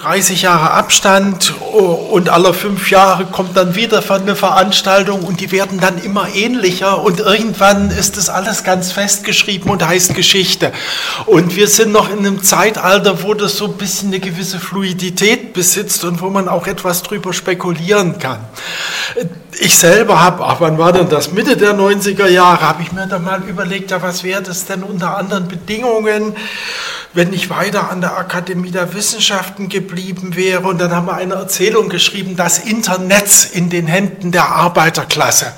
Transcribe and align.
30 0.00 0.42
Jahre 0.42 0.70
Abstand 0.70 1.52
und 1.72 2.30
alle 2.30 2.54
fünf 2.54 2.90
Jahre 2.90 3.26
kommt 3.26 3.54
dann 3.54 3.74
wieder 3.74 4.02
eine 4.08 4.34
Veranstaltung 4.34 5.22
und 5.24 5.40
die 5.40 5.52
werden 5.52 5.78
dann 5.78 5.98
immer 5.98 6.34
ähnlicher 6.34 7.02
und 7.02 7.20
irgendwann 7.20 7.90
ist 7.90 8.16
das 8.16 8.30
alles 8.30 8.64
ganz 8.64 8.92
festgeschrieben 8.92 9.70
und 9.70 9.86
heißt 9.86 10.14
Geschichte. 10.14 10.72
Und 11.26 11.54
wir 11.54 11.68
sind 11.68 11.92
noch 11.92 12.10
in 12.10 12.20
einem 12.20 12.42
Zeitalter, 12.42 13.22
wo 13.22 13.34
das 13.34 13.58
so 13.58 13.66
ein 13.66 13.74
bisschen 13.74 14.08
eine 14.08 14.20
gewisse 14.20 14.58
Fluidität 14.58 15.52
besitzt 15.52 16.02
und 16.04 16.22
wo 16.22 16.30
man 16.30 16.48
auch 16.48 16.66
etwas 16.66 17.02
drüber 17.02 17.34
spekulieren 17.34 18.18
kann. 18.18 18.38
Ich 19.60 19.76
selber 19.76 20.22
habe, 20.22 20.44
ach 20.46 20.56
wann 20.60 20.78
war 20.78 20.92
denn 20.92 21.10
das, 21.10 21.32
Mitte 21.32 21.58
der 21.58 21.74
90er 21.74 22.28
Jahre, 22.28 22.62
habe 22.62 22.82
ich 22.82 22.92
mir 22.92 23.06
dann 23.06 23.22
mal 23.22 23.42
überlegt, 23.42 23.90
ja 23.90 24.00
was 24.00 24.24
wäre 24.24 24.40
das 24.40 24.64
denn 24.64 24.82
unter 24.82 25.18
anderen 25.18 25.46
Bedingungen, 25.46 26.34
wenn 27.12 27.32
ich 27.32 27.50
weiter 27.50 27.90
an 27.90 28.00
der 28.00 28.16
Akademie 28.16 28.70
der 28.70 28.94
Wissenschaften 28.94 29.68
geblieben 29.68 30.36
wäre. 30.36 30.68
Und 30.68 30.80
dann 30.80 30.94
haben 30.94 31.06
wir 31.06 31.14
eine 31.14 31.34
Erzählung 31.34 31.88
geschrieben, 31.88 32.36
das 32.36 32.58
Internet 32.58 33.50
in 33.52 33.68
den 33.68 33.88
Händen 33.88 34.30
der 34.30 34.48
Arbeiterklasse. 34.48 35.52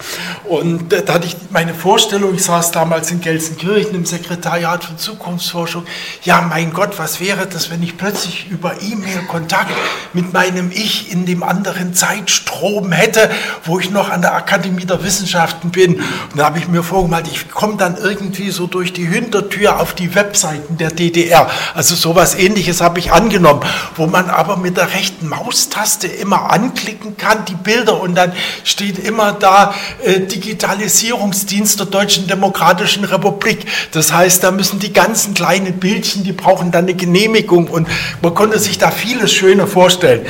Und 0.44 0.92
da 0.92 1.14
hatte 1.14 1.26
ich 1.26 1.36
meine 1.50 1.74
Vorstellung, 1.74 2.34
ich 2.34 2.44
saß 2.44 2.70
damals 2.70 3.10
in 3.10 3.20
Gelsenkirchen 3.20 3.94
im 3.94 4.06
Sekretariat 4.06 4.84
für 4.84 4.96
Zukunftsforschung. 4.96 5.84
Ja, 6.22 6.40
mein 6.40 6.72
Gott, 6.72 6.98
was 6.98 7.20
wäre 7.20 7.46
das, 7.46 7.70
wenn 7.70 7.82
ich 7.82 7.98
plötzlich 7.98 8.48
über 8.48 8.80
E-Mail 8.80 9.26
Kontakt 9.28 9.72
mit 10.14 10.32
meinem 10.32 10.70
Ich 10.70 11.12
in 11.12 11.26
dem 11.26 11.42
anderen 11.42 11.92
Zeitstrom 11.92 12.92
hätte, 12.92 13.30
wo 13.64 13.78
ich 13.78 13.90
noch 13.90 14.08
an 14.10 14.22
der 14.22 14.34
Akademie 14.34 14.86
der 14.86 15.04
Wissenschaften 15.04 15.70
bin. 15.70 15.96
Und 15.96 16.36
da 16.36 16.46
habe 16.46 16.58
ich 16.58 16.68
mir 16.68 16.82
vorgemalt, 16.82 17.28
ich 17.28 17.50
komme 17.50 17.76
dann 17.76 17.96
irgendwie 17.98 18.50
so 18.50 18.66
durch 18.66 18.94
die 18.94 19.06
Hintertür 19.06 19.80
auf 19.80 19.94
die 19.94 20.14
Webseiten 20.14 20.78
der 20.78 20.90
DDR. 20.90 21.41
Also 21.74 21.94
sowas 21.94 22.34
ähnliches 22.34 22.80
habe 22.80 22.98
ich 22.98 23.12
angenommen, 23.12 23.60
wo 23.96 24.06
man 24.06 24.30
aber 24.30 24.56
mit 24.56 24.76
der 24.76 24.92
rechten 24.92 25.28
Maustaste 25.28 26.06
immer 26.06 26.52
anklicken 26.52 27.16
kann, 27.16 27.44
die 27.46 27.54
Bilder, 27.54 28.00
und 28.00 28.14
dann 28.14 28.32
steht 28.64 28.98
immer 28.98 29.32
da 29.32 29.74
äh, 30.02 30.20
Digitalisierungsdienst 30.20 31.78
der 31.78 31.86
Deutschen 31.86 32.26
Demokratischen 32.26 33.04
Republik. 33.04 33.66
Das 33.92 34.12
heißt, 34.12 34.42
da 34.42 34.50
müssen 34.50 34.78
die 34.78 34.92
ganzen 34.92 35.34
kleinen 35.34 35.78
Bildchen, 35.78 36.24
die 36.24 36.32
brauchen 36.32 36.70
dann 36.70 36.84
eine 36.84 36.94
Genehmigung 36.94 37.68
und 37.68 37.88
man 38.20 38.34
konnte 38.34 38.58
sich 38.58 38.78
da 38.78 38.90
vieles 38.90 39.32
Schöne 39.32 39.66
vorstellen. 39.66 40.26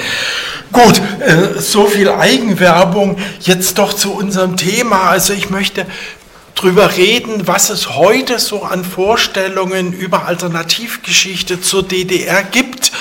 Gut, 0.73 1.03
äh, 1.21 1.61
so 1.61 1.87
viel 1.87 2.09
Eigenwerbung. 2.09 3.19
Jetzt 3.41 3.77
doch 3.79 3.93
zu 3.93 4.15
unserem 4.15 4.57
Thema. 4.57 5.11
Also 5.11 5.35
ich 5.35 5.51
möchte 5.51 5.87
drüber 6.63 6.97
reden, 6.97 7.49
was 7.49 7.71
es 7.71 7.97
heute 7.97 8.39
so 8.39 8.63
an 8.63 8.85
Vorstellungen 8.85 9.93
über 9.93 10.27
Alternativgeschichte 10.27 11.61
zur 11.61 11.83
DDR 11.83 12.45
gibt. 12.45 12.93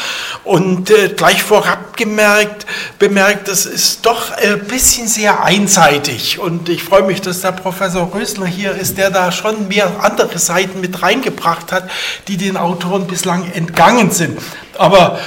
Und 0.43 0.89
äh, 0.89 1.09
gleich 1.09 1.43
vorab 1.43 1.95
gemerkt, 1.95 2.65
bemerkt, 2.97 3.47
das 3.47 3.67
ist 3.67 4.07
doch 4.07 4.31
ein 4.31 4.65
bisschen 4.65 5.07
sehr 5.07 5.43
einseitig. 5.43 6.39
Und 6.39 6.69
ich 6.69 6.83
freue 6.83 7.03
mich, 7.03 7.21
dass 7.21 7.41
der 7.41 7.51
Professor 7.51 8.11
Rösler 8.15 8.47
hier 8.47 8.71
ist, 8.71 8.97
der 8.97 9.11
da 9.11 9.31
schon 9.31 9.67
mehr 9.67 10.03
andere 10.03 10.39
Seiten 10.39 10.81
mit 10.81 11.03
reingebracht 11.03 11.71
hat, 11.71 11.89
die 12.27 12.37
den 12.37 12.57
Autoren 12.57 13.05
bislang 13.05 13.51
entgangen 13.53 14.09
sind. 14.09 14.39
Aber 14.79 15.19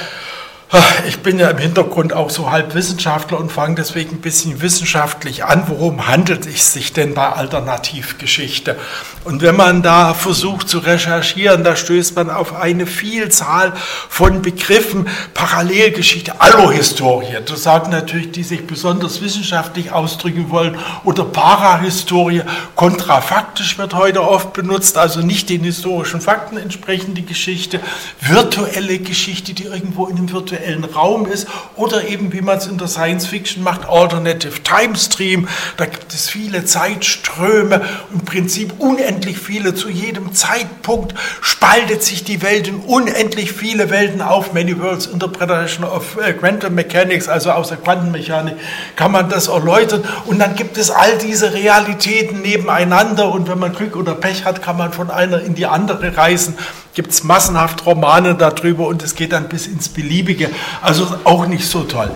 ich 1.07 1.19
bin 1.19 1.37
ja 1.37 1.49
im 1.49 1.59
Hintergrund 1.59 2.11
auch 2.13 2.31
so 2.31 2.49
halb 2.49 2.73
Wissenschaftler 2.73 3.39
und 3.39 3.51
fange 3.51 3.75
deswegen 3.75 4.15
ein 4.15 4.21
bisschen 4.21 4.61
wissenschaftlich 4.61 5.45
an. 5.45 5.65
Worum 5.67 6.07
handelt 6.07 6.47
es 6.47 6.73
sich 6.73 6.91
denn 6.91 7.13
bei 7.13 7.29
Alternativgeschichte? 7.29 8.75
Und 9.23 9.41
wenn 9.41 9.55
man 9.55 9.83
da 9.83 10.13
versucht 10.15 10.67
zu 10.67 10.79
recherchieren, 10.79 11.63
da 11.63 11.75
stößt 11.75 12.15
man 12.15 12.31
auf 12.31 12.55
eine 12.55 12.87
Vielzahl 12.87 13.73
von 14.09 14.41
Begriffen. 14.41 15.07
Parallelgeschichte, 15.35 16.41
Allohistorie, 16.41 17.37
das 17.45 17.63
sagen 17.63 17.91
natürlich, 17.91 18.31
die 18.31 18.43
sich 18.43 18.65
besonders 18.65 19.21
wissenschaftlich 19.21 19.91
ausdrücken 19.91 20.49
wollen, 20.49 20.77
oder 21.03 21.25
Parahistorie, 21.25 22.41
kontrafaktisch 22.75 23.77
wird 23.77 23.93
heute 23.93 24.27
oft 24.27 24.53
benutzt, 24.53 24.97
also 24.97 25.21
nicht 25.21 25.49
den 25.49 25.63
historischen 25.63 26.21
Fakten 26.21 26.57
entsprechende 26.57 27.21
Geschichte, 27.21 27.79
virtuelle 28.19 28.99
Geschichte, 28.99 29.53
die 29.53 29.65
irgendwo 29.65 30.07
in 30.07 30.17
einem 30.17 30.31
virtuellen 30.31 30.54
virtuellen 30.55 30.83
Raum 30.83 31.25
ist 31.25 31.47
oder 31.75 32.07
eben, 32.07 32.33
wie 32.33 32.41
man 32.41 32.57
es 32.57 32.67
in 32.67 32.77
der 32.77 32.87
Science 32.87 33.27
Fiction 33.27 33.63
macht, 33.63 33.87
Alternative 33.87 34.63
Time 34.63 34.95
Stream. 34.95 35.47
Da 35.77 35.85
gibt 35.85 36.13
es 36.13 36.29
viele 36.29 36.65
Zeitströme, 36.65 37.81
im 38.13 38.21
Prinzip 38.21 38.73
unendlich 38.79 39.37
viele. 39.37 39.75
Zu 39.75 39.89
jedem 39.89 40.33
Zeitpunkt 40.33 41.13
spaltet 41.41 42.03
sich 42.03 42.23
die 42.23 42.41
Welt 42.41 42.67
in 42.67 42.77
unendlich 42.77 43.51
viele 43.51 43.89
Welten 43.89 44.21
auf. 44.21 44.53
Many 44.53 44.79
Worlds 44.79 45.07
Interpretation 45.07 45.85
of 45.85 46.17
äh, 46.17 46.33
Quantum 46.33 46.75
Mechanics, 46.75 47.27
also 47.27 47.51
aus 47.51 47.69
der 47.69 47.77
Quantenmechanik, 47.77 48.55
kann 48.95 49.11
man 49.11 49.29
das 49.29 49.47
erläutern. 49.47 50.03
Und 50.25 50.39
dann 50.39 50.55
gibt 50.55 50.77
es 50.77 50.91
all 50.91 51.17
diese 51.17 51.53
Realitäten 51.53 52.41
nebeneinander 52.41 53.31
und 53.31 53.47
wenn 53.47 53.59
man 53.59 53.73
Glück 53.73 53.95
oder 53.95 54.15
Pech 54.15 54.45
hat, 54.45 54.61
kann 54.61 54.77
man 54.77 54.93
von 54.93 55.11
einer 55.11 55.41
in 55.41 55.55
die 55.55 55.65
andere 55.65 56.15
reisen 56.15 56.57
gibt 56.95 57.11
es 57.11 57.23
massenhaft 57.23 57.85
Romane 57.85 58.35
darüber 58.35 58.87
und 58.87 59.03
es 59.03 59.13
geht 59.15 59.33
dann 59.33 59.49
bis 59.49 59.67
ins 59.67 59.89
Beliebige. 59.89 60.49
Also 60.81 61.19
auch 61.25 61.45
nicht 61.45 61.67
so 61.67 61.83
toll. 61.83 62.09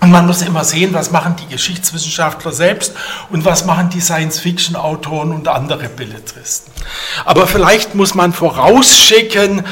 Und 0.00 0.12
man 0.12 0.26
muss 0.26 0.42
immer 0.42 0.64
sehen, 0.64 0.94
was 0.94 1.10
machen 1.10 1.34
die 1.36 1.52
Geschichtswissenschaftler 1.52 2.52
selbst 2.52 2.94
und 3.30 3.44
was 3.44 3.64
machen 3.64 3.90
die 3.90 4.00
Science-Fiction-Autoren 4.00 5.32
und 5.32 5.48
andere 5.48 5.88
Belletristen. 5.88 6.72
Aber 7.24 7.48
vielleicht 7.48 7.96
muss 7.96 8.14
man 8.14 8.32
vorausschicken, 8.32 9.64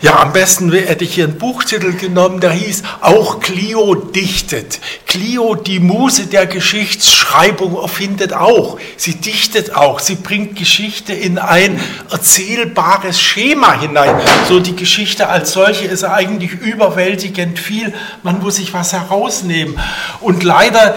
ja, 0.00 0.20
am 0.20 0.32
besten 0.32 0.70
hätte 0.72 1.02
ich 1.02 1.14
hier 1.14 1.24
einen 1.24 1.38
Buchtitel 1.38 1.92
genommen, 1.92 2.38
der 2.38 2.52
hieß 2.52 2.84
Auch 3.00 3.40
Clio 3.40 3.96
dichtet. 3.96 4.78
Clio, 5.06 5.56
die 5.56 5.80
Muse 5.80 6.26
der 6.26 6.46
Geschichtsschreibung, 6.46 7.74
erfindet 7.74 8.32
auch. 8.32 8.78
Sie 8.96 9.16
dichtet 9.16 9.74
auch. 9.74 9.98
Sie 9.98 10.14
bringt 10.14 10.54
Geschichte 10.54 11.12
in 11.12 11.38
ein 11.38 11.80
erzählbares 12.12 13.20
Schema 13.20 13.72
hinein. 13.80 14.20
So 14.48 14.60
die 14.60 14.76
Geschichte 14.76 15.28
als 15.28 15.50
solche 15.50 15.86
ist 15.86 16.04
eigentlich 16.04 16.52
überwältigend 16.52 17.58
viel. 17.58 17.92
Man 18.22 18.38
muss 18.38 18.56
sich 18.56 18.72
was 18.72 18.92
herausnehmen. 18.92 19.80
Und 20.20 20.44
leider 20.44 20.94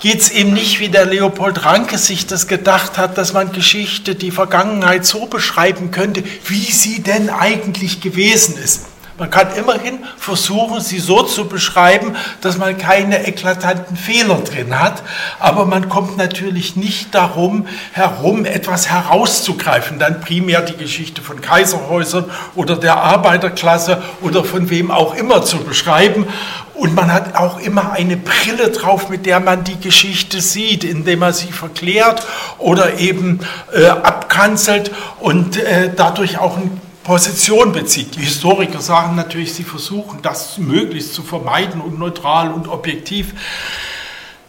geht 0.00 0.20
es 0.20 0.30
eben 0.30 0.52
nicht, 0.52 0.80
wie 0.80 0.88
der 0.88 1.06
Leopold 1.06 1.64
Ranke 1.64 1.98
sich 1.98 2.26
das 2.26 2.46
gedacht 2.46 2.98
hat, 2.98 3.18
dass 3.18 3.32
man 3.32 3.52
Geschichte, 3.52 4.14
die 4.14 4.30
Vergangenheit 4.30 5.06
so 5.06 5.26
beschreiben 5.26 5.90
könnte, 5.90 6.22
wie 6.46 6.70
sie 6.70 7.02
denn 7.02 7.30
eigentlich 7.30 8.00
gewesen 8.00 8.56
ist. 8.56 8.86
Man 9.16 9.30
kann 9.30 9.54
immerhin 9.54 10.00
versuchen, 10.16 10.80
sie 10.80 10.98
so 10.98 11.22
zu 11.22 11.46
beschreiben, 11.46 12.16
dass 12.40 12.58
man 12.58 12.76
keine 12.76 13.28
eklatanten 13.28 13.96
Fehler 13.96 14.40
drin 14.40 14.80
hat, 14.80 15.04
aber 15.38 15.66
man 15.66 15.88
kommt 15.88 16.16
natürlich 16.16 16.74
nicht 16.74 17.14
darum 17.14 17.68
herum, 17.92 18.44
etwas 18.44 18.90
herauszugreifen, 18.90 20.00
dann 20.00 20.20
primär 20.20 20.62
die 20.62 20.76
Geschichte 20.76 21.22
von 21.22 21.40
Kaiserhäusern 21.40 22.24
oder 22.56 22.74
der 22.74 22.96
Arbeiterklasse 22.96 24.02
oder 24.20 24.42
von 24.42 24.68
wem 24.68 24.90
auch 24.90 25.14
immer 25.14 25.44
zu 25.44 25.58
beschreiben 25.58 26.26
und 26.74 26.94
man 26.94 27.12
hat 27.12 27.36
auch 27.36 27.60
immer 27.60 27.92
eine 27.92 28.16
Brille 28.16 28.70
drauf, 28.70 29.08
mit 29.08 29.26
der 29.26 29.40
man 29.40 29.64
die 29.64 29.78
Geschichte 29.78 30.40
sieht, 30.40 30.84
indem 30.84 31.20
man 31.20 31.32
sie 31.32 31.52
verklärt 31.52 32.26
oder 32.58 32.98
eben 32.98 33.40
äh, 33.72 33.86
abkanzelt 33.86 34.90
und 35.20 35.56
äh, 35.56 35.90
dadurch 35.94 36.38
auch 36.38 36.56
eine 36.56 36.70
Position 37.04 37.72
bezieht. 37.72 38.16
Die 38.16 38.22
Historiker 38.22 38.80
sagen 38.80 39.14
natürlich, 39.14 39.54
sie 39.54 39.62
versuchen 39.62 40.20
das 40.22 40.58
möglichst 40.58 41.14
zu 41.14 41.22
vermeiden 41.22 41.80
und 41.80 41.98
neutral 41.98 42.50
und 42.50 42.66
objektiv. 42.66 43.34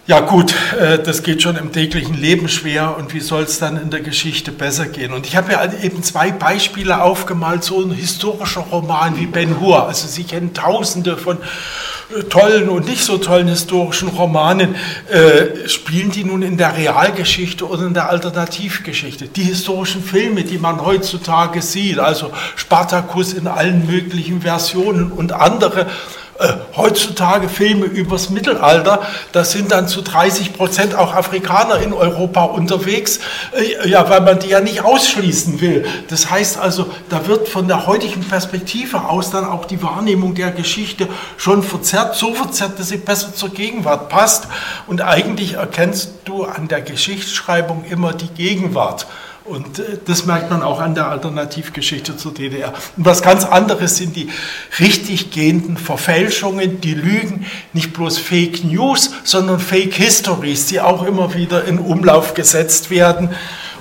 Ja 0.07 0.19
gut, 0.19 0.53
äh, 0.79 0.99
das 0.99 1.23
geht 1.23 1.41
schon 1.41 1.57
im 1.57 1.71
täglichen 1.71 2.13
Leben 2.13 2.47
schwer 2.47 2.95
und 2.95 3.13
wie 3.13 3.19
soll 3.19 3.43
es 3.43 3.57
dann 3.57 3.75
in 3.81 3.89
der 3.89 4.01
Geschichte 4.01 4.51
besser 4.51 4.85
gehen? 4.85 5.13
Und 5.13 5.25
ich 5.25 5.35
habe 5.35 5.53
ja 5.53 5.67
eben 5.81 6.03
zwei 6.03 6.31
Beispiele 6.31 7.01
aufgemalt, 7.01 7.63
so 7.63 7.81
ein 7.81 7.91
historischer 7.91 8.61
Roman 8.61 9.17
wie 9.17 9.25
Ben 9.25 9.59
Hur. 9.59 9.87
Also 9.87 10.07
Sie 10.07 10.23
kennen 10.23 10.53
tausende 10.53 11.17
von 11.17 11.39
tollen 12.29 12.69
und 12.69 12.87
nicht 12.87 13.03
so 13.03 13.17
tollen 13.17 13.47
historischen 13.47 14.09
Romanen. 14.09 14.75
Äh, 15.09 15.67
spielen 15.67 16.11
die 16.11 16.23
nun 16.23 16.41
in 16.41 16.57
der 16.57 16.77
Realgeschichte 16.77 17.67
oder 17.67 17.85
in 17.85 17.93
der 17.93 18.09
Alternativgeschichte? 18.09 19.27
Die 19.27 19.43
historischen 19.43 20.03
Filme, 20.03 20.43
die 20.43 20.57
man 20.57 20.85
heutzutage 20.85 21.61
sieht, 21.61 21.99
also 21.99 22.31
Spartacus 22.55 23.33
in 23.33 23.47
allen 23.47 23.87
möglichen 23.87 24.41
Versionen 24.41 25.11
und 25.11 25.33
andere, 25.33 25.87
äh, 26.37 26.53
heutzutage 26.75 27.47
Filme 27.47 27.85
übers 27.85 28.29
Mittelalter, 28.29 29.01
da 29.31 29.45
sind 29.45 29.71
dann 29.71 29.87
zu 29.87 30.01
30 30.01 30.53
Prozent 30.53 30.93
auch 30.93 31.13
Afrikaner 31.15 31.77
in 31.77 31.93
Europa 31.93 32.43
unterwegs, 32.43 33.21
äh, 33.53 33.87
ja, 33.87 34.09
weil 34.09 34.19
man 34.19 34.39
die 34.39 34.49
ja 34.49 34.59
nicht 34.59 34.83
ausschließen 34.83 35.61
will. 35.61 35.85
Das 36.09 36.29
heißt 36.29 36.57
also, 36.57 36.87
da 37.09 37.27
wird 37.27 37.47
von 37.47 37.69
der 37.69 37.87
heutigen 37.87 38.21
Perspektive 38.21 39.05
aus 39.05 39.31
dann 39.31 39.45
auch 39.45 39.63
die 39.63 39.81
Wahrnehmung 39.81 40.35
der 40.35 40.51
Geschichte 40.51 41.07
schon 41.37 41.63
verzerrt, 41.63 42.15
so 42.15 42.33
verzerrt, 42.33 42.79
dass 42.79 42.89
sie 42.89 42.97
besser 42.97 43.33
zur 43.33 43.49
Gegenwart 43.49 44.09
passt. 44.09 44.49
Und 44.87 45.01
eigentlich 45.01 45.53
erkennst 45.53 46.11
du 46.25 46.43
an 46.43 46.67
der 46.67 46.81
Geschichtsschreibung 46.81 47.85
immer 47.89 48.11
die 48.11 48.27
Gegenwart 48.27 49.07
Und 49.45 49.77
äh, 49.77 49.97
das 50.03 50.25
merkt 50.25 50.49
man 50.49 50.63
auch 50.63 50.79
an 50.79 50.95
der 50.95 51.07
Alternativgeschichte 51.09 52.17
zur 52.17 52.33
DDR. 52.33 52.73
Und 52.97 53.05
was 53.05 53.21
ganz 53.21 53.45
anderes 53.45 53.97
sind 53.97 54.15
die 54.15 54.29
richtig 54.79 55.31
gehenden 55.31 55.77
Verfälschungen, 55.77 56.81
die 56.81 56.95
Lügen, 56.95 57.45
nicht 57.71 57.93
bloß 57.93 58.17
Fake 58.17 58.63
News, 58.63 59.11
sondern 59.23 59.59
Fake 59.59 59.93
Histories, 59.93 60.65
die 60.65 60.81
auch 60.81 61.05
immer 61.05 61.35
wieder 61.35 61.65
in 61.65 61.77
Umlauf 61.77 62.33
gesetzt 62.33 62.89
werden 62.89 63.29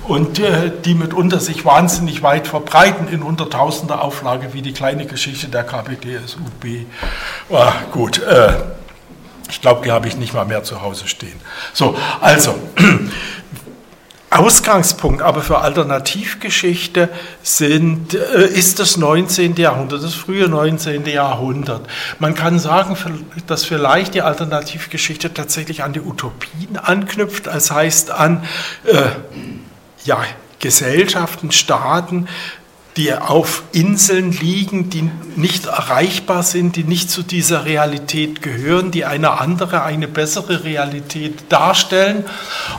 und 0.07 0.39
äh, 0.39 0.71
die 0.83 0.93
mitunter 0.93 1.39
sich 1.39 1.65
wahnsinnig 1.65 2.21
weit 2.21 2.47
verbreiten 2.47 3.07
in 3.07 3.23
hunderttausender 3.23 4.03
Auflage, 4.03 4.53
wie 4.53 4.61
die 4.61 4.73
kleine 4.73 5.05
Geschichte 5.07 5.47
der 5.47 5.63
KPDSUB. 5.63 6.85
Ah, 7.51 7.73
gut, 7.91 8.21
äh, 8.21 8.53
ich 9.49 9.61
glaube, 9.61 9.81
die 9.83 9.91
habe 9.91 10.07
ich 10.07 10.17
nicht 10.17 10.33
mal 10.33 10.45
mehr 10.45 10.63
zu 10.63 10.81
Hause 10.81 11.07
stehen. 11.07 11.39
So, 11.73 11.97
also, 12.21 12.55
Ausgangspunkt 14.29 15.21
aber 15.21 15.41
für 15.41 15.59
Alternativgeschichte 15.59 17.09
sind, 17.41 18.13
äh, 18.13 18.47
ist 18.47 18.79
das 18.79 18.97
19. 18.97 19.55
Jahrhundert, 19.55 20.03
das 20.03 20.13
frühe 20.13 20.49
19. 20.49 21.05
Jahrhundert. 21.05 21.87
Man 22.19 22.35
kann 22.35 22.59
sagen, 22.59 22.97
dass 23.47 23.63
vielleicht 23.63 24.13
die 24.13 24.21
Alternativgeschichte 24.21 25.33
tatsächlich 25.33 25.83
an 25.83 25.93
die 25.93 26.01
Utopien 26.01 26.77
anknüpft, 26.77 27.47
das 27.47 27.71
heißt 27.71 28.11
an 28.11 28.43
äh, 28.83 29.09
ja, 30.03 30.21
Gesellschaften, 30.59 31.51
Staaten, 31.51 32.27
die 32.97 33.13
auf 33.13 33.63
Inseln 33.73 34.31
liegen, 34.31 34.89
die 34.89 35.09
nicht 35.35 35.65
erreichbar 35.65 36.43
sind, 36.43 36.77
die 36.77 36.85
nicht 36.85 37.11
zu 37.11 37.23
dieser 37.23 37.65
Realität 37.65 38.41
gehören, 38.41 38.91
die 38.91 39.03
eine 39.03 39.39
andere, 39.41 39.83
eine 39.83 40.07
bessere 40.07 40.63
Realität 40.63 41.43
darstellen. 41.49 42.23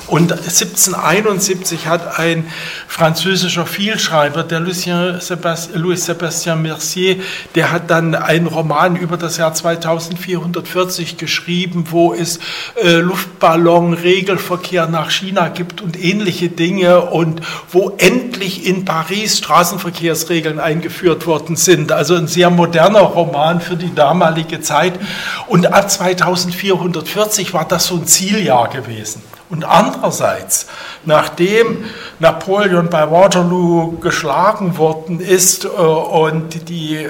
Und 0.07 0.33
1771 0.33 1.87
hat 1.87 2.19
ein 2.19 2.47
französischer 2.89 3.67
Vielschreiber, 3.67 4.43
der 4.43 4.61
Lucien 4.61 5.21
Sébastien, 5.21 5.77
Louis 5.77 6.09
Sébastien 6.09 6.57
Mercier, 6.57 7.17
der 7.55 7.71
hat 7.71 7.91
dann 7.91 8.15
einen 8.15 8.47
Roman 8.47 8.97
über 8.97 9.19
das 9.19 9.37
Jahr 9.37 9.53
2440 9.53 11.19
geschrieben, 11.19 11.89
wo 11.91 12.15
es 12.15 12.39
äh, 12.83 12.97
Luftballon, 12.97 13.93
Regelverkehr 13.93 14.87
nach 14.87 15.11
China 15.11 15.49
gibt 15.49 15.83
und 15.83 16.03
ähnliche 16.03 16.49
Dinge 16.49 17.03
und 17.03 17.43
wo 17.71 17.91
endlich 17.99 18.65
in 18.67 18.87
Paris 18.87 19.37
Straßenverkehr 19.39 20.06
Verkehrsregeln 20.07 20.61
eingeführt 20.61 21.27
worden 21.27 21.57
sind. 21.57 21.91
Also 21.91 22.15
ein 22.15 22.29
sehr 22.29 22.51
moderner 22.51 23.01
Roman 23.01 23.61
für 23.61 23.77
die 23.77 23.93
damalige 23.93 24.61
Zeit. 24.61 24.93
Und 25.49 25.73
ab 25.73 25.91
2440 25.91 27.53
war 27.53 27.67
das 27.67 27.87
so 27.87 27.97
ein 27.97 28.07
Zieljahr 28.07 28.69
gewesen. 28.69 29.23
Und 29.49 29.65
andererseits, 29.65 30.67
nachdem 31.05 31.85
Napoleon 32.21 32.89
bei 32.89 33.11
Waterloo 33.11 33.99
geschlagen 34.01 34.77
worden 34.77 35.21
ist 35.21 35.65
äh, 35.65 35.69
und 35.69 36.69
die 36.69 37.09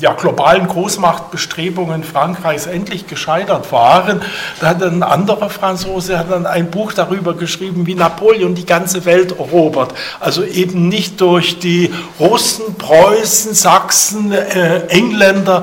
ja, 0.00 0.12
globalen 0.12 0.66
Großmachtbestrebungen 0.66 2.02
Frankreichs 2.02 2.66
endlich 2.66 3.06
gescheitert 3.06 3.70
waren. 3.70 4.22
Da 4.60 4.68
hat 4.68 4.82
ein 4.82 5.02
anderer 5.02 5.50
Franzose 5.50 6.18
hat 6.18 6.30
dann 6.30 6.46
ein 6.46 6.70
Buch 6.70 6.92
darüber 6.92 7.34
geschrieben, 7.34 7.86
wie 7.86 7.94
Napoleon 7.94 8.54
die 8.54 8.66
ganze 8.66 9.04
Welt 9.04 9.38
erobert. 9.38 9.94
Also 10.20 10.44
eben 10.44 10.88
nicht 10.88 11.20
durch 11.20 11.58
die 11.58 11.92
Russen, 12.18 12.74
Preußen, 12.76 13.54
Sachsen, 13.54 14.32
äh, 14.32 14.86
Engländer 14.88 15.62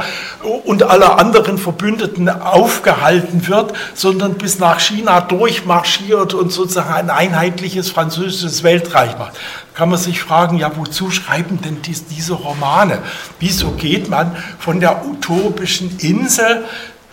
und 0.66 0.84
alle 0.84 1.19
anderen 1.19 1.57
Verbündeten 1.57 2.30
aufgehalten 2.30 3.48
wird, 3.48 3.74
sondern 3.94 4.36
bis 4.36 4.60
nach 4.60 4.80
China 4.80 5.22
durchmarschiert 5.22 6.34
und 6.34 6.51
sozusagen 6.51 6.94
ein 6.94 7.10
einheitliches 7.10 7.89
französisches 7.92 8.63
Weltreich 8.63 9.18
macht 9.18 9.34
kann 9.81 9.89
man 9.89 9.98
sich 9.98 10.22
fragen, 10.22 10.60
ja, 10.60 10.78
wozu 10.78 11.10
schreiben 11.10 11.60
denn 11.60 11.81
dies, 11.81 12.06
diese 12.06 12.33
Romane? 12.33 13.00
Wieso 13.39 13.72
geht 13.72 14.10
man 14.10 14.36
von 14.60 14.80
der 14.80 15.07
utopischen 15.07 15.98
Insel 15.98 16.66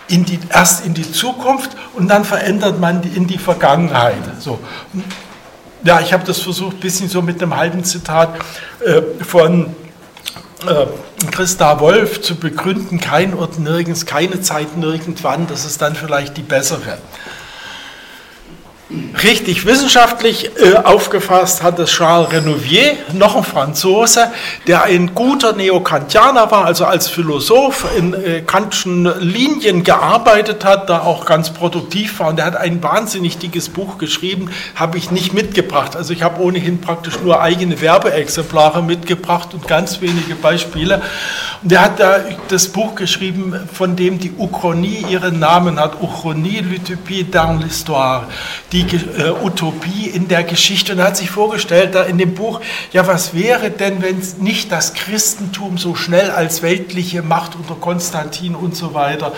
in 0.06 0.26
die, 0.26 0.38
erst 0.53 0.85
in 0.85 0.93
die 0.93 1.11
Zukunft 1.11 1.70
und 1.94 2.09
dann 2.09 2.26
verändert 2.26 2.79
man 2.79 3.00
die 3.00 3.09
in 3.09 3.26
die 3.26 3.38
Vergangenheit? 3.38 4.19
So. 4.38 4.59
Ja, 5.82 6.00
ich 6.00 6.12
habe 6.12 6.26
das 6.26 6.43
versucht, 6.43 6.76
ein 6.76 6.81
bisschen 6.81 7.09
so 7.09 7.23
mit 7.23 7.43
einem 7.43 7.56
halben 7.56 7.85
Zitat 7.85 8.38
äh, 8.85 9.00
von 9.25 9.75
äh, 10.67 10.87
Christa 11.31 11.81
Wolf 11.81 12.21
zu 12.21 12.35
begründen, 12.37 13.00
kein 13.00 13.32
Ort 13.32 13.59
nirgends, 13.59 14.05
keine 14.05 14.43
Zeit 14.43 14.76
nirgendwann, 14.76 15.47
das 15.47 15.64
ist 15.64 15.81
dann 15.81 15.97
vielleicht 15.97 16.37
die 16.37 16.43
bessere. 16.43 16.99
Richtig 19.23 19.67
wissenschaftlich 19.67 20.50
äh, 20.56 20.76
aufgefasst 20.76 21.62
hat 21.62 21.79
es 21.79 21.90
Charles 21.90 22.32
Renouvier, 22.32 22.96
noch 23.12 23.37
ein 23.37 23.44
Franzose, 23.44 24.32
der 24.67 24.85
ein 24.85 25.14
guter 25.14 25.52
Neokantianer 25.52 26.50
war, 26.50 26.64
also 26.64 26.87
als 26.87 27.06
Philosoph 27.06 27.85
in 27.99 28.14
äh, 28.14 28.40
kantischen 28.40 29.05
Linien 29.20 29.85
gearbeitet 29.85 30.64
hat, 30.64 30.88
da 30.88 31.00
auch 31.00 31.26
ganz 31.26 31.50
produktiv 31.50 32.19
war. 32.19 32.29
Und 32.29 32.37
der 32.37 32.46
hat 32.46 32.56
ein 32.56 32.82
wahnsinnig 32.82 33.37
dickes 33.37 33.69
Buch 33.69 33.99
geschrieben, 33.99 34.50
habe 34.75 34.96
ich 34.96 35.11
nicht 35.11 35.35
mitgebracht. 35.35 35.94
Also 35.94 36.14
ich 36.14 36.23
habe 36.23 36.40
ohnehin 36.40 36.81
praktisch 36.81 37.20
nur 37.23 37.43
eigene 37.43 37.82
Werbeexemplare 37.82 38.82
mitgebracht 38.82 39.52
und 39.52 39.69
ganz 39.69 40.00
wenige 40.00 40.35
Beispiele. 40.35 41.02
Und 41.62 41.73
der 41.73 41.82
hat 41.82 42.00
da 42.00 42.20
das 42.49 42.69
Buch 42.69 42.94
geschrieben, 42.94 43.55
von 43.70 43.96
dem 43.96 44.19
die 44.19 44.32
Uchronie 44.38 45.05
ihren 45.11 45.38
Namen 45.38 45.79
hat, 45.79 46.00
Uchronie, 46.00 46.62
l'utopie 46.62 47.26
dans 47.31 47.62
l'histoire. 47.62 48.23
Die 48.73 48.78
die 48.83 48.97
äh, 48.97 49.31
Utopie 49.43 50.07
in 50.07 50.29
der 50.29 50.45
Geschichte. 50.45 50.93
Und 50.93 51.03
hat 51.03 51.17
sich 51.17 51.31
vorgestellt, 51.31 51.95
da 51.95 52.05
in 52.05 52.19
dem 52.19 52.35
Buch, 52.35 52.61
ja, 52.93 53.07
was 53.07 53.35
wäre 53.35 53.71
denn, 53.71 54.03
wenn 54.03 54.23
nicht 54.41 54.71
das 54.73 54.95
Christentum 54.95 55.79
so 55.79 55.95
schnell 55.95 56.31
als 56.31 56.63
weltliche 56.63 57.23
Macht 57.23 57.55
unter 57.57 57.75
Konstantin 57.75 58.55
und 58.55 58.77
so 58.77 58.95
weiter 58.95 59.33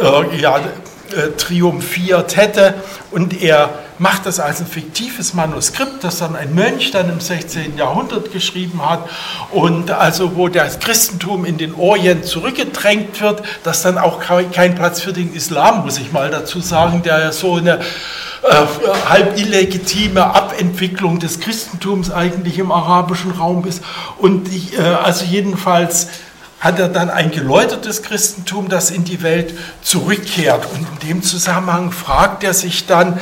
äh, 0.00 0.40
ja, 0.40 0.58
äh, 0.58 1.30
triumphiert 1.36 2.36
hätte? 2.36 2.74
Und 3.10 3.42
er 3.42 3.85
macht 3.98 4.26
das 4.26 4.40
als 4.40 4.60
ein 4.60 4.66
fiktives 4.66 5.34
Manuskript, 5.34 6.04
das 6.04 6.18
dann 6.18 6.36
ein 6.36 6.54
Mönch 6.54 6.90
dann 6.90 7.08
im 7.08 7.20
16. 7.20 7.76
Jahrhundert 7.76 8.32
geschrieben 8.32 8.88
hat 8.88 9.08
und 9.52 9.90
also 9.90 10.36
wo 10.36 10.48
das 10.48 10.78
Christentum 10.80 11.44
in 11.44 11.58
den 11.58 11.74
Orient 11.74 12.24
zurückgedrängt 12.24 13.20
wird, 13.20 13.42
dass 13.62 13.82
dann 13.82 13.98
auch 13.98 14.20
kein 14.20 14.74
Platz 14.74 15.00
für 15.00 15.12
den 15.12 15.34
Islam, 15.34 15.84
muss 15.84 15.98
ich 15.98 16.12
mal 16.12 16.30
dazu 16.30 16.60
sagen, 16.60 17.02
der 17.02 17.20
ja 17.20 17.32
so 17.32 17.54
eine 17.54 17.80
äh, 18.42 18.66
halb 19.08 19.38
illegitime 19.38 20.24
Abentwicklung 20.24 21.18
des 21.18 21.40
Christentums 21.40 22.10
eigentlich 22.10 22.58
im 22.58 22.70
arabischen 22.70 23.32
Raum 23.32 23.64
ist. 23.66 23.82
Und 24.18 24.52
ich, 24.52 24.78
äh, 24.78 24.82
also 24.82 25.24
jedenfalls 25.24 26.08
hat 26.60 26.78
er 26.78 26.88
dann 26.88 27.10
ein 27.10 27.30
geläutertes 27.30 28.02
Christentum, 28.02 28.68
das 28.68 28.90
in 28.90 29.04
die 29.04 29.22
Welt 29.22 29.54
zurückkehrt. 29.82 30.66
Und 30.72 30.86
in 31.02 31.08
dem 31.08 31.22
Zusammenhang 31.22 31.92
fragt 31.92 32.44
er 32.44 32.54
sich 32.54 32.86
dann, 32.86 33.20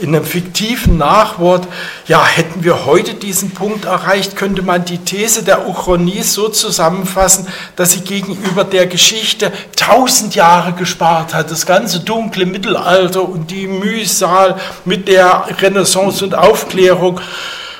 in 0.00 0.14
einem 0.14 0.24
fiktiven 0.24 0.98
Nachwort, 0.98 1.66
ja, 2.06 2.24
hätten 2.24 2.64
wir 2.64 2.86
heute 2.86 3.14
diesen 3.14 3.52
Punkt 3.52 3.84
erreicht, 3.84 4.36
könnte 4.36 4.62
man 4.62 4.84
die 4.84 4.98
These 4.98 5.42
der 5.42 5.68
Uchronie 5.68 6.22
so 6.22 6.48
zusammenfassen, 6.48 7.46
dass 7.76 7.92
sie 7.92 8.00
gegenüber 8.00 8.64
der 8.64 8.86
Geschichte 8.86 9.52
tausend 9.76 10.34
Jahre 10.34 10.72
gespart 10.72 11.34
hat. 11.34 11.50
Das 11.50 11.66
ganze 11.66 12.00
dunkle 12.00 12.46
Mittelalter 12.46 13.28
und 13.28 13.50
die 13.50 13.66
Mühsal 13.66 14.56
mit 14.84 15.08
der 15.08 15.46
Renaissance 15.60 16.24
und 16.24 16.34
Aufklärung 16.34 17.20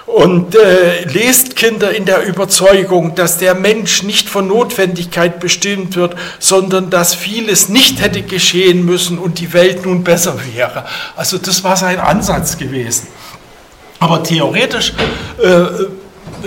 und 0.06 0.54
äh, 0.54 1.04
lest 1.04 1.56
Kinder 1.56 1.94
in 1.94 2.04
der 2.04 2.24
Überzeugung, 2.24 3.16
dass 3.16 3.38
der 3.38 3.54
Mensch 3.54 4.04
nicht 4.04 4.28
von 4.28 4.46
Notwendigkeit 4.46 5.40
bestimmt 5.40 5.96
wird, 5.96 6.14
sondern 6.38 6.90
dass 6.90 7.14
vieles 7.14 7.68
nicht 7.68 8.00
hätte 8.00 8.22
geschehen 8.22 8.84
müssen 8.84 9.18
und 9.18 9.40
die 9.40 9.52
Welt 9.52 9.84
nun 9.84 10.04
besser 10.04 10.36
wäre. 10.54 10.84
Also 11.16 11.38
das 11.38 11.64
war 11.64 11.76
sein 11.76 11.98
Ansatz 11.98 12.56
gewesen. 12.56 13.08
Aber 13.98 14.22
theoretisch 14.22 14.92
äh, 15.42 15.86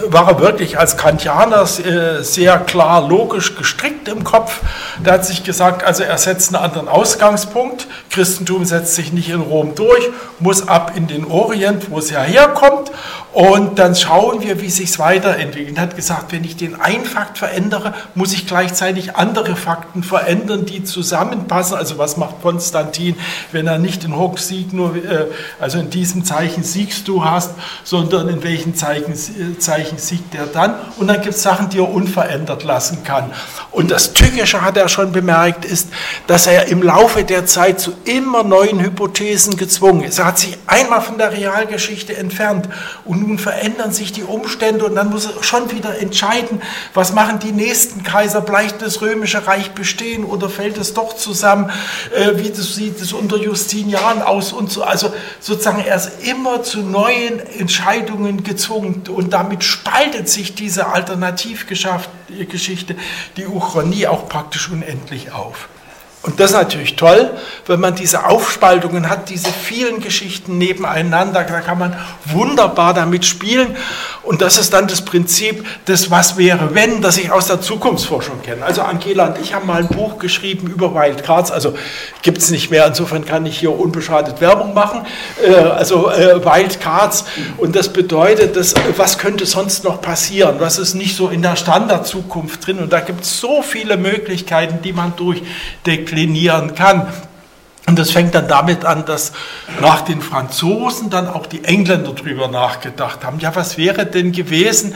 war 0.08 0.28
er 0.28 0.39
wirklich 0.39 0.78
als 0.78 0.98
Kantianer 0.98 1.63
äh, 1.63 2.24
sehr 2.24 2.60
klar 2.60 3.08
logisch 3.08 3.56
gestrickt 3.56 4.08
im 4.08 4.24
Kopf. 4.24 4.60
Der 5.04 5.13
hat 5.13 5.25
sich 5.25 5.44
gesagt, 5.44 5.84
also 5.84 6.04
er 6.04 6.18
setzt 6.18 6.54
einen 6.54 6.63
anderen 6.63 6.88
Ausgangspunkt. 6.88 7.88
Christentum 8.10 8.66
setzt 8.66 8.96
sich 8.96 9.13
nicht 9.13 9.30
in 9.30 9.42
Rom 9.42 9.75
durch, 9.75 10.10
muss 10.39 10.68
ab 10.68 10.94
in 10.96 11.08
den 11.08 11.25
Orient, 11.25 11.89
wo 11.89 12.00
es 12.00 12.10
ja 12.10 12.22
herkommt. 12.22 12.92
Und 13.31 13.77
dann 13.77 13.95
schauen 13.95 14.41
wir, 14.41 14.59
wie 14.59 14.71
sich 14.71 14.89
es 14.89 14.98
weiterentwickelt. 14.98 15.77
Er 15.77 15.83
hat 15.83 15.95
gesagt, 15.95 16.31
wenn 16.31 16.43
ich 16.43 16.57
den 16.57 16.81
einen 16.81 17.05
Fakt 17.05 17.38
verändere, 17.38 17.93
muss 18.15 18.33
ich 18.33 18.48
gleichzeitig 18.48 19.17
andere 19.17 19.55
Fakten 19.55 20.01
verändern, 20.01 20.65
die 20.65 20.83
zusammenpassen. 20.83 21.77
Also 21.77 22.00
was 22.00 22.17
macht 22.17 22.41
Konstantin, 22.41 23.15
wenn 23.51 23.67
er 23.67 23.77
nicht 23.77 24.03
in 24.03 24.17
Hock 24.17 24.39
Sieg 24.39 24.74
nur, 24.74 24.95
äh, 24.95 25.27
also 25.59 25.77
in 25.77 25.91
diesem 25.91 26.25
Zeichen 26.25 26.63
siegst 26.63 27.07
du 27.07 27.24
hast, 27.24 27.51
sondern 27.83 28.29
in 28.29 28.43
welchen 28.43 28.74
Zeichen, 28.74 29.13
äh, 29.13 29.59
Zeichen 29.59 30.00
siegt 30.00 30.33
er 30.33 30.48
dann? 30.48 30.74
Und 30.98 31.07
dann 31.07 31.21
gibt 31.21 31.36
es 31.36 31.43
Sachen, 31.43 31.69
die 31.69 31.77
er 31.77 31.89
unverändert 31.89 32.63
lassen 32.63 33.03
kann. 33.03 33.31
Und 33.69 33.91
das 33.91 34.13
Tückische 34.13 34.62
hat 34.62 34.75
er 34.75 34.89
schon 34.89 35.12
bemerkt, 35.12 35.65
ist, 35.65 35.89
dass 36.25 36.48
er 36.48 36.67
im 36.69 36.81
Laufe 36.81 37.24
der 37.24 37.45
Zeit 37.45 37.79
zu 37.79 37.93
immer 38.05 38.43
neuen 38.43 38.79
Hypothesen 38.79 39.55
gezwungen 39.55 40.03
ist. 40.03 40.17
Er 40.17 40.25
hat 40.25 40.39
sich 40.39 40.57
einmal 40.65 41.01
von 41.01 41.19
der 41.19 41.31
Realgeschichte 41.31 42.17
entfernt 42.17 42.67
und 43.05 43.19
nun 43.20 43.38
verändern 43.38 43.92
sich 43.92 44.12
die 44.12 44.24
Umstände 44.24 44.86
und 44.86 44.96
dann 44.96 45.10
muss 45.10 45.26
er 45.26 45.44
schon 45.44 45.72
wieder 45.72 46.00
entscheiden, 46.00 46.62
was 46.94 47.14
machen 47.14 47.40
die 47.40 47.52
nächsten 47.52 48.04
Kaiser, 48.04 48.42
bleibt 48.42 48.82
das 48.82 49.02
römische 49.02 49.46
Reich 49.46 49.72
bestehen 49.72 50.26
oder 50.26 50.50
fällt 50.50 50.78
es 50.78 50.94
doch 50.94 51.16
zusammen, 51.16 51.72
äh, 52.16 52.38
wie 52.38 52.50
das 52.50 52.76
sieht 52.76 53.02
es 53.02 53.14
unter 53.14 53.38
Justinian 53.38 54.22
aus 54.22 54.54
und 54.54 54.72
so. 54.72 54.84
Also 54.84 55.12
sozusagen 55.40 55.84
er 55.84 55.96
ist 55.96 56.24
immer 56.24 56.64
zu 56.64 56.82
neuen 56.82 57.40
Entscheidungen 57.40 58.44
gezwungen 58.44 59.04
und 59.10 59.34
damit 59.34 59.64
spaltet 59.64 60.30
sich 60.30 60.56
diese 60.56 60.88
Alternativgeschichte, 60.88 62.96
die 63.38 63.48
Uchronie 63.48 64.08
auch 64.08 64.30
praktisch 64.30 64.70
unendlich 64.70 65.32
auf. 65.32 65.70
Und 66.22 66.40
das 66.40 66.52
ist 66.52 66.58
natürlich 66.58 66.98
toll, 66.98 67.32
wenn 67.66 67.80
man 67.80 67.96
diese 67.96 68.26
Aufspaltungen 68.26 69.10
hat, 69.10 69.30
diese 69.30 69.52
vielen 69.52 70.02
Geschichten 70.02 70.58
nebeneinander, 70.58 71.46
da 71.46 71.62
kann 71.62 71.80
man 71.80 71.96
wunderbar 72.26 72.94
damit 72.94 73.26
spielen. 73.26 73.78
Und 74.29 74.43
das 74.43 74.59
ist 74.59 74.74
dann 74.74 74.88
das 74.88 75.01
Prinzip 75.01 75.65
des 75.88 76.12
Was 76.12 76.38
wäre 76.38 76.75
wenn, 76.75 77.01
das 77.01 77.17
ich 77.17 77.31
aus 77.31 77.48
der 77.48 77.62
Zukunftsforschung 77.62 78.43
kenne. 78.43 78.63
Also 78.63 78.83
Angela 78.83 79.25
und 79.25 79.39
ich 79.41 79.55
haben 79.55 79.65
mal 79.65 79.81
ein 79.81 79.88
Buch 79.88 80.19
geschrieben 80.19 80.67
über 80.67 80.93
Wildcards, 80.93 81.50
also 81.50 81.74
gibt 82.21 82.38
es 82.38 82.51
nicht 82.51 82.69
mehr, 82.69 82.86
insofern 82.86 83.25
kann 83.25 83.48
ich 83.48 83.57
hier 83.57 83.71
unbeschadet 83.71 84.39
Werbung 84.39 84.75
machen. 84.75 85.01
Äh, 85.43 85.55
also 85.55 86.12
äh, 86.12 86.45
Wildcards 86.45 87.25
und 87.57 87.75
das 87.75 87.91
bedeutet, 87.91 88.55
dass, 88.55 88.75
was 88.98 89.17
könnte 89.17 89.48
sonst 89.48 89.83
noch 89.83 90.00
passieren, 90.00 90.57
was 90.59 90.77
ist 90.77 90.93
nicht 90.93 91.15
so 91.15 91.29
in 91.29 91.41
der 91.41 91.55
Standardzukunft 91.55 92.67
drin 92.67 92.77
und 92.77 92.93
da 92.93 93.00
gibt 93.00 93.24
es 93.24 93.39
so 93.39 93.63
viele 93.63 93.98
Möglichkeiten, 93.98 94.83
die 94.83 94.93
man 94.93 95.13
durchdeklinieren 95.15 96.75
kann. 96.75 97.07
Und 97.89 97.98
das 97.98 98.12
fängt 98.12 98.36
dann 98.36 98.48
damit 98.48 98.86
an, 98.86 99.03
dass 99.05 99.31
nach 99.81 100.01
den 100.01 100.22
Franzosen 100.22 101.10
dann 101.10 101.27
auch 101.27 101.48
die 101.48 101.63
Engländer 101.63 102.13
darüber 102.13 102.48
nachgedacht 102.48 103.25
haben. 103.25 103.39
Ja, 103.39 103.55
was 103.55 103.79
wäre 103.79 104.05
denn 104.05 104.31
gewesen, 104.31 104.93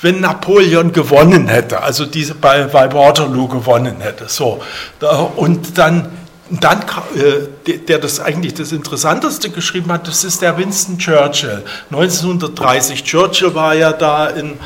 wenn 0.00 0.20
Napoleon 0.20 0.92
gewonnen 0.92 1.46
hätte, 1.46 1.82
also 1.82 2.04
diese 2.04 2.34
bei, 2.34 2.64
bei 2.64 2.92
Waterloo 2.92 3.46
gewonnen 3.46 4.00
hätte. 4.00 4.24
So. 4.26 4.60
Und 5.36 5.78
dann, 5.78 6.10
dann 6.50 6.80
äh, 7.14 7.78
der 7.78 8.00
das 8.00 8.18
eigentlich 8.18 8.54
das 8.54 8.72
Interessanteste 8.72 9.50
geschrieben 9.50 9.92
hat, 9.92 10.08
das 10.08 10.24
ist 10.24 10.42
der 10.42 10.58
Winston 10.58 10.98
Churchill. 10.98 11.62
1930. 11.92 13.04
Churchill 13.04 13.54
war 13.54 13.74
ja 13.74 13.92
da 13.92 14.26
in 14.26 14.58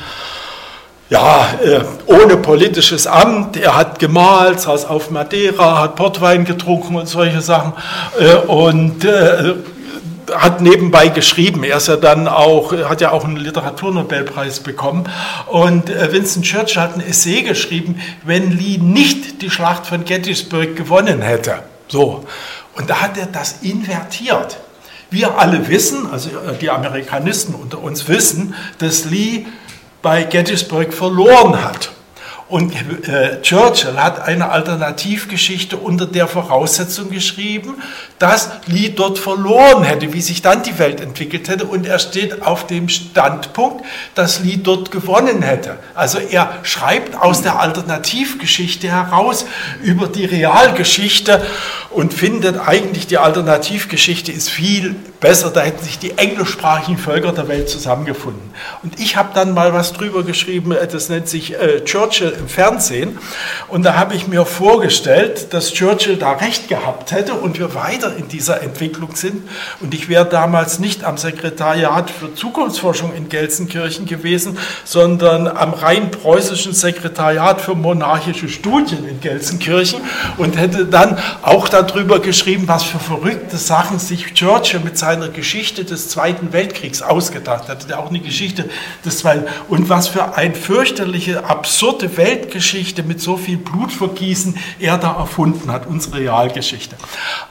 ja, 1.09 1.49
äh, 1.65 1.81
ohne 2.07 2.37
politisches 2.37 3.07
Amt. 3.07 3.57
Er 3.57 3.77
hat 3.77 3.99
gemalt, 3.99 4.61
saß 4.61 4.87
auf 4.87 5.11
Madeira, 5.11 5.81
hat 5.81 5.97
Portwein 5.97 6.45
getrunken 6.45 6.97
und 6.97 7.09
solche 7.09 7.41
Sachen 7.41 7.75
äh, 8.19 8.35
und 8.35 9.05
äh, 9.05 9.55
hat 10.35 10.61
nebenbei 10.61 11.07
geschrieben. 11.07 11.63
Er 11.63 11.77
ist 11.77 11.87
ja 11.87 11.95
dann 11.95 12.27
auch, 12.27 12.73
hat 12.73 13.01
ja 13.01 13.13
auch 13.13 13.25
einen 13.25 13.37
Literaturnobelpreis 13.37 14.59
bekommen. 14.59 15.05
Und 15.47 15.89
Winston 15.89 16.43
Churchill 16.43 16.83
hat 16.83 16.97
ein 16.97 17.01
Essay 17.01 17.43
geschrieben, 17.43 18.01
wenn 18.25 18.51
Lee 18.51 18.79
nicht 18.79 19.41
die 19.43 19.51
Schlacht 19.51 19.87
von 19.87 20.05
Gettysburg 20.05 20.75
gewonnen 20.75 21.23
hätte. 21.23 21.61
So. 21.87 22.25
Und 22.75 22.91
da 22.91 23.03
hat 23.03 23.17
er 23.17 23.27
das 23.27 23.59
invertiert. 23.63 24.57
Wir 25.11 25.39
alle 25.39 25.69
wissen, 25.69 26.11
also 26.11 26.31
die 26.61 26.71
Amerikanisten 26.71 27.55
unter 27.55 27.81
uns 27.81 28.09
wissen, 28.09 28.57
dass 28.79 29.05
Lee 29.05 29.47
bei 30.07 30.23
Gettysburg 30.23 30.95
verloren 30.95 31.65
hat. 31.65 31.91
Und 32.49 32.73
äh, 33.09 33.43
Churchill 33.43 33.97
hat 33.97 34.21
eine 34.21 34.51
Alternativgeschichte 34.51 35.77
unter 35.77 36.07
der 36.07 36.29
Voraussetzung 36.29 37.11
geschrieben, 37.11 37.75
dass 38.21 38.51
Lee 38.69 38.91
dort 38.91 39.19
verloren 39.19 39.83
hätte, 39.83 40.13
wie 40.13 40.21
sich 40.21 40.43
dann 40.43 40.63
die 40.63 40.79
Welt 40.79 41.01
entwickelt 41.01 41.49
hätte. 41.49 41.65
Und 41.65 41.89
er 41.89 41.99
steht 41.99 42.43
auf 42.43 42.69
dem 42.69 42.89
Standpunkt, 42.89 43.85
dass 44.15 44.39
Lee 44.39 44.61
dort 44.63 44.93
gewonnen 44.93 45.43
hätte. 45.43 45.77
Also 45.97 46.19
er 46.19 46.61
schreibt 46.63 47.21
aus 47.21 47.43
der 47.43 47.59
Alternativgeschichte 47.59 48.89
heraus 48.89 49.45
über 49.83 50.07
die 50.07 50.25
Realgeschichte 50.25 51.45
und 51.91 52.15
findet 52.15 52.61
eigentlich, 52.61 53.09
die 53.09 53.19
Alternativgeschichte 53.19 54.31
ist 54.31 54.51
viel 54.51 54.95
besser. 55.21 55.51
Da 55.51 55.61
hätten 55.61 55.85
sich 55.85 55.99
die 55.99 56.19
englischsprachigen 56.19 56.99
Völker 56.99 57.33
der 57.33 57.49
Welt 57.49 57.69
zusammengefunden. 57.69 58.43
Und 58.83 58.99
ich 59.01 59.17
habe 59.17 59.31
dann 59.35 59.55
mal 59.55 59.73
was 59.73 59.93
drüber 59.93 60.23
geschrieben, 60.23 60.75
das 60.91 61.09
nennt 61.09 61.29
sich 61.29 61.55
äh, 61.55 61.85
Churchill 61.85 62.35
im 62.39 62.49
Fernsehen. 62.49 63.19
Und 63.69 63.85
da 63.85 63.97
habe 63.97 64.15
ich 64.15 64.29
mir 64.29 64.45
vorgestellt, 64.45 65.53
dass 65.53 65.73
Churchill 65.73 66.17
da 66.17 66.33
recht 66.33 66.69
gehabt 66.69 67.13
hätte 67.13 67.35
und 67.35 67.59
wir 67.59 67.75
weiter 67.75 68.17
in 68.17 68.29
dieser 68.29 68.63
Entwicklung 68.63 69.15
sind. 69.17 69.49
Und 69.81 69.95
ich 69.95 70.09
wäre 70.09 70.27
damals 70.27 70.79
nicht 70.79 71.05
am 71.05 71.17
Sekretariat 71.17 72.11
für 72.11 72.35
Zukunftsforschung 72.35 73.15
in 73.15 73.29
Gelsenkirchen 73.29 74.07
gewesen, 74.07 74.59
sondern 74.85 75.49
am 75.49 75.75
rein 75.75 76.11
preußischen 76.11 76.73
Sekretariat 76.73 77.61
für 77.61 77.75
monarchische 77.75 78.49
Studien 78.49 79.07
in 79.09 79.21
Gelsenkirchen 79.21 80.01
und 80.37 80.57
hätte 80.57 80.87
dann 80.87 81.19
auch 81.43 81.69
darüber 81.69 82.21
geschrieben, 82.21 82.65
was 82.67 82.83
für 82.83 82.99
verrückte 82.99 83.57
Sachen 83.57 83.99
sich 83.99 84.35
Churchill 84.35 84.81
mit 84.81 84.99
seiner 85.07 85.29
Geschichte 85.29 85.85
des 85.85 86.09
Zweiten 86.09 86.53
Weltkriegs 86.53 87.01
ausgedacht 87.01 87.69
hat. 87.69 87.89
Er 87.89 87.97
hat 87.97 88.05
auch 88.05 88.11
eine 88.11 88.21
Geschichte 88.21 88.69
des 89.05 89.19
Zweiten 89.19 89.45
und 89.69 89.89
was 89.89 90.09
für 90.09 90.37
eine 90.37 90.55
fürchterliche, 90.55 91.45
absurde 91.45 92.17
Welt 92.17 92.27
Weltgeschichte 92.27 93.03
mit 93.03 93.21
so 93.21 93.37
viel 93.37 93.57
Blutvergießen 93.57 94.59
er 94.81 94.99
da 94.99 95.17
erfunden 95.17 95.71
hat, 95.73 95.87
unsere 95.87 96.19
Realgeschichte. 96.19 96.97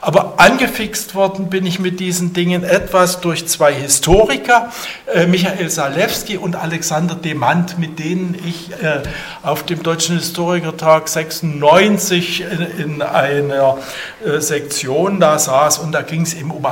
Aber 0.00 0.38
angefixt 0.38 1.14
worden 1.14 1.48
bin 1.48 1.66
ich 1.66 1.78
mit 1.78 1.98
diesen 1.98 2.32
Dingen 2.32 2.62
etwas 2.62 3.20
durch 3.20 3.46
zwei 3.48 3.72
Historiker, 3.72 4.70
äh, 5.12 5.26
Michael 5.26 5.70
Salewski 5.70 6.36
und 6.36 6.56
Alexander 6.56 7.14
Demand, 7.14 7.78
mit 7.78 7.98
denen 7.98 8.36
ich 8.46 8.70
äh, 8.82 9.02
auf 9.42 9.64
dem 9.64 9.82
Deutschen 9.82 10.18
Historikertag 10.18 11.08
96 11.08 12.44
in 12.78 13.02
einer 13.02 13.78
äh, 14.24 14.40
Sektion 14.40 15.20
da 15.20 15.38
saß 15.38 15.78
und 15.78 15.92
da 15.92 16.02
ging 16.02 16.22
es 16.22 16.34
eben 16.34 16.50
um 16.50 16.64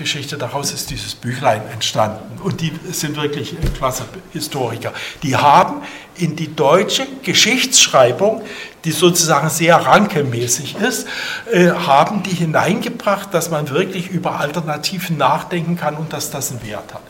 Alternativgeschichte. 0.00 0.38
Daraus 0.38 0.72
ist 0.72 0.90
dieses 0.90 1.14
Büchlein 1.14 1.62
entstanden 1.72 2.40
und 2.42 2.60
die 2.60 2.72
sind 2.90 3.16
wirklich 3.16 3.54
klasse 3.76 4.04
Historiker. 4.32 4.92
Die 5.22 5.36
haben 5.36 5.82
in 6.16 6.36
die 6.36 6.54
deutsche 6.54 7.06
Geschichtsschreibung, 7.22 8.42
die 8.84 8.92
sozusagen 8.92 9.50
sehr 9.50 9.76
rankemäßig 9.76 10.76
ist, 10.76 11.06
äh, 11.52 11.70
haben 11.70 12.22
die 12.22 12.34
hineingebracht, 12.34 13.32
dass 13.32 13.50
man 13.50 13.70
wirklich 13.70 14.08
über 14.08 14.40
Alternativen 14.40 15.16
nachdenken 15.16 15.76
kann 15.76 15.96
und 15.96 16.12
dass 16.12 16.30
das 16.30 16.50
einen 16.50 16.64
Wert 16.64 16.94
hat. 16.94 17.02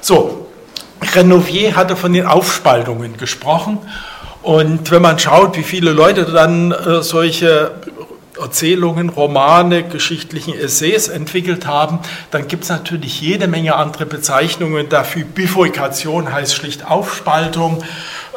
So, 0.00 0.48
Renovier 1.14 1.76
hatte 1.76 1.96
von 1.96 2.12
den 2.12 2.26
Aufspaltungen 2.26 3.16
gesprochen. 3.16 3.78
Und 4.42 4.90
wenn 4.90 5.02
man 5.02 5.18
schaut, 5.18 5.56
wie 5.56 5.62
viele 5.62 5.92
Leute 5.92 6.24
dann 6.24 6.72
äh, 6.72 7.02
solche 7.02 7.72
Erzählungen, 8.40 9.08
Romane, 9.08 9.82
geschichtlichen 9.82 10.54
Essays 10.54 11.08
entwickelt 11.08 11.66
haben, 11.66 12.00
dann 12.30 12.48
gibt 12.48 12.64
es 12.64 12.70
natürlich 12.70 13.20
jede 13.20 13.48
Menge 13.48 13.76
andere 13.76 14.06
Bezeichnungen 14.06 14.88
dafür. 14.88 15.24
Bifurkation 15.24 16.32
heißt 16.32 16.54
schlicht 16.54 16.86
Aufspaltung. 16.86 17.82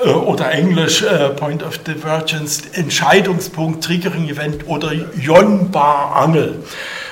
Äh, 0.03 0.09
oder 0.09 0.51
Englisch 0.51 1.03
äh, 1.03 1.29
Point 1.29 1.63
of 1.63 1.77
Divergence, 1.79 2.61
Entscheidungspunkt, 2.73 3.83
Triggering 3.83 4.29
Event 4.29 4.67
oder 4.67 4.91
Yon 4.93 5.71
Bar 5.71 6.15
Angel. 6.15 6.55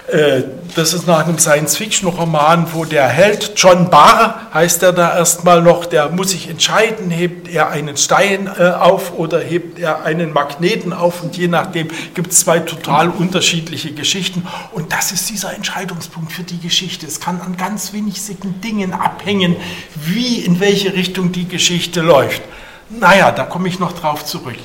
Äh, 0.08 0.44
das 0.76 0.94
ist 0.94 1.08
nach 1.08 1.26
einem 1.26 1.38
Science-Fiction-Roman, 1.38 2.74
wo 2.74 2.86
der 2.86 3.08
Held 3.08 3.54
John 3.56 3.90
Barr, 3.90 4.48
heißt 4.54 4.84
er 4.84 4.94
da 4.94 5.18
erstmal 5.18 5.62
noch, 5.62 5.86
der 5.86 6.10
muss 6.10 6.32
sich 6.32 6.50
entscheiden, 6.50 7.10
hebt 7.10 7.48
er 7.48 7.70
einen 7.70 7.98
Stein 7.98 8.48
auf 8.48 9.14
oder 9.14 9.40
hebt 9.40 9.80
er 9.80 10.04
einen 10.04 10.34
Magneten 10.34 10.94
auf 10.94 11.24
und 11.24 11.38
je 11.38 11.48
nachdem 11.48 11.90
gibt 12.14 12.32
es 12.32 12.42
zwei 12.42 12.60
total 12.60 13.10
unterschiedliche 13.10 13.94
Geschichten 13.94 14.48
und 14.72 14.92
das 14.92 15.12
ist 15.12 15.30
dieser 15.30 15.54
Entscheidungspunkt 15.54 16.32
für 16.32 16.44
die 16.44 16.60
Geschichte. 16.60 17.06
Es 17.06 17.20
kann 17.20 17.42
an 17.42 17.58
ganz 17.58 17.94
winzigen 17.94 18.62
Dingen 18.62 18.94
abhängen, 18.94 19.56
wie 19.96 20.38
in 20.38 20.60
welche 20.60 20.94
Richtung 20.94 21.32
die 21.32 21.48
Geschichte 21.48 22.02
läuft. 22.02 22.42
Naja, 22.90 23.32
da 23.32 23.44
komme 23.44 23.68
ich 23.68 23.80
noch 23.80 23.94
drauf 23.94 24.26
zurück. 24.26 24.58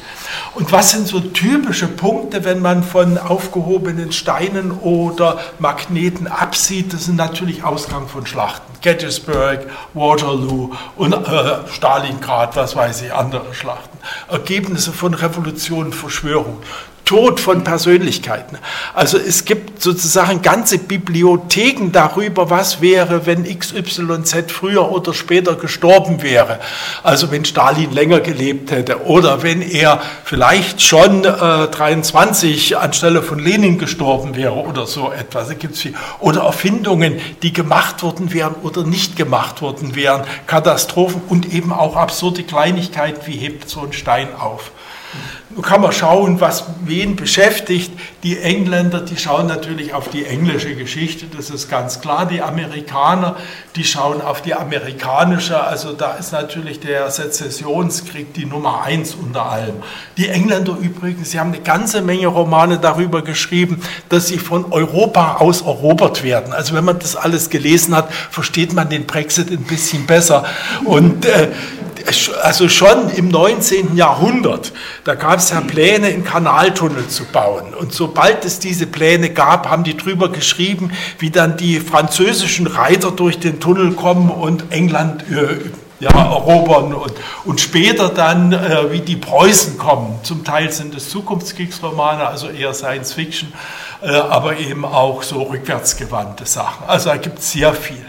Und 0.54 0.72
was 0.72 0.92
sind 0.92 1.06
so 1.06 1.20
typische 1.20 1.88
Punkte, 1.88 2.44
wenn 2.44 2.60
man 2.60 2.82
von 2.82 3.18
aufgehobenen 3.18 4.12
Steinen 4.12 4.70
oder 4.70 5.40
Magneten 5.58 6.26
absieht? 6.26 6.94
Das 6.94 7.04
sind 7.04 7.16
natürlich 7.16 7.64
Ausgang 7.64 8.08
von 8.08 8.24
Schlachten. 8.24 8.72
Gettysburg, 8.80 9.66
Waterloo 9.92 10.72
und 10.96 11.12
äh, 11.12 11.68
Stalingrad, 11.70 12.56
was 12.56 12.74
weiß 12.74 13.02
ich, 13.02 13.12
andere 13.12 13.52
Schlachten. 13.54 13.98
Ergebnisse 14.30 14.92
von 14.92 15.12
Revolutionen, 15.12 15.92
Verschwörung. 15.92 16.62
Tod 17.04 17.38
von 17.38 17.64
Persönlichkeiten. 17.64 18.58
Also 18.94 19.18
es 19.18 19.44
gibt 19.44 19.82
sozusagen 19.82 20.42
ganze 20.42 20.78
Bibliotheken 20.78 21.90
darüber, 21.92 22.49
was 22.50 22.80
wäre, 22.80 23.26
wenn 23.26 23.44
XYZ 23.44 24.50
früher 24.50 24.90
oder 24.90 25.12
später 25.12 25.54
gestorben 25.54 26.23
wäre. 26.23 26.61
Also 27.02 27.30
wenn 27.30 27.44
Stalin 27.44 27.92
länger 27.92 28.20
gelebt 28.20 28.70
hätte 28.70 29.04
oder 29.04 29.42
wenn 29.42 29.61
er 29.61 30.00
vielleicht 30.25 30.80
schon 30.82 31.25
äh, 31.25 31.68
23 31.68 32.76
anstelle 32.78 33.23
von 33.23 33.38
Lenin 33.38 33.78
gestorben 33.78 34.37
wäre 34.37 34.54
oder 34.54 34.87
so 34.87 35.12
etwas. 35.12 35.49
Da 35.49 35.54
gibt's. 35.54 35.84
Oder 36.20 36.42
Erfindungen, 36.42 37.20
die 37.42 37.52
gemacht 37.52 38.02
worden 38.02 38.32
wären 38.32 38.54
oder 38.62 38.84
nicht 38.84 39.16
gemacht 39.16 39.61
worden 39.61 39.94
wären. 39.94 40.23
Katastrophen 40.46 41.20
und 41.28 41.52
eben 41.52 41.73
auch 41.73 41.96
absurde 41.96 42.42
Kleinigkeiten, 42.44 43.26
wie 43.26 43.37
hebt 43.37 43.68
so 43.68 43.82
ein 43.82 43.92
Stein 43.92 44.28
auf. 44.34 44.70
Kann 45.62 45.80
man 45.80 45.92
schauen, 45.92 46.40
was 46.40 46.64
wen 46.84 47.16
beschäftigt. 47.16 47.92
Die 48.23 48.38
Engländer, 48.40 49.00
die 49.00 49.16
schauen 49.16 49.46
natürlich 49.46 49.94
auf 49.94 50.08
die 50.08 50.25
englische 50.25 50.75
Geschichte, 50.75 51.26
das 51.26 51.50
ist 51.50 51.70
ganz 51.70 52.00
klar. 52.00 52.26
Die 52.26 52.42
Amerikaner, 52.42 53.37
die 53.76 53.84
schauen 53.84 54.20
auf 54.20 54.42
die 54.42 54.54
amerikanische. 54.54 55.62
Also 55.62 55.92
da 55.92 56.14
ist 56.14 56.32
natürlich 56.32 56.80
der 56.80 57.11
Sezessionskrieg 57.11 58.34
die 58.34 58.46
Nummer 58.46 58.82
eins 58.82 59.14
unter 59.14 59.46
allem. 59.46 59.76
Die 60.16 60.28
Engländer 60.28 60.76
übrigens, 60.80 61.30
sie 61.30 61.38
haben 61.38 61.52
eine 61.52 61.62
ganze 61.62 62.02
Menge 62.02 62.26
Romane 62.26 62.78
darüber 62.78 63.23
geschrieben, 63.23 63.80
dass 64.08 64.28
sie 64.28 64.38
von 64.38 64.73
Europa 64.73 65.37
aus 65.37 65.62
erobert 65.62 66.23
werden. 66.23 66.52
Also 66.52 66.75
wenn 66.75 66.84
man 66.84 66.99
das 66.99 67.16
alles 67.16 67.50
gelesen 67.50 67.94
hat, 67.94 68.12
versteht 68.12 68.73
man 68.73 68.88
den 68.88 69.06
Brexit 69.06 69.50
ein 69.50 69.64
bisschen 69.64 70.06
besser. 70.06 70.44
Und 70.84 71.26
äh, 71.26 71.49
also 72.42 72.68
schon 72.68 73.11
im 73.11 73.28
19. 73.28 73.96
Jahrhundert, 73.96 74.73
da 75.04 75.14
gab 75.14 75.38
es 75.38 75.43
ja 75.50 75.60
Pläne, 75.60 76.08
einen 76.08 76.24
Kanaltunnel 76.24 77.08
zu 77.08 77.24
bauen. 77.24 77.74
Und 77.74 77.92
sobald 77.92 78.44
es 78.44 78.58
diese 78.58 78.86
Pläne 78.86 79.30
gab, 79.30 79.68
haben 79.68 79.84
die 79.84 79.96
drüber 79.96 80.30
geschrieben, 80.30 80.92
wie 81.18 81.30
dann 81.30 81.56
die 81.56 81.80
französischen 81.80 82.66
Reiter 82.66 83.10
durch 83.10 83.38
den 83.38 83.60
Tunnel 83.60 83.92
kommen 83.92 84.30
und 84.30 84.72
England 84.72 85.24
äh, 85.30 85.70
ja, 86.00 86.10
erobern 86.10 86.92
und, 86.92 87.12
und 87.44 87.60
später 87.60 88.08
dann, 88.08 88.52
äh, 88.52 88.92
wie 88.92 89.00
die 89.00 89.16
Preußen 89.16 89.78
kommen. 89.78 90.18
Zum 90.22 90.44
Teil 90.44 90.70
sind 90.70 90.94
es 90.94 91.08
Zukunftskriegsromane, 91.08 92.26
also 92.26 92.48
eher 92.48 92.74
Science 92.74 93.12
Fiction, 93.12 93.52
äh, 94.02 94.10
aber 94.10 94.58
eben 94.58 94.84
auch 94.84 95.22
so 95.22 95.42
rückwärtsgewandte 95.42 96.46
Sachen. 96.46 96.86
Also 96.86 97.10
da 97.10 97.16
gibt 97.16 97.38
es 97.38 97.52
sehr 97.52 97.72
viel. 97.72 98.04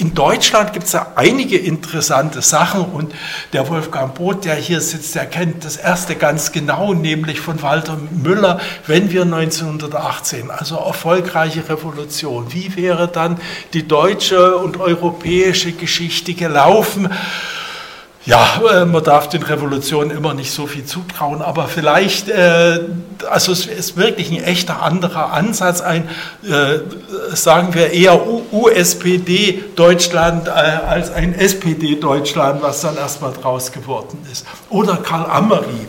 In 0.00 0.14
Deutschland 0.14 0.72
gibt 0.72 0.86
es 0.86 0.92
da 0.92 1.14
einige 1.16 1.58
interessante 1.58 2.40
Sachen 2.40 2.84
und 2.84 3.12
der 3.52 3.68
Wolfgang 3.68 4.14
Both, 4.14 4.44
der 4.44 4.54
hier 4.54 4.80
sitzt, 4.80 5.16
der 5.16 5.26
kennt 5.26 5.64
das 5.64 5.76
erste 5.76 6.14
ganz 6.14 6.52
genau, 6.52 6.94
nämlich 6.94 7.40
von 7.40 7.60
Walter 7.62 7.98
Müller, 8.12 8.60
wenn 8.86 9.10
wir 9.10 9.22
1918, 9.22 10.52
also 10.52 10.76
erfolgreiche 10.76 11.68
Revolution, 11.68 12.46
wie 12.52 12.76
wäre 12.76 13.08
dann 13.08 13.40
die 13.72 13.88
deutsche 13.88 14.58
und 14.58 14.76
europäische 14.76 15.72
Geschichte 15.72 16.34
gelaufen? 16.34 17.08
Ja, 18.26 18.60
äh, 18.70 18.84
man 18.84 19.02
darf 19.04 19.28
den 19.28 19.42
Revolutionen 19.42 20.10
immer 20.10 20.34
nicht 20.34 20.50
so 20.50 20.66
viel 20.66 20.84
zutrauen, 20.84 21.40
aber 21.40 21.68
vielleicht, 21.68 22.28
äh, 22.28 22.80
also 23.30 23.52
es 23.52 23.66
ist 23.66 23.96
wirklich 23.96 24.30
ein 24.30 24.42
echter 24.42 24.82
anderer 24.82 25.32
Ansatz, 25.32 25.80
ein, 25.80 26.08
äh, 26.42 26.80
sagen 27.34 27.74
wir 27.74 27.92
eher 27.92 28.20
USPD 28.52 29.64
Deutschland 29.76 30.48
als 30.48 31.10
ein 31.10 31.34
SPD 31.34 31.94
Deutschland, 31.96 32.60
was 32.62 32.80
dann 32.80 32.96
erstmal 32.96 33.32
draus 33.32 33.72
geworden 33.72 34.18
ist. 34.30 34.46
Oder 34.68 34.96
Karl 34.96 35.30
Ammery 35.30 35.86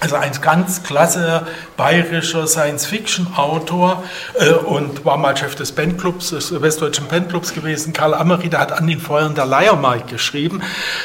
also 0.00 0.16
ein 0.16 0.32
ganz 0.40 0.82
klasse 0.82 1.46
bayerischer 1.76 2.46
Science-Fiction-Autor 2.46 4.02
äh, 4.34 4.52
und 4.52 5.04
war 5.04 5.18
mal 5.18 5.36
Chef 5.36 5.54
des 5.54 5.72
Bandclubs, 5.72 6.30
des 6.30 6.60
Westdeutschen 6.60 7.06
Bandclubs 7.06 7.52
gewesen. 7.52 7.92
Karl 7.92 8.14
Amery, 8.14 8.48
der 8.48 8.60
hat 8.60 8.72
an 8.72 8.86
den 8.86 8.98
Feuern 8.98 9.34
der 9.34 9.44
Leiermark 9.44 10.08
geschrieben. 10.08 10.62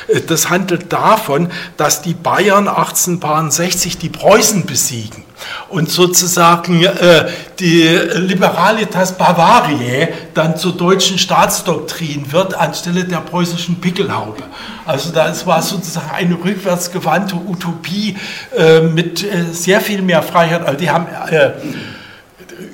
Äh, 0.08 0.22
das 0.22 0.50
handelt 0.50 0.94
davon, 0.94 1.52
dass 1.76 2.02
die 2.02 2.14
Bayern 2.14 2.70
1860 2.70 3.98
die 3.98 4.10
Preußen 4.10 4.66
besiegen 4.66 5.25
und 5.70 5.90
sozusagen 5.90 6.84
äh, 6.84 7.28
die 7.60 7.84
Liberalitas 8.16 9.18
Bavariae 9.18 10.10
dann 10.34 10.58
zur 10.58 10.74
deutschen 10.74 11.18
Staatsdoktrin 11.18 12.32
wird 12.32 12.54
anstelle 12.54 13.04
der 13.04 13.18
preußischen 13.18 13.80
Pickelhaube. 13.82 14.44
Also 14.86 15.12
das 15.12 15.46
war 15.46 15.62
sozusagen 15.62 16.12
eine 16.12 16.36
rückwärtsgewandte 16.36 17.36
Utopie 17.36 18.18
äh, 18.56 18.82
mit 18.82 19.24
äh, 19.24 19.46
sehr 19.52 19.82
viel 19.82 20.02
mehr 20.02 20.22
Freiheit. 20.22 20.62
Also 20.66 20.78
die 20.78 20.90
haben 20.90 21.08
äh, 21.30 21.52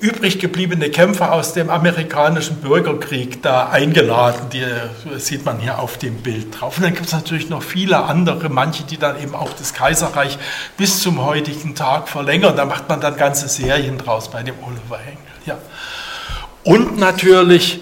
übrig 0.01 0.39
gebliebene 0.39 0.89
Kämpfer 0.89 1.31
aus 1.31 1.53
dem 1.53 1.69
amerikanischen 1.69 2.57
Bürgerkrieg 2.57 3.41
da 3.43 3.69
eingeladen. 3.69 4.49
Die 4.51 4.65
sieht 5.19 5.45
man 5.45 5.59
hier 5.59 5.79
auf 5.79 5.97
dem 5.97 6.17
Bild 6.17 6.59
drauf. 6.59 6.77
Und 6.77 6.83
dann 6.83 6.93
gibt 6.93 7.05
es 7.05 7.13
natürlich 7.13 7.49
noch 7.49 7.61
viele 7.61 8.03
andere, 8.03 8.49
manche, 8.49 8.83
die 8.83 8.97
dann 8.97 9.21
eben 9.21 9.35
auch 9.35 9.53
das 9.53 9.73
Kaiserreich 9.73 10.39
bis 10.75 11.01
zum 11.01 11.23
heutigen 11.23 11.75
Tag 11.75 12.09
verlängern. 12.09 12.55
Da 12.55 12.65
macht 12.65 12.89
man 12.89 12.99
dann 12.99 13.15
ganze 13.15 13.47
Serien 13.47 13.99
draus 13.99 14.31
bei 14.31 14.41
dem 14.41 14.55
Oliver 14.63 14.99
Engel. 14.99 15.17
Ja. 15.45 15.57
Und 16.63 16.97
natürlich 16.97 17.81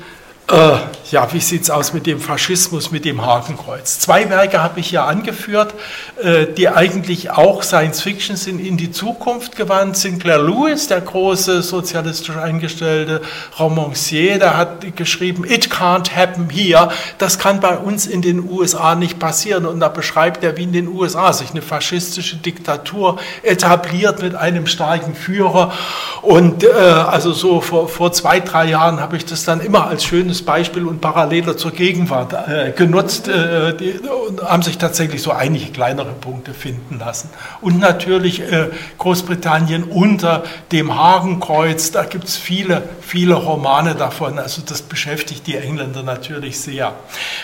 äh, 0.51 0.77
ja, 1.12 1.31
wie 1.33 1.39
sieht 1.39 1.63
es 1.63 1.69
aus 1.69 1.93
mit 1.93 2.05
dem 2.05 2.19
Faschismus, 2.19 2.91
mit 2.91 3.03
dem 3.03 3.25
Hakenkreuz? 3.25 3.99
Zwei 3.99 4.29
Werke 4.29 4.62
habe 4.62 4.79
ich 4.79 4.89
hier 4.89 5.03
angeführt, 5.03 5.73
äh, 6.21 6.45
die 6.45 6.69
eigentlich 6.69 7.31
auch 7.31 7.63
Science 7.63 8.01
Fiction 8.01 8.35
sind, 8.35 8.59
in 8.59 8.77
die 8.77 8.91
Zukunft 8.91 9.55
gewandt. 9.55 9.97
Sinclair 9.97 10.38
Lewis, 10.38 10.88
der 10.88 11.01
große 11.01 11.63
sozialistisch 11.63 12.35
eingestellte 12.38 13.21
Romancier, 13.57 14.38
der 14.38 14.55
hat 14.55 14.95
geschrieben, 14.95 15.45
It 15.45 15.69
can't 15.71 16.15
happen 16.15 16.49
here. 16.49 16.89
Das 17.17 17.39
kann 17.39 17.59
bei 17.59 17.77
uns 17.77 18.05
in 18.05 18.21
den 18.21 18.47
USA 18.47 18.93
nicht 18.95 19.17
passieren. 19.17 19.65
Und 19.65 19.79
da 19.79 19.89
beschreibt 19.89 20.43
er, 20.43 20.57
wie 20.57 20.63
in 20.63 20.73
den 20.73 20.88
USA 20.88 21.33
sich 21.33 21.51
eine 21.51 21.62
faschistische 21.62 22.38
Diktatur 22.38 23.17
etabliert 23.41 24.21
mit 24.21 24.35
einem 24.35 24.67
starken 24.67 25.15
Führer. 25.15 25.73
Und 26.21 26.63
äh, 26.63 26.69
also 26.69 27.33
so 27.33 27.62
vor, 27.62 27.88
vor 27.88 28.12
zwei, 28.12 28.39
drei 28.39 28.65
Jahren 28.65 28.99
habe 28.99 29.17
ich 29.17 29.25
das 29.25 29.43
dann 29.43 29.59
immer 29.59 29.88
als 29.88 30.03
schönes 30.03 30.38
schönes 30.39 30.45
Beispiel 30.45 30.86
und 30.86 31.02
paralleler 31.02 31.58
zur 31.58 31.71
Gegenwart 31.71 32.34
äh, 32.34 32.71
genutzt 32.71 33.28
äh, 33.28 33.75
die, 33.75 33.99
und 34.28 34.41
haben 34.41 34.63
sich 34.63 34.78
tatsächlich 34.78 35.21
so 35.21 35.32
einige 35.32 35.71
kleinere 35.71 36.12
Punkte 36.12 36.54
finden 36.54 36.99
lassen. 36.99 37.30
Und 37.62 37.80
natürlich 37.80 38.41
äh, 38.41 38.69
Großbritannien 38.97 39.84
unter 39.84 40.43
dem 40.71 40.95
Hagenkreuz, 40.95 41.91
da 41.91 42.04
gibt 42.04 42.25
es 42.25 42.38
viele, 42.38 42.84
viele 43.02 43.36
Romane 43.36 43.95
davon, 43.95 44.39
also 44.39 44.62
das 44.65 44.82
beschäftigt 44.82 45.47
die 45.47 45.56
Engländer 45.56 46.04
natürlich 46.04 46.60
sehr. 46.60 46.93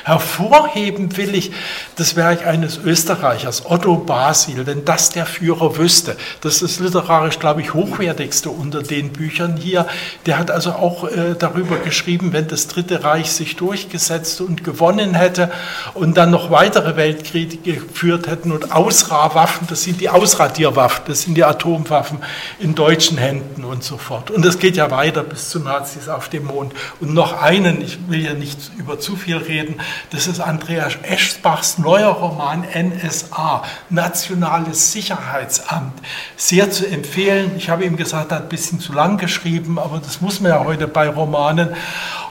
Hervorheben 0.04 1.16
will 1.18 1.36
ich 1.36 1.52
das 1.96 2.16
Werk 2.16 2.46
eines 2.46 2.78
Österreichers, 2.78 3.66
Otto 3.66 3.96
Basil, 3.96 4.66
wenn 4.66 4.86
das 4.86 5.10
der 5.10 5.26
Führer 5.26 5.78
wüsste. 5.78 6.16
Das 6.42 6.62
ist 6.62 6.80
literarisch, 6.80 7.40
glaube 7.40 7.62
ich, 7.62 7.74
hochwertigste 7.74 8.50
unter 8.50 8.82
den 8.82 9.12
Büchern 9.12 9.58
hier. 9.58 9.88
Der 10.26 10.38
hat 10.38 10.52
also 10.52 10.72
auch 10.72 11.06
äh, 11.06 11.36
darüber 11.38 11.78
geschrieben, 11.78 12.32
wenn 12.32 12.48
das 12.48 12.68
dritte 12.68 12.85
Dritte 12.86 13.04
Reich 13.04 13.32
sich 13.32 13.56
durchgesetzt 13.56 14.42
und 14.42 14.64
gewonnen 14.64 15.16
hätte 15.16 15.52
und 15.96 16.18
dann 16.18 16.30
noch 16.30 16.52
weitere 16.52 16.96
Weltkriege 16.96 17.58
geführt 17.58 18.28
hätten 18.28 18.52
und 18.52 18.72
Ausrahrwaffen, 18.72 19.66
das 19.68 19.82
sind 19.82 20.02
die 20.02 20.10
Ausradierwaffen, 20.10 21.06
das 21.08 21.24
sind 21.24 21.34
die 21.34 21.44
Atomwaffen 21.44 22.20
in 22.60 22.76
deutschen 22.76 23.18
Händen 23.18 23.64
und 23.64 23.84
so 23.84 23.98
fort. 23.98 24.30
Und 24.30 24.46
das 24.46 24.60
geht 24.60 24.78
ja 24.78 24.92
weiter 24.92 25.24
bis 25.24 25.50
zu 25.50 25.60
Nazis 25.60 26.10
auf 26.10 26.30
dem 26.30 26.46
Mond. 26.46 26.74
Und 27.00 27.16
noch 27.16 27.42
einen, 27.42 27.82
ich 27.82 27.98
will 28.08 28.24
ja 28.24 28.34
nicht 28.34 28.60
über 28.78 29.00
zu 29.00 29.16
viel 29.16 29.38
reden, 29.38 29.82
das 30.12 30.28
ist 30.28 30.40
Andreas 30.40 30.94
Eschbachs 31.02 31.80
neuer 31.80 32.10
Roman 32.10 32.66
NSA, 32.72 33.64
Nationales 33.90 34.92
Sicherheitsamt. 34.92 35.94
Sehr 36.38 36.70
zu 36.70 36.86
empfehlen. 36.86 37.54
Ich 37.58 37.70
habe 37.70 37.84
ihm 37.84 37.98
gesagt, 37.98 38.32
er 38.32 38.38
hat 38.38 38.44
ein 38.44 38.50
bisschen 38.50 38.80
zu 38.80 38.94
lang 38.94 39.18
geschrieben, 39.18 39.80
aber 39.80 39.98
das 39.98 40.22
muss 40.22 40.40
man 40.40 40.52
ja 40.52 40.64
heute 40.64 40.88
bei 40.88 41.10
Romanen. 41.10 41.70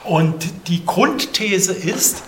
Und 0.05 0.69
die 0.69 0.85
Grundthese 0.85 1.73
ist, 1.73 2.23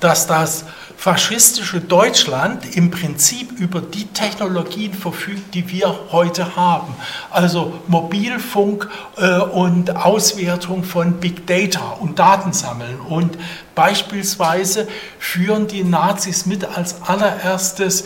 dass 0.00 0.26
das 0.26 0.64
faschistische 0.98 1.80
Deutschland 1.80 2.76
im 2.76 2.90
Prinzip 2.90 3.52
über 3.52 3.80
die 3.80 4.06
Technologien 4.08 4.92
verfügt, 4.92 5.54
die 5.54 5.70
wir 5.70 5.96
heute 6.10 6.56
haben. 6.56 6.92
Also 7.30 7.72
Mobilfunk 7.86 8.88
äh, 9.16 9.38
und 9.38 9.94
Auswertung 9.94 10.82
von 10.82 11.14
Big 11.14 11.46
Data 11.46 11.96
und 12.00 12.18
Datensammeln. 12.18 12.98
Und 12.98 13.38
beispielsweise 13.76 14.88
führen 15.20 15.68
die 15.68 15.84
Nazis 15.84 16.46
mit 16.46 16.64
als 16.64 17.00
allererstes, 17.02 18.02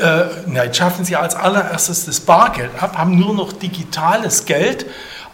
äh, 0.00 0.26
nein, 0.46 0.72
schaffen 0.72 1.04
sie 1.04 1.16
als 1.16 1.34
allererstes 1.34 2.06
das 2.06 2.20
Bargeld 2.20 2.70
ab, 2.80 2.96
haben 2.96 3.18
nur 3.18 3.34
noch 3.34 3.52
digitales 3.52 4.44
Geld 4.44 4.86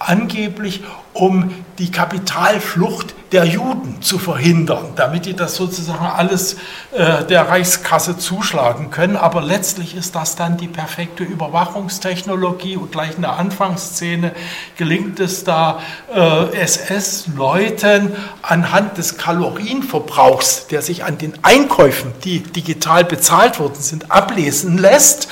angeblich 0.08 0.82
um 1.14 1.54
die 1.78 1.90
Kapitalflucht 1.90 3.14
der 3.32 3.44
Juden 3.44 4.02
zu 4.02 4.18
verhindern, 4.18 4.92
damit 4.94 5.24
die 5.24 5.34
das 5.34 5.56
sozusagen 5.56 6.04
alles 6.04 6.56
äh, 6.92 7.24
der 7.24 7.48
Reichskasse 7.48 8.18
zuschlagen 8.18 8.90
können. 8.90 9.16
Aber 9.16 9.40
letztlich 9.40 9.96
ist 9.96 10.14
das 10.14 10.36
dann 10.36 10.58
die 10.58 10.68
perfekte 10.68 11.24
Überwachungstechnologie 11.24 12.76
und 12.76 12.92
gleich 12.92 13.16
in 13.16 13.22
der 13.22 13.38
Anfangsszene 13.38 14.32
gelingt 14.76 15.18
es 15.18 15.44
da 15.44 15.80
äh, 16.14 16.56
SS-Leuten 16.56 18.12
anhand 18.42 18.98
des 18.98 19.16
Kalorienverbrauchs, 19.16 20.66
der 20.66 20.82
sich 20.82 21.04
an 21.04 21.16
den 21.16 21.32
Einkäufen, 21.42 22.12
die 22.24 22.40
digital 22.40 23.04
bezahlt 23.04 23.58
worden 23.58 23.80
sind, 23.80 24.10
ablesen 24.10 24.76
lässt, 24.76 25.28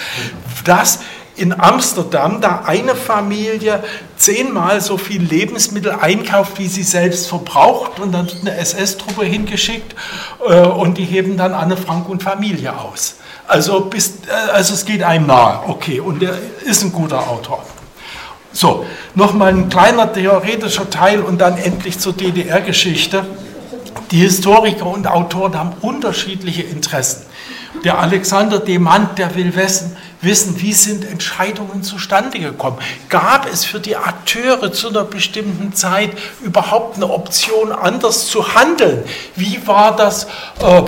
dass 0.64 1.00
in 1.40 1.58
Amsterdam 1.58 2.40
da 2.40 2.64
eine 2.66 2.94
Familie 2.94 3.82
zehnmal 4.16 4.80
so 4.80 4.98
viel 4.98 5.22
Lebensmittel 5.22 5.92
einkauft, 5.92 6.58
wie 6.58 6.66
sie 6.66 6.82
selbst 6.82 7.28
verbraucht 7.28 7.98
und 7.98 8.12
dann 8.12 8.26
wird 8.26 8.40
eine 8.42 8.56
SS-Truppe 8.56 9.24
hingeschickt 9.24 9.94
äh, 10.46 10.60
und 10.60 10.98
die 10.98 11.04
heben 11.04 11.36
dann 11.36 11.54
Anne 11.54 11.76
Frank 11.76 12.08
und 12.08 12.22
Familie 12.22 12.78
aus. 12.78 13.16
Also, 13.46 13.80
bis, 13.80 14.18
äh, 14.28 14.50
also 14.52 14.74
es 14.74 14.84
geht 14.84 15.02
einem 15.02 15.26
nahe, 15.26 15.62
okay, 15.66 15.98
und 16.00 16.22
er 16.22 16.38
ist 16.64 16.82
ein 16.82 16.92
guter 16.92 17.28
Autor. 17.28 17.64
So, 18.52 18.84
nochmal 19.14 19.54
ein 19.54 19.68
kleiner 19.68 20.12
theoretischer 20.12 20.90
Teil 20.90 21.20
und 21.20 21.40
dann 21.40 21.56
endlich 21.56 21.98
zur 21.98 22.12
DDR-Geschichte. 22.12 23.24
Die 24.10 24.18
Historiker 24.18 24.86
und 24.86 25.06
Autoren 25.06 25.56
haben 25.56 25.72
unterschiedliche 25.80 26.62
Interessen. 26.62 27.26
Der 27.84 27.98
Alexander 27.98 28.58
Demand, 28.58 29.18
der 29.18 29.34
will 29.36 29.54
wissen, 29.54 29.96
wissen, 30.22 30.60
wie 30.60 30.72
sind 30.72 31.04
Entscheidungen 31.04 31.82
zustande 31.82 32.38
gekommen. 32.38 32.78
Gab 33.08 33.50
es 33.50 33.64
für 33.64 33.80
die 33.80 33.96
Akteure 33.96 34.72
zu 34.72 34.88
einer 34.88 35.04
bestimmten 35.04 35.74
Zeit 35.74 36.10
überhaupt 36.42 36.96
eine 36.96 37.10
Option, 37.10 37.72
anders 37.72 38.26
zu 38.26 38.54
handeln? 38.54 39.04
Wie 39.36 39.66
war 39.66 39.96
das 39.96 40.24
äh, 40.60 40.82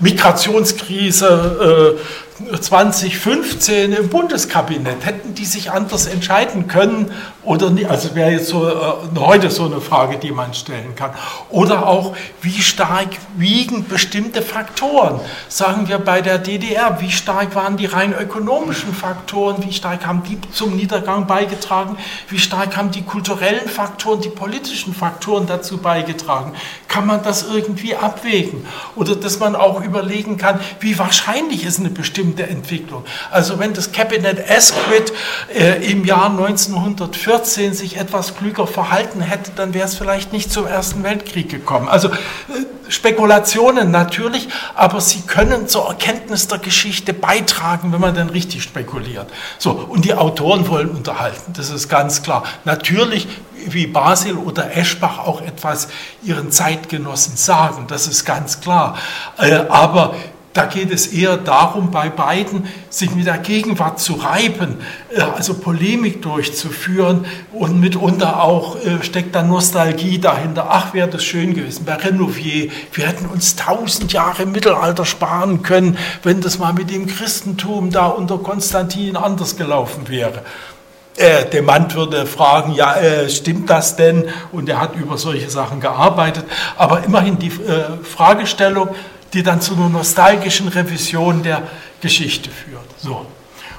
Migrationskrise? 0.00 1.96
Äh, 1.98 2.29
2015 2.60 3.92
im 3.92 4.08
Bundeskabinett. 4.08 5.04
Hätten 5.04 5.34
die 5.34 5.44
sich 5.44 5.70
anders 5.70 6.06
entscheiden 6.06 6.66
können 6.66 7.10
oder 7.42 7.70
nicht? 7.70 7.88
Also 7.88 8.14
wäre 8.14 8.30
jetzt 8.32 8.48
so, 8.48 8.68
äh, 8.68 9.18
heute 9.18 9.50
so 9.50 9.66
eine 9.66 9.80
Frage, 9.80 10.18
die 10.18 10.32
man 10.32 10.54
stellen 10.54 10.94
kann. 10.96 11.12
Oder 11.50 11.86
auch, 11.86 12.16
wie 12.42 12.60
stark 12.62 13.08
wiegen 13.36 13.86
bestimmte 13.86 14.42
Faktoren? 14.42 15.20
Sagen 15.48 15.88
wir 15.88 15.98
bei 15.98 16.22
der 16.22 16.38
DDR, 16.38 17.00
wie 17.00 17.10
stark 17.10 17.54
waren 17.54 17.76
die 17.76 17.86
rein 17.86 18.14
ökonomischen 18.14 18.94
Faktoren? 18.94 19.62
Wie 19.64 19.72
stark 19.72 20.06
haben 20.06 20.22
die 20.22 20.38
zum 20.52 20.76
Niedergang 20.76 21.26
beigetragen? 21.26 21.96
Wie 22.28 22.38
stark 22.38 22.76
haben 22.76 22.90
die 22.90 23.02
kulturellen 23.02 23.68
Faktoren, 23.68 24.20
die 24.20 24.28
politischen 24.28 24.94
Faktoren 24.94 25.46
dazu 25.46 25.78
beigetragen? 25.78 26.52
Kann 26.88 27.06
man 27.06 27.22
das 27.22 27.46
irgendwie 27.48 27.94
abwägen? 27.94 28.66
Oder 28.96 29.14
dass 29.14 29.38
man 29.38 29.54
auch 29.54 29.82
überlegen 29.82 30.36
kann, 30.36 30.58
wie 30.80 30.98
wahrscheinlich 30.98 31.64
ist 31.64 31.78
eine 31.78 31.90
bestimmte 31.90 32.29
Entwicklung? 32.38 33.04
Also 33.30 33.58
wenn 33.58 33.72
das 33.74 33.92
Cabinet 33.92 34.50
Asquith 34.50 35.12
äh, 35.54 35.90
im 35.90 36.04
Jahr 36.04 36.30
1940 36.30 37.40
14 37.40 37.74
sich 37.74 37.96
etwas 37.96 38.36
klüger 38.36 38.66
verhalten 38.66 39.20
hätte, 39.20 39.52
dann 39.54 39.74
wäre 39.74 39.86
es 39.86 39.94
vielleicht 39.94 40.32
nicht 40.32 40.52
zum 40.52 40.66
Ersten 40.66 41.02
Weltkrieg 41.02 41.48
gekommen. 41.48 41.88
Also 41.88 42.08
äh, 42.08 42.12
Spekulationen 42.88 43.90
natürlich, 43.90 44.48
aber 44.74 45.00
sie 45.00 45.20
können 45.22 45.68
zur 45.68 45.88
Erkenntnis 45.88 46.48
der 46.48 46.58
Geschichte 46.58 47.12
beitragen, 47.12 47.92
wenn 47.92 48.00
man 48.00 48.14
dann 48.14 48.30
richtig 48.30 48.62
spekuliert. 48.62 49.30
So, 49.58 49.70
und 49.72 50.04
die 50.04 50.14
Autoren 50.14 50.68
wollen 50.68 50.90
unterhalten, 50.90 51.52
das 51.56 51.70
ist 51.70 51.88
ganz 51.88 52.22
klar. 52.22 52.42
Natürlich 52.64 53.28
wie 53.66 53.86
Basil 53.86 54.34
oder 54.34 54.76
Eschbach 54.76 55.18
auch 55.18 55.42
etwas 55.42 55.88
ihren 56.22 56.50
Zeitgenossen 56.50 57.36
sagen, 57.36 57.86
das 57.88 58.06
ist 58.06 58.24
ganz 58.24 58.60
klar. 58.60 58.96
Äh, 59.38 59.54
aber 59.68 60.14
da 60.52 60.66
geht 60.66 60.90
es 60.90 61.06
eher 61.06 61.36
darum, 61.36 61.92
bei 61.92 62.08
beiden 62.08 62.66
sich 62.88 63.14
mit 63.14 63.26
der 63.26 63.38
Gegenwart 63.38 64.00
zu 64.00 64.14
reiben, 64.14 64.78
äh, 65.14 65.20
also 65.20 65.54
Polemik 65.54 66.22
durchzuführen 66.22 67.24
und 67.52 67.78
mitunter 67.78 68.42
auch 68.42 68.76
äh, 68.76 69.02
steckt 69.02 69.34
da 69.34 69.42
Nostalgie 69.42 70.18
dahinter. 70.18 70.66
Ach, 70.70 70.92
wäre 70.92 71.08
das 71.08 71.22
schön 71.22 71.54
gewesen 71.54 71.84
bei 71.84 71.94
Renouvier. 71.94 72.70
Wir 72.92 73.06
hätten 73.06 73.26
uns 73.26 73.54
tausend 73.54 74.12
Jahre 74.12 74.42
im 74.42 74.52
Mittelalter 74.52 75.04
sparen 75.04 75.62
können, 75.62 75.96
wenn 76.24 76.40
das 76.40 76.58
mal 76.58 76.72
mit 76.72 76.90
dem 76.90 77.06
Christentum 77.06 77.90
da 77.90 78.06
unter 78.06 78.38
Konstantin 78.38 79.16
anders 79.16 79.56
gelaufen 79.56 80.08
wäre. 80.08 80.42
Äh, 81.16 81.44
der 81.46 81.62
Mann 81.62 81.92
würde 81.94 82.26
fragen, 82.26 82.72
ja, 82.72 82.94
äh, 82.96 83.28
stimmt 83.28 83.68
das 83.68 83.94
denn? 83.94 84.24
Und 84.52 84.68
er 84.68 84.80
hat 84.80 84.96
über 84.96 85.18
solche 85.18 85.50
Sachen 85.50 85.78
gearbeitet. 85.80 86.44
Aber 86.76 87.04
immerhin 87.04 87.38
die 87.38 87.48
äh, 87.48 88.02
Fragestellung, 88.02 88.88
die 89.32 89.42
dann 89.42 89.60
zu 89.60 89.74
einer 89.74 89.88
nostalgischen 89.88 90.68
Revision 90.68 91.42
der 91.42 91.62
Geschichte 92.00 92.50
führt. 92.50 92.84
So. 92.98 93.26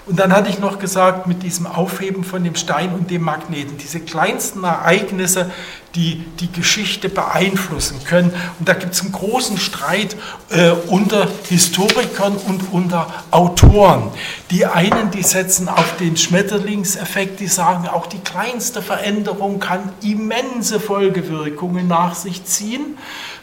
Und 0.08 0.20
dann 0.20 0.34
hatte 0.34 0.50
ich 0.50 0.58
noch 0.58 0.80
gesagt, 0.80 1.28
mit 1.28 1.44
diesem 1.44 1.68
Aufheben 1.68 2.24
von 2.24 2.44
dem 2.44 2.56
Stein 2.56 2.92
und 2.94 3.12
dem 3.12 3.22
Magneten, 3.22 3.78
diese 3.78 4.00
kleinsten 4.00 4.64
Ereignisse, 4.64 5.52
die 5.94 6.26
die 6.40 6.52
Geschichte 6.52 7.08
beeinflussen 7.08 8.04
können. 8.04 8.34
Und 8.58 8.68
da 8.68 8.74
gibt 8.74 8.94
es 8.94 9.02
einen 9.02 9.12
großen 9.12 9.58
Streit 9.58 10.16
äh, 10.50 10.72
unter 10.72 11.28
Historikern 11.50 12.36
und 12.36 12.74
unter 12.74 13.08
Autoren. 13.30 14.10
Die 14.50 14.66
einen, 14.66 15.12
die 15.12 15.22
setzen 15.22 15.70
auf 15.70 15.98
den 15.98 16.18
Schmetterlingseffekt, 16.18 17.40
die 17.40 17.48
sagen, 17.48 17.88
auch 17.88 18.08
die 18.08 18.20
kleinste 18.20 18.82
Veränderung 18.82 19.60
kann 19.60 19.92
immense 20.02 20.80
Folgewirkungen 20.80 21.88
nach 21.88 22.16
sich 22.16 22.44
ziehen. 22.46 22.98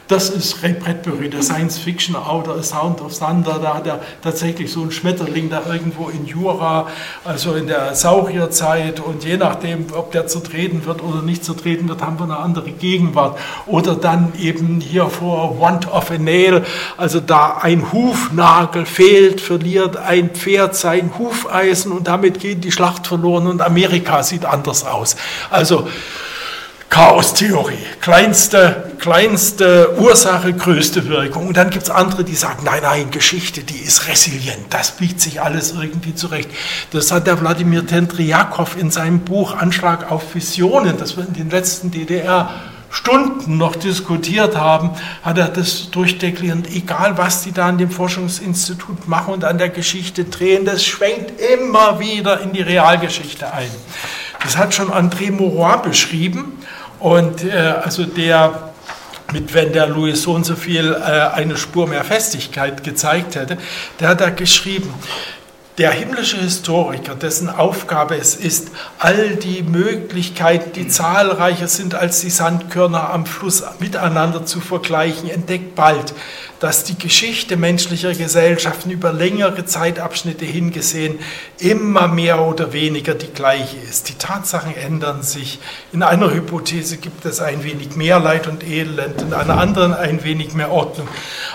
Das 0.09 0.31
ist 0.31 0.63
Ray 0.63 0.73
Bradbury, 0.73 1.29
der 1.29 1.43
Science-Fiction-Autor, 1.43 2.63
Sound 2.63 2.99
of 2.99 3.15
Thunder. 3.15 3.59
Da 3.61 3.75
hat 3.75 3.85
er 3.85 3.99
tatsächlich 4.23 4.71
so 4.73 4.81
einen 4.81 4.91
Schmetterling 4.91 5.51
da 5.51 5.61
irgendwo 5.71 6.09
in 6.09 6.25
Jura, 6.25 6.87
also 7.23 7.53
in 7.53 7.67
der 7.67 7.93
Saurierzeit. 7.93 8.99
Und 9.01 9.23
je 9.23 9.37
nachdem, 9.37 9.85
ob 9.93 10.11
der 10.11 10.25
zertreten 10.25 10.83
wird 10.87 11.03
oder 11.03 11.21
nicht 11.21 11.45
zertreten 11.45 11.87
wird, 11.87 12.01
haben 12.01 12.17
wir 12.17 12.23
eine 12.23 12.37
andere 12.37 12.71
Gegenwart. 12.71 13.37
Oder 13.67 13.93
dann 13.93 14.33
eben 14.39 14.81
hier 14.81 15.05
vor 15.11 15.59
Want 15.59 15.87
of 15.93 16.09
a 16.09 16.17
Nail, 16.17 16.65
also 16.97 17.19
da 17.19 17.59
ein 17.61 17.93
Hufnagel 17.93 18.87
fehlt, 18.87 19.39
verliert 19.39 19.95
ein 19.95 20.31
Pferd 20.31 20.75
sein 20.75 21.11
Hufeisen 21.19 21.91
und 21.91 22.07
damit 22.07 22.39
geht 22.39 22.63
die 22.63 22.71
Schlacht 22.71 23.05
verloren 23.05 23.45
und 23.45 23.61
Amerika 23.61 24.23
sieht 24.23 24.45
anders 24.45 24.85
aus. 24.85 25.17
Also 25.51 25.87
Chaostheorie, 26.89 27.77
kleinste, 28.01 28.91
kleinste 28.97 29.95
Ursache, 29.99 30.53
größte 30.53 31.07
Wirkung. 31.07 31.47
Und 31.47 31.55
dann 31.55 31.69
gibt 31.69 31.83
es 31.83 31.89
andere, 31.91 32.23
die 32.23 32.33
sagen, 32.33 32.63
nein, 32.65 32.81
nein, 32.81 33.11
Geschichte, 33.11 33.61
die 33.61 33.77
ist 33.77 34.07
resilient, 34.07 34.65
das 34.71 34.91
biegt 34.91 35.21
sich 35.21 35.39
alles 35.39 35.75
irgendwie 35.79 36.15
zurecht. 36.15 36.49
Das 36.91 37.11
hat 37.11 37.27
der 37.27 37.39
Wladimir 37.39 37.85
Tendriakow 37.85 38.75
in 38.75 38.89
seinem 38.89 39.19
Buch 39.19 39.55
Anschlag 39.55 40.11
auf 40.11 40.33
Visionen, 40.33 40.97
das 40.97 41.15
wir 41.15 41.27
in 41.27 41.33
den 41.33 41.49
letzten 41.51 41.91
DDR 41.91 42.49
Stunden 42.91 43.57
noch 43.57 43.75
diskutiert 43.75 44.57
haben, 44.57 44.89
hat 45.21 45.37
er 45.37 45.49
das 45.49 45.91
durchdekliniert. 45.91 46.71
Egal, 46.73 47.19
was 47.19 47.43
die 47.43 47.51
da 47.51 47.67
an 47.67 47.77
dem 47.77 47.91
Forschungsinstitut 47.91 49.07
machen 49.07 49.35
und 49.35 49.45
an 49.45 49.59
der 49.59 49.69
Geschichte 49.69 50.23
drehen, 50.23 50.65
das 50.65 50.83
schwenkt 50.83 51.39
immer 51.39 51.99
wieder 51.99 52.41
in 52.41 52.51
die 52.51 52.63
Realgeschichte 52.63 53.53
ein. 53.53 53.69
Das 54.41 54.57
hat 54.57 54.73
schon 54.73 54.89
André 54.91 55.31
Mauroy 55.31 55.77
beschrieben. 55.83 56.53
Und 56.99 57.43
äh, 57.43 57.51
also 57.51 58.05
der, 58.05 58.71
mit 59.31 59.53
wenn 59.53 59.71
der 59.71 59.87
Louis 59.87 60.21
so 60.21 60.33
und 60.33 60.45
so 60.45 60.55
viel 60.55 60.93
äh, 60.93 60.97
eine 60.97 61.57
Spur 61.57 61.87
mehr 61.87 62.03
Festigkeit 62.03 62.83
gezeigt 62.83 63.35
hätte, 63.35 63.57
der 63.99 64.09
hat 64.09 64.21
da 64.21 64.29
geschrieben, 64.29 64.93
der 65.79 65.91
himmlische 65.91 66.35
Historiker, 66.35 67.15
dessen 67.15 67.49
Aufgabe 67.49 68.17
es 68.17 68.35
ist, 68.35 68.67
all 68.99 69.37
die 69.37 69.63
Möglichkeiten, 69.63 70.73
die 70.73 70.89
zahlreicher 70.89 71.69
sind 71.69 71.95
als 71.95 72.19
die 72.19 72.29
Sandkörner 72.29 73.13
am 73.13 73.25
Fluss, 73.25 73.63
miteinander 73.79 74.45
zu 74.45 74.59
vergleichen, 74.59 75.29
entdeckt 75.29 75.75
bald, 75.75 76.13
dass 76.59 76.83
die 76.83 76.97
Geschichte 76.97 77.55
menschlicher 77.55 78.13
Gesellschaften 78.13 78.91
über 78.91 79.13
längere 79.13 79.65
Zeitabschnitte 79.65 80.45
hingesehen 80.45 81.19
immer 81.57 82.07
mehr 82.07 82.41
oder 82.41 82.73
weniger 82.73 83.13
die 83.13 83.31
gleiche 83.31 83.77
ist. 83.89 84.09
Die 84.09 84.15
Tatsachen 84.15 84.75
ändern 84.75 85.23
sich. 85.23 85.59
In 85.93 86.03
einer 86.03 86.33
Hypothese 86.33 86.97
gibt 86.97 87.25
es 87.25 87.39
ein 87.39 87.63
wenig 87.63 87.95
mehr 87.95 88.19
Leid 88.19 88.47
und 88.47 88.67
Elend, 88.67 89.21
in 89.21 89.33
einer 89.33 89.57
anderen 89.57 89.93
ein 89.93 90.23
wenig 90.23 90.53
mehr 90.53 90.71
Ordnung. 90.71 91.07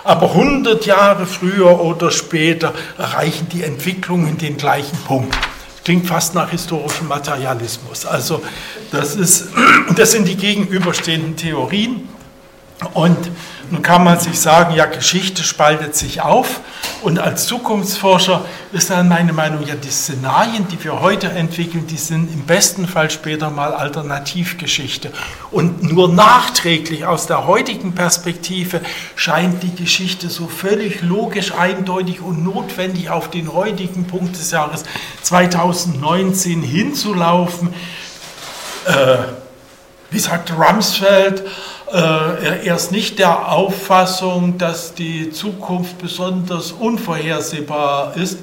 Aber 0.04 0.30
100 0.30 0.86
Jahre 0.86 1.26
früher 1.26 1.80
oder 1.80 2.10
später 2.10 2.72
erreichen 2.96 3.48
die 3.52 3.62
Entwicklungen 3.62 4.38
den 4.38 4.56
gleichen 4.56 4.96
Punkt. 5.06 5.36
Klingt 5.84 6.06
fast 6.06 6.34
nach 6.34 6.48
historischem 6.50 7.08
Materialismus. 7.08 8.06
Also 8.06 8.42
das, 8.90 9.16
ist, 9.16 9.48
das 9.96 10.12
sind 10.12 10.26
die 10.26 10.36
gegenüberstehenden 10.36 11.36
Theorien. 11.36 12.08
Und 12.86 13.30
nun 13.70 13.82
kann 13.82 14.04
man 14.04 14.20
sich 14.20 14.38
sagen, 14.38 14.74
ja, 14.74 14.86
Geschichte 14.86 15.42
spaltet 15.42 15.96
sich 15.96 16.20
auf. 16.20 16.60
Und 17.02 17.18
als 17.18 17.46
Zukunftsforscher 17.46 18.44
ist 18.72 18.90
dann 18.90 19.08
meine 19.08 19.32
Meinung, 19.32 19.66
ja, 19.66 19.74
die 19.74 19.90
Szenarien, 19.90 20.68
die 20.68 20.82
wir 20.84 21.00
heute 21.00 21.28
entwickeln, 21.30 21.86
die 21.86 21.96
sind 21.96 22.32
im 22.32 22.42
besten 22.42 22.86
Fall 22.86 23.10
später 23.10 23.50
mal 23.50 23.74
Alternativgeschichte. 23.74 25.10
Und 25.50 25.82
nur 25.82 26.08
nachträglich 26.08 27.06
aus 27.06 27.26
der 27.26 27.46
heutigen 27.46 27.94
Perspektive 27.94 28.80
scheint 29.16 29.62
die 29.62 29.74
Geschichte 29.74 30.28
so 30.28 30.46
völlig 30.46 31.02
logisch, 31.02 31.52
eindeutig 31.52 32.20
und 32.20 32.44
notwendig 32.44 33.10
auf 33.10 33.30
den 33.30 33.52
heutigen 33.52 34.06
Punkt 34.06 34.36
des 34.36 34.50
Jahres 34.50 34.84
2019 35.22 36.62
hinzulaufen. 36.62 37.74
Äh, 38.86 39.16
wie 40.10 40.18
sagt 40.20 40.52
Rumsfeld, 40.52 41.42
er 41.92 42.74
ist 42.76 42.92
nicht 42.92 43.18
der 43.18 43.52
Auffassung, 43.52 44.58
dass 44.58 44.94
die 44.94 45.30
Zukunft 45.30 45.98
besonders 45.98 46.72
unvorhersehbar 46.72 48.16
ist. 48.16 48.38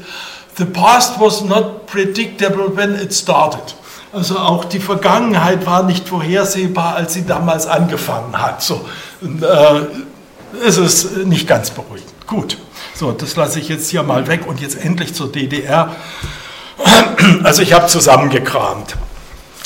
The 0.58 0.66
past 0.66 1.20
was 1.20 1.42
not 1.42 1.88
predictable 1.88 2.76
when 2.76 2.96
it 2.96 3.14
started. 3.14 3.76
Also 4.14 4.38
auch 4.38 4.66
die 4.66 4.80
Vergangenheit 4.80 5.66
war 5.66 5.84
nicht 5.84 6.08
vorhersehbar, 6.08 6.96
als 6.96 7.14
sie 7.14 7.26
damals 7.26 7.66
angefangen 7.66 8.40
hat. 8.42 8.62
So, 8.62 8.86
äh, 9.22 10.66
es 10.66 10.78
ist 10.78 11.18
nicht 11.26 11.48
ganz 11.48 11.70
beruhigend. 11.72 12.12
Gut, 12.28 12.58
so, 12.94 13.12
das 13.12 13.36
lasse 13.36 13.60
ich 13.60 13.70
jetzt 13.70 13.90
hier 13.90 14.04
mal 14.04 14.28
weg 14.28 14.46
und 14.48 14.60
jetzt 14.60 14.84
endlich 14.84 15.14
zur 15.14 15.32
DDR. 15.32 15.96
Also 17.44 17.62
ich 17.62 17.74
habe 17.74 17.88
zusammengekramt. 17.88 18.96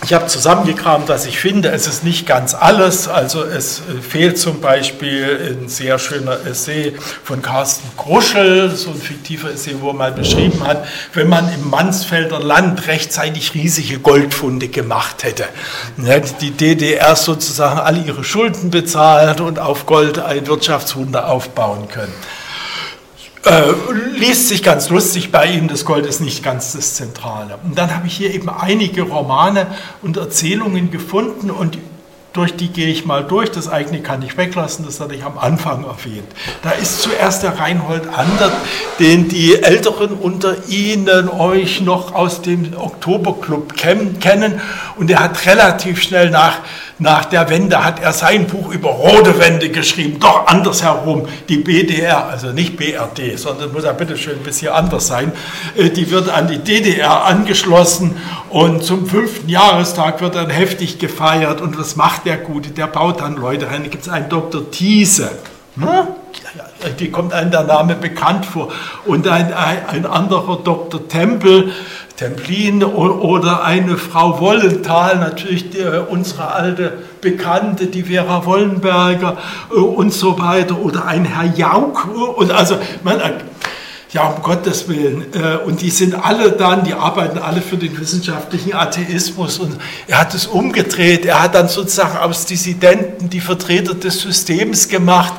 Ich 0.05 0.13
habe 0.13 0.27
zusammengekramt, 0.27 1.09
was 1.09 1.25
ich 1.25 1.39
finde. 1.39 1.69
Es 1.69 1.87
ist 1.87 2.03
nicht 2.03 2.27
ganz 2.27 2.53
alles. 2.53 3.07
Also 3.07 3.43
es 3.43 3.79
äh, 3.79 3.99
fehlt 4.07 4.37
zum 4.37 4.61
Beispiel 4.61 5.57
ein 5.59 5.67
sehr 5.67 5.97
schöner 5.97 6.45
Essay 6.45 6.93
von 7.23 7.41
Carsten 7.41 7.89
Gruschel, 7.97 8.69
so 8.69 8.91
ein 8.91 9.01
fiktiver 9.01 9.49
Essay, 9.49 9.77
wo 9.79 9.89
er 9.89 9.93
mal 9.95 10.11
beschrieben 10.11 10.63
hat, 10.63 10.85
wenn 11.13 11.27
man 11.27 11.51
im 11.51 11.71
Mansfelder 11.71 12.39
Land 12.39 12.85
rechtzeitig 12.85 13.55
riesige 13.55 13.97
Goldfunde 13.97 14.67
gemacht 14.67 15.23
hätte. 15.23 15.45
Dann 15.97 16.05
hätte 16.05 16.35
die 16.39 16.51
DDR 16.51 17.15
sozusagen 17.15 17.79
alle 17.79 18.01
ihre 18.01 18.23
Schulden 18.23 18.69
bezahlt 18.69 19.41
und 19.41 19.57
auf 19.57 19.87
Gold 19.87 20.19
ein 20.19 20.45
Wirtschaftswunder 20.45 21.29
aufbauen 21.29 21.87
können. 21.87 22.13
Äh, 23.45 23.73
liest 24.17 24.47
sich 24.49 24.63
ganz 24.63 24.89
lustig 24.89 25.31
bei 25.31 25.45
ihm, 25.45 25.67
das 25.67 25.86
Gold 25.86 26.08
ist 26.08 26.19
nicht 26.19 26.43
ganz 26.43 26.73
das 26.73 26.95
Zentrale. 26.95 27.60
Und 27.63 27.77
dann 27.77 27.95
habe 27.95 28.08
ich 28.08 28.17
hier 28.17 28.34
eben 28.34 28.49
einige 28.49 29.03
Romane 29.03 29.67
und 30.01 30.17
Erzählungen 30.17 30.89
gefunden 30.89 31.51
und 31.51 31.77
durch 32.36 32.55
die 32.55 32.67
gehe 32.67 32.88
ich 32.88 33.05
mal 33.05 33.23
durch. 33.23 33.51
Das 33.51 33.69
eigene 33.69 34.01
kann 34.01 34.21
ich 34.21 34.36
weglassen, 34.36 34.84
das 34.84 34.99
hatte 34.99 35.15
ich 35.15 35.23
am 35.23 35.38
Anfang 35.38 35.86
erwähnt. 35.86 36.27
Da 36.63 36.71
ist 36.71 37.01
zuerst 37.01 37.43
der 37.43 37.60
Reinhold 37.60 38.08
Andert, 38.08 38.51
den 38.99 39.29
die 39.29 39.62
Älteren 39.62 40.12
unter 40.12 40.67
Ihnen 40.67 41.29
euch 41.29 41.81
noch 41.81 42.13
aus 42.13 42.41
dem 42.41 42.75
Oktoberclub 42.75 43.75
kennen. 43.75 44.60
Und 44.97 45.10
er 45.12 45.19
hat 45.23 45.45
relativ 45.45 46.01
schnell 46.01 46.29
nach 46.29 46.58
nach 46.97 47.25
der 47.25 47.49
Wende 47.49 47.84
hat 47.84 48.01
er 48.01 48.13
sein 48.13 48.47
Buch 48.47 48.71
über 48.71 48.89
rote 48.89 49.38
Wende 49.38 49.69
geschrieben, 49.69 50.17
doch 50.19 50.47
andersherum. 50.47 51.27
Die 51.49 51.58
BDR, 51.58 52.27
also 52.27 52.53
nicht 52.53 52.77
BRD, 52.77 53.38
sondern 53.38 53.73
muss 53.73 53.84
ja 53.84 53.91
bitte 53.91 54.17
schön 54.17 54.38
ein 54.38 54.43
bisschen 54.43 54.71
anders 54.71 55.08
sein, 55.08 55.34
äh, 55.75 55.89
die 55.89 56.10
wird 56.10 56.29
an 56.29 56.47
die 56.47 56.60
DDR 56.60 57.25
angeschlossen 57.25 58.15
und 58.49 58.84
zum 58.84 59.08
fünften 59.08 59.49
Jahrestag 59.49 60.21
wird 60.21 60.36
dann 60.36 60.49
heftig 60.49 60.97
gefeiert. 60.97 61.60
Und 61.60 61.77
was 61.77 61.97
macht 61.97 62.25
der 62.25 62.38
Gute? 62.38 62.69
Der 62.69 62.88
baut 62.88 63.19
dann 63.19 63.36
Leute 63.36 63.67
rein. 63.67 63.84
Da 63.84 63.89
gibt 63.89 64.03
es 64.03 64.10
einen 64.10 64.29
Dr. 64.29 64.71
Thiese. 64.71 65.31
Hm? 65.77 66.08
Die 66.99 67.12
kommt 67.12 67.34
einem 67.34 67.51
der 67.51 67.63
Name 67.63 67.95
bekannt 67.95 68.45
vor. 68.45 68.71
Und 69.05 69.27
ein, 69.27 69.53
ein, 69.53 69.86
ein 69.88 70.05
anderer 70.05 70.58
Dr. 70.63 71.08
Tempel, 71.08 71.71
Templin 72.17 72.84
oder 72.84 73.65
eine 73.65 73.97
Frau 73.97 74.39
Wollenthal, 74.39 75.17
natürlich 75.17 75.69
die, 75.71 75.84
unsere 76.08 76.54
alte 76.54 76.93
Bekannte, 77.19 77.88
die 77.88 78.04
Vera 78.04 78.45
Wollenberger 78.45 79.38
äh, 79.69 79.75
und 79.75 80.13
so 80.13 80.39
weiter, 80.39 80.80
oder 80.80 81.06
ein 81.06 81.25
Herr 81.25 81.45
Jauk. 81.45 82.08
Und 82.38 82.51
also, 82.51 82.78
man, 83.04 83.19
ja, 84.15 84.28
um 84.30 84.41
Gottes 84.41 84.88
Willen. 84.88 85.25
Äh, 85.34 85.58
und 85.65 85.82
die 85.82 85.89
sind 85.89 86.15
alle 86.15 86.54
dann, 86.54 86.86
die 86.86 86.93
arbeiten 86.93 87.38
alle 87.38 87.62
für 87.62 87.75
den 87.75 87.99
wissenschaftlichen 87.99 88.73
Atheismus. 88.73 89.60
Und 89.60 89.78
er 90.08 90.21
hat 90.21 90.34
es 90.34 90.47
umgedreht. 90.47 91.25
Er 91.25 91.43
hat 91.43 91.54
dann 91.54 91.67
sozusagen 91.67 92.17
aus 92.17 92.45
Dissidenten 92.45 93.30
die 93.30 93.41
Vertreter 93.41 93.93
des 93.93 94.21
Systems 94.21 94.88
gemacht. 94.88 95.34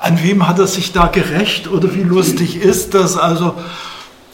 An 0.00 0.20
wem 0.20 0.48
hat 0.48 0.58
er 0.58 0.66
sich 0.66 0.92
da 0.92 1.06
gerecht 1.06 1.68
oder 1.68 1.94
wie 1.94 2.02
lustig 2.02 2.56
ist 2.56 2.94
das? 2.94 3.16
Also, 3.16 3.54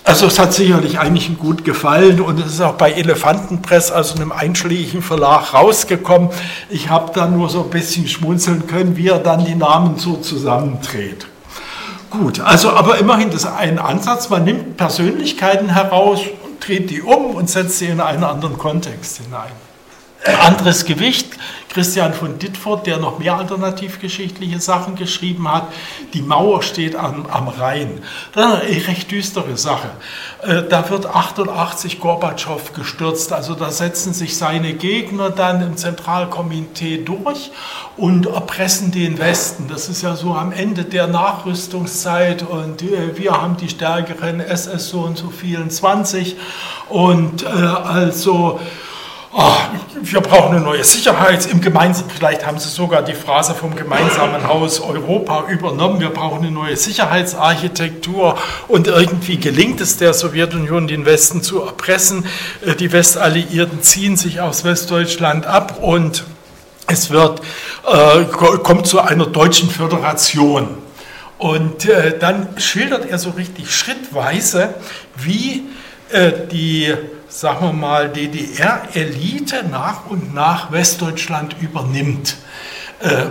also 0.05 0.27
es 0.27 0.39
hat 0.39 0.53
sicherlich 0.53 0.99
einigen 0.99 1.39
gut 1.39 1.65
gefallen 1.65 2.21
und 2.21 2.39
es 2.39 2.53
ist 2.53 2.61
auch 2.61 2.75
bei 2.75 2.93
Elefantenpress, 2.93 3.91
also 3.91 4.17
einem 4.17 4.33
einschlägigen 4.33 5.01
Verlag, 5.01 5.55
rausgekommen. 5.55 6.29
Ich 6.69 6.91
habe 6.91 7.13
dann 7.15 7.37
nur 7.37 7.49
so 7.49 7.65
ein 7.65 7.71
bisschen 7.71 8.07
schmunzeln 8.07 8.67
können, 8.67 8.99
wie 8.99 9.09
er 9.09 9.19
dann 9.19 9.47
die 9.47 9.55
Namen 9.55 9.97
so 9.99 10.17
zusammendreht. 10.17 11.27
Gut, 12.11 12.39
also 12.39 12.71
aber 12.71 12.99
immerhin 12.99 13.31
das 13.31 13.45
ist 13.45 13.47
ein 13.47 13.79
Ansatz, 13.79 14.29
man 14.29 14.45
nimmt 14.45 14.77
Persönlichkeiten 14.77 15.71
heraus, 15.71 16.21
dreht 16.61 16.91
die 16.91 17.01
um 17.01 17.35
und 17.35 17.49
setzt 17.49 17.79
sie 17.79 17.87
in 17.87 18.01
einen 18.01 18.25
anderen 18.25 18.59
Kontext 18.59 19.23
hinein. 19.23 19.51
Anderes 20.25 20.85
Gewicht 20.85 21.37
Christian 21.75 22.15
von 22.15 22.39
Dittfurt, 22.39 22.87
der 22.87 22.99
noch 22.99 23.19
mehr 23.19 23.37
alternativgeschichtliche 23.37 24.61
Sachen 24.61 24.95
geschrieben 24.95 25.53
hat. 25.53 25.67
Die 26.15 26.23
Mauer 26.23 26.63
steht 26.63 26.95
am, 26.95 27.27
am 27.27 27.49
Rhein. 27.49 28.01
Das 28.33 28.63
ist 28.63 28.69
eine 28.69 28.87
recht 28.87 29.11
düstere 29.11 29.57
Sache. 29.57 29.91
Äh, 30.43 30.63
da 30.69 30.89
wird 30.89 31.07
88 31.07 31.99
Gorbatschow 31.99 32.73
gestürzt. 32.75 33.33
Also 33.33 33.55
da 33.55 33.73
setzen 33.73 34.15
sich 34.15 34.37
seine 34.37 34.75
Gegner 34.75 35.31
dann 35.31 35.63
im 35.63 35.77
Zentralkomitee 35.77 36.99
durch 36.99 37.51
und 37.97 38.27
erpressen 38.27 38.93
den 38.93 39.19
Westen. 39.19 39.67
Das 39.67 39.89
ist 39.89 40.03
ja 40.03 40.15
so 40.15 40.35
am 40.35 40.53
Ende 40.53 40.85
der 40.85 41.09
Nachrüstungszeit 41.09 42.45
und 42.45 42.83
äh, 42.83 43.19
wir 43.19 43.33
haben 43.33 43.57
die 43.57 43.69
stärkeren 43.69 44.39
SS 44.39 44.91
so 44.91 45.01
und 45.01 45.19
so 45.19 45.31
vielen 45.31 45.71
20 45.71 46.37
und 46.89 47.43
äh, 47.43 47.47
also 47.47 48.61
oh, 49.35 49.57
wir 50.03 50.21
brauchen 50.21 50.57
eine 50.57 50.65
neue 50.65 50.85
Sicherheit 50.85 51.47
im 51.47 51.61
gemeinsamen, 51.61 52.11
vielleicht 52.11 52.47
haben 52.47 52.59
Sie 52.59 52.69
sogar 52.69 53.03
die 53.03 53.15
Phrase 53.15 53.55
vom 53.55 53.75
gemeinsamen 53.75 54.47
Haus 54.47 54.81
Europa 54.81 55.47
übernommen, 55.49 56.01
wir 56.01 56.11
brauchen 56.11 56.43
eine 56.43 56.51
neue 56.51 56.77
Sicherheitsarchitektur 56.77 58.39
und 58.69 58.87
irgendwie 58.87 59.39
gelingt 59.39 59.81
es 59.81 59.97
der 59.97 60.15
Sowjetunion, 60.15 60.87
den 60.87 61.05
Westen 61.05 61.43
zu 61.43 61.61
erpressen. 61.63 62.27
Äh, 62.65 62.75
die 62.75 62.93
Westalliierten 62.93 63.83
ziehen 63.83 64.17
sich 64.17 64.41
aus 64.41 64.65
Westdeutschland 64.65 65.47
ab 65.47 65.79
und 65.83 66.25
es 66.87 67.11
wird, 67.11 67.41
äh, 67.91 68.25
kommt 68.25 68.87
zu 68.87 69.01
einer 69.01 69.27
deutschen 69.27 69.71
Föderation. 69.71 70.69
Und 71.39 71.87
äh, 71.87 72.19
dann 72.19 72.49
schildert 72.59 73.11
er 73.11 73.19
so 73.19 73.31
richtig 73.31 73.75
schrittweise, 73.75 74.75
wie 75.17 75.65
äh, 76.11 76.31
die 76.51 76.95
sagen 77.35 77.67
wir 77.67 77.73
mal, 77.73 78.09
DDR-Elite 78.11 79.65
nach 79.69 80.07
und 80.07 80.35
nach 80.35 80.71
Westdeutschland 80.71 81.57
übernimmt. 81.61 82.37
Äh, 83.01 83.25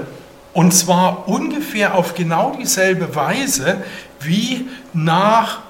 und 0.52 0.74
zwar 0.74 1.30
ungefähr 1.30 1.96
auf 1.96 2.14
genau 2.14 2.54
dieselbe 2.60 3.16
Weise 3.16 3.78
wie 4.20 4.68
nach 4.92 5.62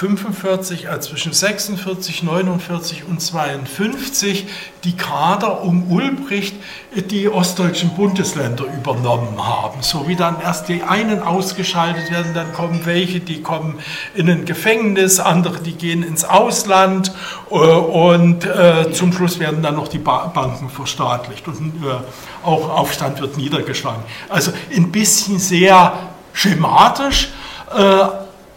45, 0.00 0.88
also 0.88 1.10
zwischen 1.10 1.34
46, 1.34 2.22
49 2.22 3.04
und 3.06 3.20
52 3.20 4.46
die 4.82 4.96
Kader 4.96 5.62
um 5.62 5.92
Ulbricht 5.92 6.54
die 7.10 7.28
ostdeutschen 7.28 7.90
Bundesländer 7.90 8.64
übernommen 8.64 9.46
haben. 9.46 9.82
So 9.82 10.08
wie 10.08 10.16
dann 10.16 10.40
erst 10.40 10.70
die 10.70 10.82
einen 10.82 11.22
ausgeschaltet 11.22 12.10
werden, 12.10 12.32
dann 12.32 12.54
kommen 12.54 12.86
welche, 12.86 13.20
die 13.20 13.42
kommen 13.42 13.78
in 14.14 14.30
ein 14.30 14.46
Gefängnis, 14.46 15.20
andere, 15.20 15.60
die 15.60 15.74
gehen 15.74 16.02
ins 16.02 16.24
Ausland 16.24 17.12
äh, 17.50 17.54
und 17.54 18.46
äh, 18.46 18.90
zum 18.92 19.12
Schluss 19.12 19.38
werden 19.38 19.62
dann 19.62 19.74
noch 19.74 19.88
die 19.88 19.98
Banken 19.98 20.70
verstaatlicht 20.70 21.46
und 21.46 21.74
äh, 21.84 22.46
auch 22.46 22.70
Aufstand 22.70 23.20
wird 23.20 23.36
niedergeschlagen. 23.36 24.02
Also 24.30 24.52
ein 24.74 24.90
bisschen 24.90 25.38
sehr 25.38 25.92
schematisch, 26.32 27.28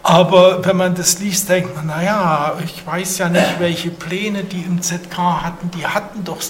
aber 0.04 0.62
wenn 0.62 0.76
man 0.76 0.94
das 0.94 1.18
liest, 1.18 1.48
denkt 1.48 1.74
man, 1.74 1.86
naja, 1.86 2.58
ich 2.62 2.86
weiß 2.86 3.16
ja 3.16 3.30
nicht, 3.30 3.58
welche 3.58 3.88
Pläne 3.88 4.44
die 4.44 4.60
im 4.60 4.82
ZK 4.82 5.16
hatten. 5.16 5.70
Die 5.70 5.86
hatten 5.86 6.24
doch. 6.24 6.40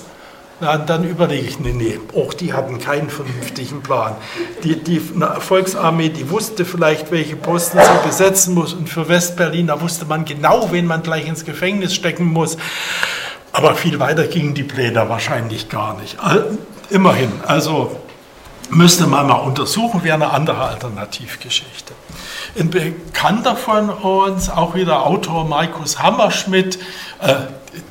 Na, 0.59 0.77
dann 0.77 1.05
überlege 1.05 1.47
ich, 1.47 1.61
nee, 1.61 1.73
nee, 1.73 2.01
auch 2.17 2.35
die 2.35 2.53
hatten 2.53 2.81
keinen 2.81 3.11
vernünftigen 3.11 3.81
Plan. 3.81 4.17
Die, 4.65 4.83
die 4.83 5.01
Volksarmee, 5.01 6.09
die 6.09 6.31
wusste 6.31 6.65
vielleicht, 6.65 7.13
welche 7.13 7.37
Posten 7.37 7.79
sie 7.79 8.07
besetzen 8.09 8.55
muss. 8.55 8.75
Und 8.75 8.89
für 8.89 9.09
Westberlin, 9.09 9.69
da 9.69 9.81
wusste 9.81 10.05
man 10.05 10.25
genau, 10.25 10.73
wen 10.73 10.87
man 10.87 11.05
gleich 11.05 11.29
ins 11.29 11.45
Gefängnis 11.45 11.95
stecken 11.95 12.25
muss. 12.25 12.57
Aber 13.53 13.77
viel 13.77 14.01
weiter 14.01 14.27
gingen 14.27 14.55
die 14.55 14.65
Pläne 14.65 15.09
wahrscheinlich 15.09 15.69
gar 15.69 15.97
nicht. 16.01 16.17
Immerhin, 16.91 17.31
also 17.47 18.01
müsste 18.71 19.07
man 19.07 19.29
mal 19.29 19.35
untersuchen, 19.35 20.03
wäre 20.03 20.17
eine 20.17 20.31
andere 20.31 20.65
Alternativgeschichte. 20.65 21.95
Ein 22.57 22.71
Bekannter 22.71 23.57
von 23.57 23.91
uns, 23.91 24.49
auch 24.49 24.77
wieder 24.77 25.05
Autor 25.05 25.45
Markus 25.45 26.01
Hammerschmidt, 26.01 26.79
äh, 27.21 27.35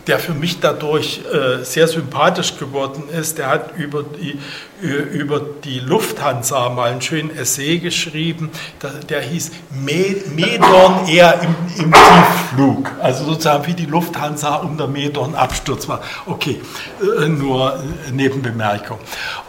der 0.08 0.20
für 0.20 0.34
mich 0.34 0.62
dadurch 0.62 1.20
äh, 1.34 1.66
sehr 1.66 1.90
sympathisch 1.90 2.58
geworden 2.58 3.04
ist, 3.10 3.40
der 3.40 3.48
hat 3.48 3.76
über 3.76 4.04
die, 4.04 4.40
über 4.82 5.42
die 5.66 5.80
Lufthansa 5.80 6.70
mal 6.70 6.92
einen 6.92 7.02
schönen 7.02 7.36
Essay 7.36 7.80
geschrieben, 7.80 8.52
der, 8.82 8.92
der 8.92 9.22
hieß 9.22 9.52
Medon 9.72 11.08
eher 11.10 11.42
im, 11.42 11.56
im, 11.84 11.92
Tiefflug, 11.92 12.90
also 13.02 13.26
sozusagen 13.26 13.68
wie 13.68 13.74
die 13.74 13.86
Lufthansa 13.86 14.56
unter 14.56 14.88
Medon 14.88 15.36
Absturz 15.36 15.90
war. 15.90 16.02
Okay, 16.26 16.62
äh, 17.02 17.28
nur 17.28 17.84
Nebenbemerkung. 18.14 19.00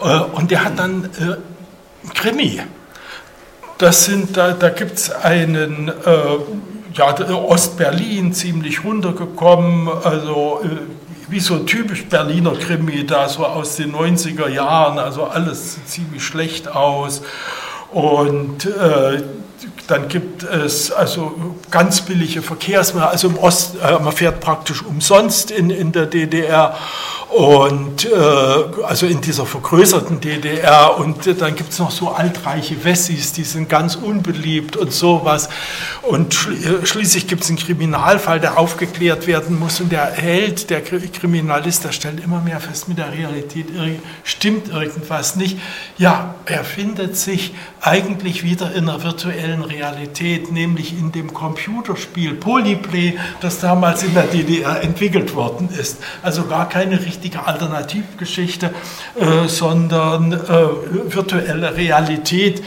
Äh, 0.02 0.18
und 0.32 0.50
der 0.50 0.64
hat 0.64 0.76
dann 0.76 1.04
äh, 1.04 2.10
Krimi. 2.14 2.60
Das 3.84 4.06
sind, 4.06 4.34
da, 4.38 4.52
da 4.52 4.70
gibt 4.70 4.96
es 4.96 5.10
einen 5.10 5.92
ja, 6.94 7.28
Ostberlin 7.34 8.32
ziemlich 8.32 8.82
runtergekommen, 8.82 9.90
also 10.02 10.62
äh, 10.64 10.68
wie 11.30 11.38
so 11.38 11.58
typisch 11.58 12.06
Berliner 12.06 12.52
Krimi, 12.52 13.04
da 13.04 13.28
so 13.28 13.44
aus 13.44 13.76
den 13.76 13.94
90er 13.94 14.48
Jahren, 14.48 14.98
also 14.98 15.24
alles 15.24 15.84
ziemlich 15.84 16.24
schlecht 16.24 16.66
aus. 16.66 17.20
Und 17.92 18.64
äh, 18.64 19.22
dann 19.86 20.08
gibt 20.08 20.44
es 20.44 20.90
also 20.90 21.34
ganz 21.70 22.00
billige 22.00 22.40
Verkehrsmittel, 22.40 23.06
also 23.06 23.28
im 23.28 23.36
Ost, 23.36 23.74
äh, 23.82 23.98
man 23.98 24.12
fährt 24.12 24.40
praktisch 24.40 24.82
umsonst 24.82 25.50
in, 25.50 25.68
in 25.68 25.92
der 25.92 26.06
DDR 26.06 26.74
und 27.30 28.04
äh, 28.04 28.14
also 28.84 29.06
in 29.06 29.20
dieser 29.20 29.46
vergrößerten 29.46 30.20
DDR 30.20 30.98
und 30.98 31.40
dann 31.40 31.54
gibt 31.56 31.72
es 31.72 31.78
noch 31.78 31.90
so 31.90 32.10
altreiche 32.10 32.84
Wessis, 32.84 33.32
die 33.32 33.44
sind 33.44 33.68
ganz 33.68 33.96
unbeliebt 33.96 34.76
und 34.76 34.92
sowas. 34.92 35.48
Und 36.02 36.34
äh, 36.34 36.86
schließlich 36.86 37.26
gibt 37.26 37.42
es 37.42 37.48
einen 37.48 37.58
Kriminalfall, 37.58 38.40
der 38.40 38.58
aufgeklärt 38.58 39.26
werden 39.26 39.58
muss 39.58 39.80
und 39.80 39.90
der 39.90 40.12
Held, 40.12 40.70
der 40.70 40.82
Kriminalist, 40.82 41.84
der 41.84 41.92
stellt 41.92 42.22
immer 42.22 42.40
mehr 42.40 42.60
fest, 42.60 42.88
mit 42.88 42.98
der 42.98 43.12
Realität 43.12 43.66
stimmt 44.22 44.68
irgendwas 44.68 45.36
nicht. 45.36 45.58
Ja, 45.98 46.34
er 46.46 46.64
findet 46.64 47.16
sich 47.16 47.54
eigentlich 47.80 48.44
wieder 48.44 48.74
in 48.74 48.88
einer 48.88 49.02
virtuellen 49.02 49.62
Realität, 49.62 50.52
nämlich 50.52 50.98
in 50.98 51.12
dem 51.12 51.32
Computerspiel 51.32 52.34
Polyplay, 52.34 53.18
das 53.40 53.60
damals 53.60 54.02
in 54.02 54.14
der 54.14 54.24
DDR 54.24 54.82
entwickelt 54.82 55.34
worden 55.34 55.68
ist. 55.70 55.98
Also 56.22 56.44
gar 56.44 56.68
keine 56.68 57.00
richtige 57.00 57.13
richtige 57.14 57.46
Alternativgeschichte, 57.46 58.74
äh, 59.18 59.46
sondern 59.46 60.32
äh, 60.32 61.14
virtuelle 61.14 61.76
Realität. 61.76 62.62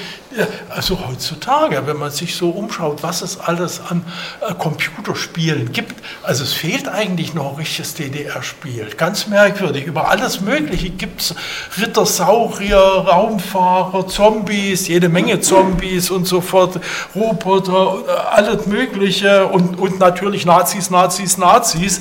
Also 0.69 0.99
heutzutage, 1.07 1.87
wenn 1.87 1.97
man 1.97 2.11
sich 2.11 2.35
so 2.35 2.49
umschaut, 2.49 3.01
was 3.01 3.21
es 3.21 3.39
alles 3.39 3.81
an 3.89 4.05
äh, 4.41 4.53
Computerspielen 4.53 5.71
gibt, 5.71 5.95
also 6.23 6.43
es 6.43 6.53
fehlt 6.53 6.87
eigentlich 6.87 7.33
noch 7.33 7.51
ein 7.51 7.55
richtiges 7.55 7.95
DDR-Spiel. 7.95 8.89
Ganz 8.95 9.27
merkwürdig. 9.27 9.85
Über 9.85 10.09
alles 10.09 10.41
Mögliche 10.41 10.91
gibt 10.91 11.21
es 11.21 11.35
Ritter, 11.81 12.05
Saurier, 12.05 12.77
Raumfahrer, 12.77 14.07
Zombies, 14.07 14.87
jede 14.87 15.09
Menge 15.09 15.41
Zombies 15.41 16.09
und 16.09 16.27
so 16.27 16.39
fort, 16.39 16.79
Roboter, 17.15 18.03
äh, 18.07 18.11
alles 18.35 18.65
Mögliche 18.67 19.47
und, 19.47 19.79
und 19.79 19.99
natürlich 19.99 20.45
Nazis, 20.45 20.89
Nazis, 20.89 21.37
Nazis. 21.37 21.99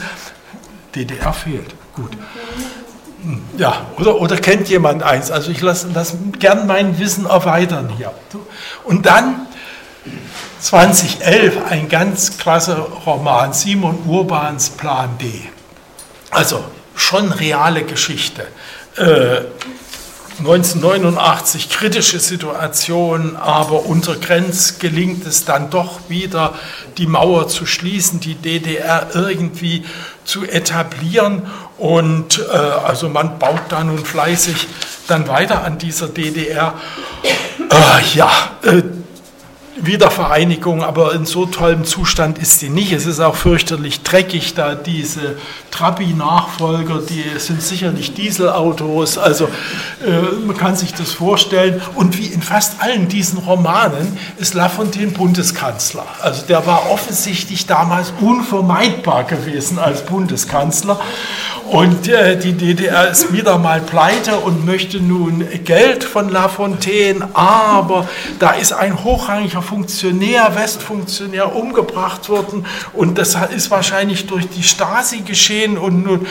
DDR 0.94 1.32
fehlt. 1.32 1.74
Gut. 1.94 2.10
Ja, 3.56 3.86
oder, 3.98 4.20
oder 4.20 4.36
kennt 4.36 4.68
jemand 4.68 5.02
eins? 5.02 5.30
Also 5.30 5.50
ich 5.50 5.60
lasse 5.60 5.88
lass 5.94 6.14
gern 6.38 6.66
mein 6.66 6.98
Wissen 6.98 7.26
erweitern 7.26 7.90
hier. 7.96 8.12
Und 8.84 9.06
dann 9.06 9.46
2011 10.60 11.58
ein 11.70 11.88
ganz 11.88 12.38
klasse 12.38 12.76
Roman, 13.06 13.52
Simon 13.52 13.98
Urbans 14.06 14.70
Plan 14.70 15.16
D. 15.18 15.42
Also 16.30 16.64
schon 16.94 17.32
reale 17.32 17.84
Geschichte. 17.84 18.46
Äh, 18.96 19.42
1989 20.38 21.70
kritische 21.70 22.20
Situation, 22.20 23.36
aber 23.36 23.86
unter 23.86 24.16
Grenz 24.16 24.78
gelingt 24.78 25.26
es 25.26 25.44
dann 25.44 25.70
doch 25.70 26.08
wieder, 26.08 26.54
die 26.98 27.06
Mauer 27.06 27.48
zu 27.48 27.64
schließen, 27.64 28.20
die 28.20 28.34
DDR 28.34 29.08
irgendwie 29.14 29.84
zu 30.24 30.44
etablieren. 30.44 31.42
Und 31.78 32.38
äh, 32.52 32.56
also 32.56 33.08
man 33.08 33.38
baut 33.38 33.62
da 33.70 33.82
nun 33.82 34.04
fleißig 34.04 34.66
dann 35.08 35.28
weiter 35.28 35.64
an 35.64 35.78
dieser 35.78 36.08
DDR. 36.08 36.74
Äh, 37.70 38.16
ja, 38.16 38.30
äh, 38.62 38.82
Wiedervereinigung, 39.78 40.82
aber 40.82 41.14
in 41.14 41.26
so 41.26 41.46
tollem 41.46 41.84
Zustand 41.84 42.38
ist 42.38 42.60
sie 42.60 42.70
nicht. 42.70 42.92
Es 42.92 43.06
ist 43.06 43.20
auch 43.20 43.36
fürchterlich 43.36 44.02
dreckig, 44.02 44.54
da 44.54 44.74
diese 44.74 45.36
Trabi-Nachfolger, 45.70 47.00
die 47.08 47.38
sind 47.38 47.62
sicherlich 47.62 48.14
Dieselautos, 48.14 49.18
also 49.18 49.44
äh, 50.06 50.46
man 50.46 50.56
kann 50.56 50.76
sich 50.76 50.94
das 50.94 51.12
vorstellen. 51.12 51.82
Und 51.94 52.16
wie 52.16 52.26
in 52.26 52.40
fast 52.40 52.82
allen 52.82 53.08
diesen 53.08 53.38
Romanen 53.38 54.18
ist 54.38 54.54
Lafontaine 54.54 55.12
Bundeskanzler. 55.12 56.06
Also 56.22 56.46
der 56.46 56.66
war 56.66 56.90
offensichtlich 56.90 57.66
damals 57.66 58.12
unvermeidbar 58.20 59.24
gewesen 59.24 59.78
als 59.78 60.02
Bundeskanzler. 60.06 60.98
Und 61.70 62.06
äh, 62.06 62.38
die 62.38 62.52
DDR 62.52 63.08
ist 63.10 63.32
wieder 63.32 63.58
mal 63.58 63.80
pleite 63.80 64.36
und 64.36 64.64
möchte 64.64 65.00
nun 65.00 65.44
Geld 65.64 66.04
von 66.04 66.28
Lafontaine, 66.28 67.28
aber 67.34 68.08
da 68.38 68.52
ist 68.52 68.72
ein 68.72 69.02
hochrangiger 69.02 69.62
Funktionär, 69.66 70.54
Westfunktionär 70.54 71.54
umgebracht 71.54 72.28
worden 72.28 72.64
und 72.92 73.18
das 73.18 73.36
ist 73.54 73.70
wahrscheinlich 73.70 74.26
durch 74.26 74.48
die 74.48 74.62
Stasi 74.62 75.20
geschehen 75.20 75.76
und 75.76 76.04
nun 76.04 76.26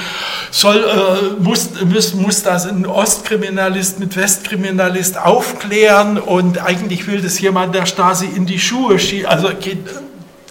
soll, 0.52 0.78
äh, 0.78 1.44
muss, 1.44 1.70
muss, 1.84 2.14
muss 2.14 2.44
das 2.44 2.66
ein 2.66 2.86
Ostkriminalist 2.86 4.00
mit 4.00 4.16
Westkriminalist 4.16 5.18
aufklären 5.18 6.18
und 6.18 6.60
eigentlich 6.60 7.08
will 7.08 7.22
das 7.22 7.40
jemand 7.40 7.76
der 7.76 7.86
Stasi 7.86 8.26
in 8.26 8.46
die 8.46 8.60
Schuhe 8.60 8.98
schieben, 8.98 9.28
also 9.28 9.50
geht 9.50 9.80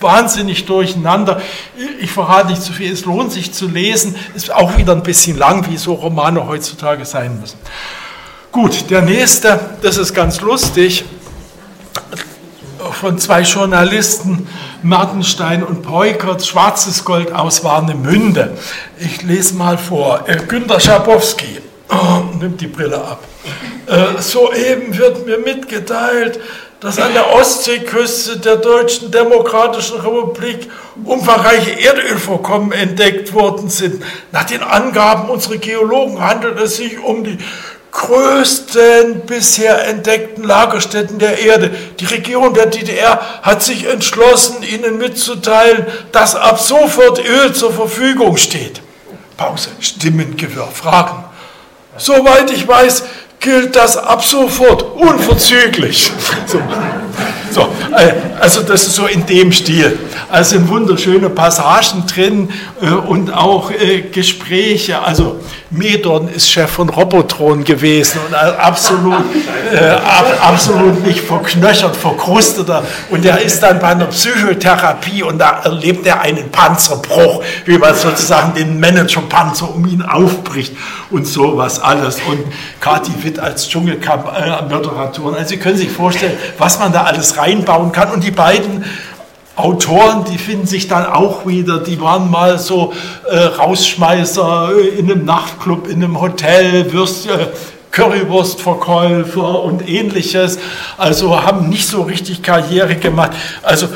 wahnsinnig 0.01 0.67
durcheinander. 0.67 1.41
Ich 1.99 2.11
verrate 2.11 2.49
nicht 2.49 2.63
zu 2.63 2.73
viel, 2.73 2.93
es 2.93 3.05
lohnt 3.05 3.33
sich 3.33 3.53
zu 3.53 3.67
lesen, 3.67 4.15
ist 4.35 4.53
auch 4.53 4.77
wieder 4.77 4.93
ein 4.93 5.03
bisschen 5.03 5.39
lang, 5.39 5.71
wie 5.71 5.79
so 5.79 5.95
Romane 5.95 6.47
heutzutage 6.47 7.05
sein 7.05 7.41
müssen. 7.41 7.59
Gut, 8.53 8.91
der 8.91 9.03
nächste, 9.03 9.59
das 9.83 9.97
ist 9.97 10.15
ganz 10.15 10.41
lustig, 10.41 11.05
von 13.05 13.19
zwei 13.19 13.43
Journalisten, 13.43 14.49
Martenstein 14.83 15.63
und 15.63 15.83
Peukert, 15.83 16.47
Schwarzes 16.47 17.05
Gold 17.05 17.35
aus 17.35 17.63
Warnemünde. 17.63 18.57
Ich 18.99 19.21
lese 19.21 19.57
mal 19.57 19.77
vor. 19.77 20.25
Äh, 20.27 20.39
Günter 20.49 20.81
Schabowski, 20.81 21.59
oh, 21.91 22.35
nimmt 22.41 22.63
die 22.63 22.67
Brille 22.67 22.97
ab. 22.97 23.23
Äh, 23.85 24.23
soeben 24.23 24.97
wird 24.97 25.27
mir 25.27 25.37
mitgeteilt, 25.37 26.41
dass 26.81 26.99
an 26.99 27.13
der 27.13 27.35
Ostseeküste 27.35 28.39
der 28.39 28.57
Deutschen 28.57 29.11
Demokratischen 29.11 30.01
Republik 30.01 30.71
umfangreiche 31.05 31.73
Erdölvorkommen 31.73 32.73
entdeckt 32.73 33.35
worden 33.35 33.69
sind. 33.69 34.03
Nach 34.33 34.45
den 34.45 34.63
Angaben 34.63 35.29
unserer 35.29 35.59
Geologen 35.59 36.23
handelt 36.23 36.59
es 36.59 36.77
sich 36.77 36.99
um 36.99 37.23
die 37.23 37.37
größten 37.95 39.21
bisher 39.25 39.87
entdeckten 39.87 40.45
Lagerstätten 40.45 41.19
der 41.19 41.39
Erde. 41.39 41.71
Die 42.01 42.05
Regierung 42.05 42.53
der 42.53 42.67
DDR 42.67 43.21
hat 43.43 43.63
sich 43.63 43.87
entschlossen, 43.87 44.63
Ihnen 44.63 44.99
mitzuteilen, 44.99 45.87
dass 46.13 46.35
ab 46.35 46.61
sofort 46.61 47.25
Öl 47.25 47.55
zur 47.55 47.73
Verfügung 47.73 48.37
steht. 48.37 48.83
Pause, 49.37 49.71
Stimmengewirr, 49.81 50.69
Fragen. 50.73 51.25
Soweit 51.97 52.51
ich 52.51 52.67
weiß, 52.67 53.05
gilt 53.39 53.77
das 53.77 53.97
ab 53.97 54.25
sofort, 54.25 54.83
unverzüglich. 54.83 56.11
So. 56.47 56.61
So, 57.51 57.69
äh, 57.97 58.13
also 58.41 58.63
das 58.63 58.85
ist 58.85 58.97
so 58.97 59.07
in 59.07 59.25
dem 59.27 59.53
Stil. 59.53 59.97
Also 60.29 60.57
sind 60.57 60.69
wunderschöne 60.69 61.31
Passagen 61.31 62.05
drin 62.07 62.51
äh, 62.83 62.89
und 62.89 63.33
auch 63.33 63.71
äh, 63.71 64.01
Gespräche. 64.01 65.01
Also 65.01 65.41
Medon 65.77 66.29
ist 66.29 66.51
Chef 66.51 66.71
von 66.71 66.89
Robotron 66.89 67.65
gewesen 67.65 68.21
und 68.27 68.35
absolut, 68.35 69.25
absolut 70.41 71.07
nicht 71.07 71.21
verknöchert, 71.21 71.97
verkrusteter. 71.97 72.83
Und 73.11 73.25
er 73.25 73.41
ist 73.41 73.63
dann 73.63 73.79
bei 73.79 73.89
einer 73.89 74.07
Psychotherapie 74.07 75.23
und 75.23 75.39
da 75.39 75.61
erlebt 75.65 76.07
er 76.07 76.21
einen 76.21 76.51
Panzerbruch, 76.51 77.43
wie 77.65 77.79
man 77.79 77.95
sozusagen 77.95 78.55
den 78.55 78.79
Managerpanzer 78.79 79.75
um 79.75 79.87
ihn 79.87 80.03
aufbricht 80.03 80.77
und 81.11 81.27
sowas 81.27 81.81
alles. 81.81 82.19
Und 82.29 82.41
Kati 82.81 83.13
Witt 83.23 83.39
als 83.39 83.69
Dschungelcamp-Moderatorin. 83.69 85.35
Also 85.35 85.49
Sie 85.49 85.57
können 85.57 85.77
sich 85.77 85.91
vorstellen, 85.91 86.37
was 86.59 86.79
man 86.79 86.93
da 86.93 87.05
alles 87.05 87.39
rein 87.39 87.55
einbauen 87.55 87.93
kann. 87.93 88.11
Und 88.11 88.25
die 88.25 88.31
beiden 88.31 88.85
Autoren, 89.57 90.25
die 90.25 90.39
finden 90.39 90.67
sich 90.67 90.89
dann 90.89 91.07
auch 91.07 91.47
wieder, 91.47 91.79
die 91.79 92.01
waren 92.01 92.31
mal 92.31 92.59
so 92.59 92.93
äh, 93.29 93.37
Rausschmeißer 93.37 94.73
in 94.99 95.11
einem 95.11 95.25
Nachtclub, 95.25 95.89
in 95.89 96.03
einem 96.03 96.21
Hotel, 96.21 96.93
Würstchen, 96.93 97.39
Currywurstverkäufer 97.93 99.63
und 99.63 99.89
ähnliches, 99.89 100.59
also 100.99 101.41
haben 101.41 101.69
nicht 101.69 101.87
so 101.87 102.03
richtig 102.03 102.43
Karriere 102.43 102.97
gemacht. 102.97 103.31
Also 103.63 103.87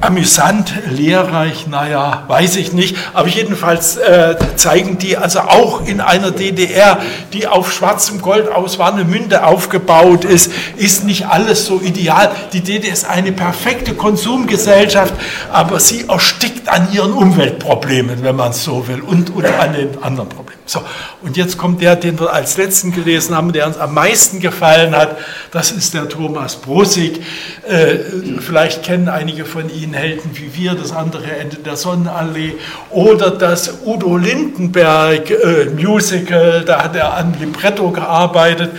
amüsant, 0.00 0.72
lehrreich, 0.90 1.66
naja, 1.66 2.24
weiß 2.28 2.56
ich 2.56 2.72
nicht. 2.72 2.96
Aber 3.14 3.28
jedenfalls 3.28 3.96
äh, 3.96 4.36
zeigen 4.56 4.98
die 4.98 5.16
also 5.16 5.40
auch 5.40 5.86
in 5.86 6.00
einer 6.00 6.30
DDR, 6.30 6.98
die 7.32 7.46
auf 7.46 7.72
schwarzem 7.72 8.20
Gold 8.20 8.50
aus 8.50 8.78
Warnemünde 8.78 9.44
aufgebaut 9.44 10.24
ist, 10.24 10.52
ist 10.76 11.04
nicht 11.04 11.26
alles 11.26 11.66
so 11.66 11.80
ideal. 11.80 12.30
Die 12.52 12.60
DDR 12.60 12.92
ist 12.92 13.08
eine 13.08 13.32
perfekte 13.32 13.94
Konsumgesellschaft, 13.94 15.14
aber 15.52 15.80
sie 15.80 16.06
erstickt 16.08 16.68
an 16.68 16.92
ihren 16.92 17.12
Umweltproblemen, 17.12 18.22
wenn 18.22 18.36
man 18.36 18.50
es 18.50 18.64
so 18.64 18.88
will, 18.88 19.00
und, 19.00 19.30
und 19.30 19.46
an 19.46 19.72
den 19.72 20.02
anderen 20.02 20.28
Problemen. 20.28 20.49
So, 20.70 20.84
und 21.22 21.36
jetzt 21.36 21.58
kommt 21.58 21.82
der, 21.82 21.96
den 21.96 22.20
wir 22.20 22.32
als 22.32 22.56
letzten 22.56 22.92
gelesen 22.92 23.34
haben, 23.34 23.52
der 23.52 23.66
uns 23.66 23.76
am 23.76 23.92
meisten 23.92 24.38
gefallen 24.38 24.94
hat. 24.94 25.18
Das 25.50 25.72
ist 25.72 25.94
der 25.94 26.08
Thomas 26.08 26.54
Brosig. 26.54 27.20
Äh, 27.66 27.96
vielleicht 28.38 28.84
kennen 28.84 29.08
einige 29.08 29.46
von 29.46 29.68
Ihnen 29.68 29.94
Helden 29.94 30.30
wie 30.34 30.54
wir, 30.54 30.74
das 30.74 30.92
andere 30.92 31.28
Ende 31.32 31.56
der 31.56 31.74
Sonnenallee 31.74 32.52
oder 32.90 33.32
das 33.32 33.80
Udo 33.84 34.16
Lindenberg 34.16 35.28
äh, 35.32 35.64
Musical, 35.76 36.64
da 36.64 36.84
hat 36.84 36.94
er 36.94 37.14
an 37.14 37.34
Libretto 37.40 37.90
gearbeitet. 37.90 38.70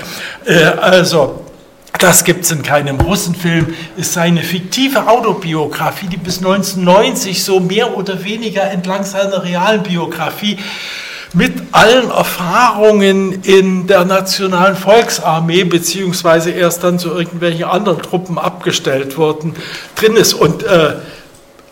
Äh, 0.45 0.63
also, 0.63 1.43
das 1.99 2.23
gibt 2.23 2.45
es 2.45 2.51
in 2.51 2.63
keinem 2.63 3.01
Russenfilm, 3.01 3.75
ist 3.97 4.13
seine 4.13 4.43
fiktive 4.43 5.09
Autobiografie, 5.09 6.07
die 6.07 6.15
bis 6.15 6.37
1990 6.37 7.43
so 7.43 7.59
mehr 7.59 7.97
oder 7.97 8.23
weniger 8.23 8.63
entlang 8.71 9.03
seiner 9.03 9.43
realen 9.43 9.83
Biografie 9.83 10.57
mit 11.33 11.53
allen 11.71 12.09
Erfahrungen 12.09 13.41
in 13.43 13.87
der 13.87 14.03
Nationalen 14.03 14.75
Volksarmee, 14.75 15.63
beziehungsweise 15.63 16.51
erst 16.51 16.83
dann 16.83 16.99
zu 16.99 17.09
irgendwelchen 17.09 17.63
anderen 17.63 18.01
Truppen 18.01 18.37
abgestellt 18.37 19.17
worden, 19.17 19.55
drin 19.95 20.15
ist. 20.17 20.33
Und 20.33 20.63
äh, 20.63 20.95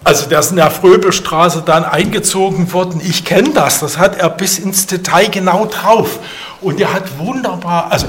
also 0.04 0.30
der 0.30 0.40
ist 0.40 0.52
in 0.52 0.56
der 0.56 0.72
Fröbelstraße 0.72 1.64
dann 1.66 1.84
eingezogen 1.84 2.72
worden. 2.72 3.02
Ich 3.04 3.26
kenne 3.26 3.50
das, 3.54 3.82
das 3.82 3.98
hat 3.98 4.18
er 4.18 4.30
bis 4.30 4.58
ins 4.58 4.88
Detail 4.88 5.28
genau 5.30 5.66
drauf. 5.66 6.20
Und 6.62 6.80
er 6.80 6.94
hat 6.94 7.20
wunderbar, 7.20 7.92
also 7.92 8.08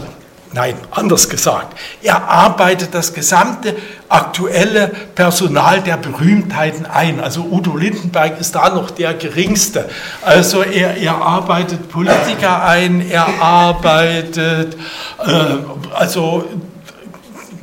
Nein, 0.53 0.75
anders 0.91 1.29
gesagt. 1.29 1.79
Er 2.03 2.29
arbeitet 2.29 2.93
das 2.93 3.15
gesamte 3.15 3.77
aktuelle 4.09 4.89
Personal 5.15 5.81
der 5.81 5.97
Berühmtheiten 5.97 6.87
ein. 6.87 7.21
Also 7.21 7.43
Udo 7.43 7.77
Lindenberg 7.77 8.41
ist 8.41 8.57
da 8.57 8.71
noch 8.71 8.91
der 8.91 9.15
geringste. 9.15 9.89
Also 10.23 10.63
er, 10.63 10.97
er 10.97 11.15
arbeitet 11.23 11.89
Politiker 11.89 12.65
ein, 12.65 13.01
er 13.01 13.41
arbeitet 13.41 14.77
äh, 15.25 15.57
also 15.95 16.45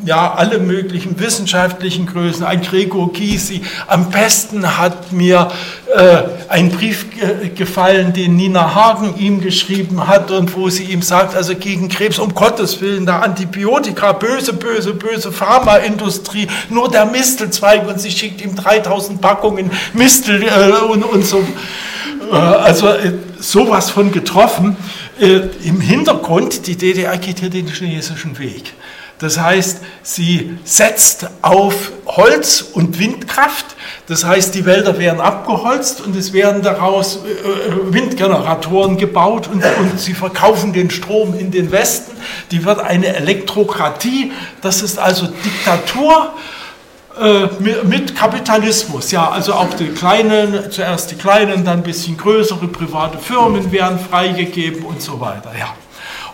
ja, 0.06 0.34
alle 0.34 0.60
möglichen 0.60 1.20
wissenschaftlichen 1.20 2.06
Größen, 2.06 2.46
ein 2.46 2.62
Gregor 2.62 3.12
Gysi. 3.12 3.62
Am 3.88 4.10
besten 4.12 4.78
hat 4.78 5.12
mir 5.12 5.52
äh, 5.96 6.24
ein 6.50 6.70
Brief 6.70 7.08
ge 7.12 7.50
gefallen, 7.50 8.14
den 8.14 8.36
Nina 8.36 8.76
Hagen 8.76 9.16
ihm 9.18 9.42
geschrieben 9.42 10.08
hat 10.08 10.32
und 10.32 10.56
wo 10.56 10.70
sie 10.70 10.84
ihm 10.84 11.02
sagt, 11.02 11.36
also 11.36 11.56
gegen 11.56 11.90
Krebs, 11.90 12.20
um 12.20 12.34
Gottes 12.36 12.80
Willen, 12.82 13.06
der 13.06 13.24
Antibiotika, 13.24 14.12
böse, 14.14 14.54
böse, 14.54 14.94
böse 14.94 15.32
Pharmaindustrie, 15.32 16.48
nur 16.70 16.90
der 16.90 17.06
Mistelzweig 17.06 17.88
und 17.88 18.00
sie 18.00 18.12
schickt 18.12 18.42
ihm 18.42 18.56
3000 18.56 19.20
Packungen 19.20 19.72
Mistel 19.94 20.44
äh, 20.44 20.92
und, 20.92 21.04
und 21.04 21.26
so. 21.26 21.44
Äh, 22.32 22.36
also 22.36 22.88
äh, 22.90 23.14
sowas 23.40 23.90
von 23.90 24.12
getroffen. 24.12 24.76
Äh, 25.20 25.42
Im 25.64 25.82
Hintergrund, 25.82 26.68
die 26.68 26.76
DDR 26.76 27.18
geht 27.18 27.40
hier 27.40 27.50
den 27.50 27.68
chinesischen 27.68 28.38
Weg. 28.38 28.74
Das 29.20 29.40
heißt, 29.40 29.80
sie 30.04 30.58
setzt 30.64 31.28
auf 31.42 31.92
Holz 32.06 32.62
und 32.62 33.00
Windkraft. 33.00 33.66
Das 34.08 34.24
heißt, 34.24 34.54
die 34.54 34.66
Wälder 34.66 35.00
werden 35.00 35.20
abgeholzt 35.20 36.02
und 36.02 36.16
es 36.16 36.34
werden 36.34 36.62
daraus 36.62 37.18
äh, 37.26 37.30
äh, 37.30 37.94
Windgeneratoren 37.94 38.98
gebaut 38.98 39.50
und, 39.52 39.64
und 39.80 40.00
sie 40.00 40.14
verkaufen 40.14 40.72
den 40.72 40.92
Strom 40.92 41.38
in 41.38 41.50
den 41.52 41.72
Westen. 41.72 42.16
Die 42.52 42.64
wird 42.64 42.80
eine 42.80 43.08
Elektrokratie. 43.08 44.32
Das 44.62 44.82
ist 44.84 45.00
also 45.00 45.28
Diktatur 45.28 46.34
äh, 47.20 47.48
mit 47.84 48.16
Kapitalismus. 48.16 49.10
Ja, 49.10 49.30
also 49.32 49.54
auch 49.54 49.74
die 49.74 49.88
kleinen, 49.88 50.72
zuerst 50.72 51.10
die 51.10 51.16
kleinen, 51.16 51.66
dann 51.66 51.80
ein 51.80 51.84
bisschen 51.84 52.16
größere 52.18 52.68
private 52.68 53.18
Firmen 53.18 53.72
werden 53.72 54.00
freigegeben 54.00 54.84
und 54.84 55.02
so 55.02 55.20
weiter. 55.20 55.52
Ja. 55.58 55.74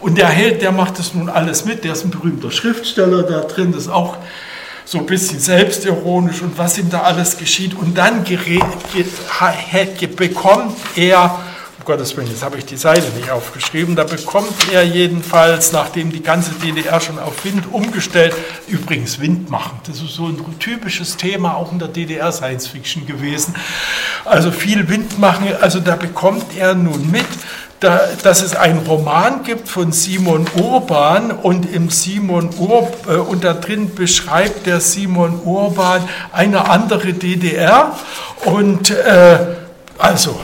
Und 0.04 0.18
der 0.18 0.28
Held, 0.28 0.62
der 0.62 0.74
macht 0.74 1.00
das 1.00 1.14
nun 1.14 1.30
alles 1.30 1.64
mit, 1.64 1.86
der 1.86 1.94
ist 1.94 2.04
ein 2.04 2.12
berühmter 2.12 2.52
Schriftsteller 2.52 3.24
da 3.24 3.40
drin, 3.40 3.72
das 3.72 3.84
ist 3.84 3.90
auch 3.90 4.18
so 4.84 4.98
ein 4.98 5.06
bisschen 5.06 5.40
selbstironisch 5.40 6.42
und 6.42 6.58
was 6.58 6.78
ihm 6.78 6.90
da 6.90 7.04
alles 7.04 7.38
geschieht. 7.38 7.74
Und 7.74 7.98
dann 7.98 8.26
bekommt 10.18 10.76
er, 10.98 11.40
um 11.80 11.86
Gottes 11.86 12.18
Willen, 12.18 12.28
jetzt 12.28 12.44
habe 12.44 12.58
ich 12.58 12.66
die 12.66 12.76
Seite 12.76 13.08
nicht 13.16 13.32
aufgeschrieben, 13.32 13.96
da 13.96 14.04
bekommt 14.04 14.74
er 14.74 14.84
jedenfalls, 14.84 15.72
nachdem 15.72 16.12
die 16.12 16.22
ganze 16.22 16.52
DDR 16.52 17.00
schon 17.00 17.18
auf 17.18 17.46
Wind 17.46 17.72
umgestellt, 17.72 18.36
übrigens 18.68 19.22
Wind 19.22 19.50
machen, 19.50 19.80
das 19.88 20.02
ist 20.02 20.16
so 20.16 20.26
ein 20.26 20.60
typisches 20.60 21.16
Thema 21.16 21.56
auch 21.56 21.72
in 21.72 21.80
der 21.80 21.88
DDR 21.88 22.34
Science 22.34 22.68
Fiction 22.68 23.08
gewesen, 23.08 23.56
also 24.26 24.52
viel 24.52 24.90
Wind 24.90 25.18
machen, 25.18 25.48
also 25.62 25.80
da 25.80 25.96
bekommt 25.96 26.58
er 26.58 26.76
nun 26.76 27.10
mit, 27.10 27.26
da, 27.84 28.02
dass 28.24 28.42
es 28.42 28.56
einen 28.56 28.80
Roman 28.80 29.44
gibt 29.44 29.68
von 29.68 29.92
Simon 29.92 30.48
Urban 30.56 31.32
und 31.32 31.72
im 31.72 31.90
Simon 31.90 32.50
Ur, 32.58 32.92
äh, 33.08 33.16
und 33.16 33.44
da 33.44 33.54
drin 33.54 33.94
beschreibt 33.94 34.66
der 34.66 34.80
Simon 34.80 35.42
Urban 35.44 36.08
eine 36.32 36.70
andere 36.70 37.14
DDR 37.14 37.96
und 38.46 38.90
äh, 38.90 39.38
also 39.98 40.40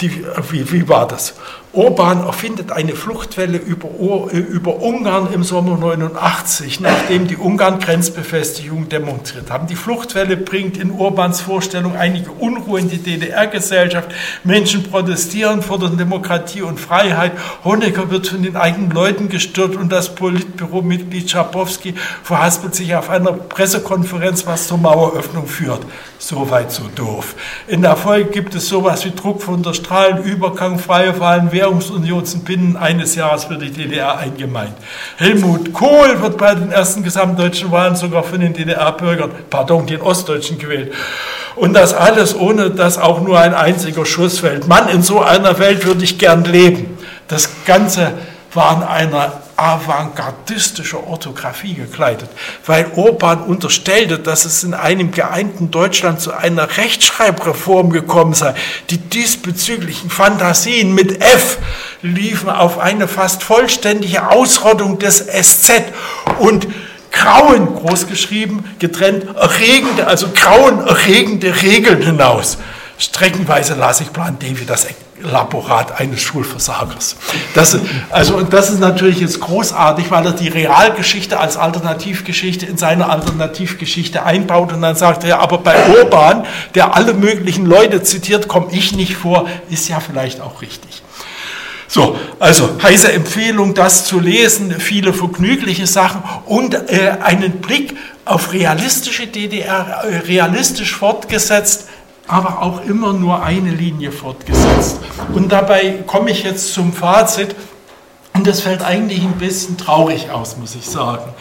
die, 0.00 0.24
wie, 0.50 0.70
wie 0.72 0.88
war 0.88 1.08
das? 1.08 1.34
Orban 1.74 2.24
erfindet 2.24 2.72
eine 2.72 2.94
Fluchtwelle 2.94 3.58
über, 3.58 3.88
über, 4.32 4.82
Ungarn 4.82 5.32
im 5.34 5.44
Sommer 5.44 5.76
89, 5.76 6.80
nachdem 6.80 7.26
die 7.26 7.36
Ungarn 7.36 7.78
Grenzbefestigung 7.78 8.88
demonstriert 8.88 9.50
haben. 9.50 9.66
Die 9.66 9.76
Fluchtwelle 9.76 10.38
bringt 10.38 10.78
in 10.78 10.90
Orbans 10.90 11.42
Vorstellung 11.42 11.94
einige 11.94 12.30
Unruhe 12.30 12.80
in 12.80 12.88
die 12.88 12.96
DDR-Gesellschaft. 12.98 14.10
Menschen 14.44 14.84
protestieren, 14.84 15.60
fordern 15.60 15.98
Demokratie 15.98 16.62
und 16.62 16.80
Freiheit. 16.80 17.32
Honecker 17.64 18.10
wird 18.10 18.28
von 18.28 18.42
den 18.42 18.56
eigenen 18.56 18.90
Leuten 18.90 19.28
gestört 19.28 19.76
und 19.76 19.92
das 19.92 20.14
Politbüro-Mitglied 20.14 21.30
Schabowski 21.30 21.94
verhaspelt 22.22 22.74
sich 22.74 22.94
auf 22.94 23.10
einer 23.10 23.32
Pressekonferenz, 23.32 24.46
was 24.46 24.68
zur 24.68 24.78
Maueröffnung 24.78 25.46
führt. 25.46 25.82
Soweit 26.18 26.72
so 26.72 26.84
doof. 26.94 27.36
In 27.68 27.82
der 27.82 27.94
Folge 27.94 28.30
gibt 28.30 28.54
es 28.54 28.68
sowas 28.68 29.04
wie 29.04 29.12
Druck 29.12 29.40
von 29.42 29.62
der 29.62 29.74
Strahlen, 29.74 30.24
Übergang, 30.24 30.78
freie 30.78 31.20
Wahlen, 31.20 31.52
Währungsunion 31.58 32.24
sind 32.24 32.44
binnen 32.44 32.76
eines 32.76 33.16
Jahres 33.16 33.44
für 33.44 33.56
die 33.56 33.72
DDR 33.72 34.16
eingemeint. 34.16 34.74
Helmut 35.16 35.72
Kohl 35.72 36.22
wird 36.22 36.38
bei 36.38 36.54
den 36.54 36.70
ersten 36.70 37.02
gesamtdeutschen 37.02 37.72
Wahlen 37.72 37.96
sogar 37.96 38.22
von 38.22 38.38
den 38.38 38.54
DDR-Bürgern, 38.54 39.32
pardon, 39.50 39.86
den 39.86 40.00
Ostdeutschen 40.00 40.58
gewählt. 40.58 40.92
Und 41.56 41.74
das 41.74 41.94
alles 41.94 42.36
ohne, 42.36 42.70
dass 42.70 42.96
auch 42.96 43.20
nur 43.20 43.40
ein 43.40 43.54
einziger 43.54 44.06
Schuss 44.06 44.38
fällt. 44.38 44.68
Mann, 44.68 44.88
in 44.88 45.02
so 45.02 45.20
einer 45.20 45.58
Welt 45.58 45.84
würde 45.84 46.04
ich 46.04 46.16
gern 46.18 46.44
leben. 46.44 46.96
Das 47.26 47.50
Ganze 47.64 48.12
war 48.54 48.76
in 48.76 48.82
einer 48.84 49.32
avantgardistischer 49.58 51.06
Orthographie 51.06 51.74
gekleidet, 51.74 52.30
weil 52.64 52.90
Orban 52.94 53.42
unterstellte, 53.42 54.18
dass 54.18 54.44
es 54.44 54.62
in 54.62 54.72
einem 54.72 55.10
geeinten 55.10 55.70
Deutschland 55.70 56.20
zu 56.20 56.32
einer 56.32 56.76
Rechtschreibreform 56.76 57.90
gekommen 57.90 58.34
sei. 58.34 58.54
Die 58.90 58.98
diesbezüglichen 58.98 60.10
Fantasien 60.10 60.94
mit 60.94 61.20
F 61.22 61.58
liefen 62.02 62.48
auf 62.48 62.78
eine 62.78 63.08
fast 63.08 63.42
vollständige 63.42 64.30
Ausrottung 64.30 64.98
des 64.98 65.26
SZ 65.26 65.82
und 66.38 66.68
grauen, 67.10 67.74
großgeschrieben, 67.74 68.64
getrennt, 68.78 69.26
erregende, 69.36 70.06
also 70.06 70.28
grauen, 70.32 70.86
erregende 70.86 71.62
Regeln 71.62 72.02
hinaus. 72.02 72.58
Streckenweise 72.98 73.74
las 73.74 74.00
ich 74.00 74.12
Plan 74.12 74.38
D 74.38 74.58
wie 74.58 74.64
das 74.64 74.84
Laborat 75.22 76.00
eines 76.00 76.20
Schulversagers. 76.20 77.16
Das, 77.54 77.76
also, 78.10 78.40
das 78.42 78.70
ist 78.70 78.80
natürlich 78.80 79.20
jetzt 79.20 79.40
großartig, 79.40 80.10
weil 80.10 80.26
er 80.26 80.32
die 80.32 80.48
Realgeschichte 80.48 81.38
als 81.38 81.56
Alternativgeschichte 81.56 82.66
in 82.66 82.76
seine 82.76 83.08
Alternativgeschichte 83.08 84.24
einbaut 84.24 84.72
und 84.72 84.82
dann 84.82 84.96
sagt 84.96 85.24
er, 85.24 85.40
aber 85.40 85.58
bei 85.58 85.76
Urban, 85.88 86.44
der 86.74 86.96
alle 86.96 87.14
möglichen 87.14 87.66
Leute 87.66 88.02
zitiert, 88.02 88.48
komme 88.48 88.68
ich 88.72 88.94
nicht 88.94 89.16
vor, 89.16 89.48
ist 89.70 89.88
ja 89.88 90.00
vielleicht 90.00 90.40
auch 90.40 90.62
richtig. 90.62 91.02
So, 91.90 92.18
also 92.38 92.68
heiße 92.82 93.10
Empfehlung, 93.12 93.72
das 93.72 94.04
zu 94.04 94.20
lesen, 94.20 94.78
viele 94.78 95.14
vergnügliche 95.14 95.86
Sachen 95.86 96.22
und 96.44 96.74
äh, 96.74 97.16
einen 97.22 97.60
Blick 97.62 97.96
auf 98.26 98.52
realistische 98.52 99.26
DDR, 99.26 100.04
äh, 100.04 100.18
realistisch 100.18 100.94
fortgesetzt, 100.94 101.88
aber 102.28 102.62
auch 102.62 102.84
immer 102.84 103.12
nur 103.12 103.42
eine 103.42 103.70
Linie 103.70 104.12
fortgesetzt. 104.12 105.00
Und 105.34 105.50
dabei 105.50 106.04
komme 106.06 106.30
ich 106.30 106.44
jetzt 106.44 106.72
zum 106.74 106.92
Fazit. 106.92 107.56
Und 108.34 108.46
das 108.46 108.60
fällt 108.60 108.82
eigentlich 108.82 109.22
ein 109.22 109.38
bisschen 109.38 109.76
traurig 109.78 110.30
aus, 110.30 110.56
muss 110.58 110.74
ich 110.74 110.86
sagen. 110.86 111.32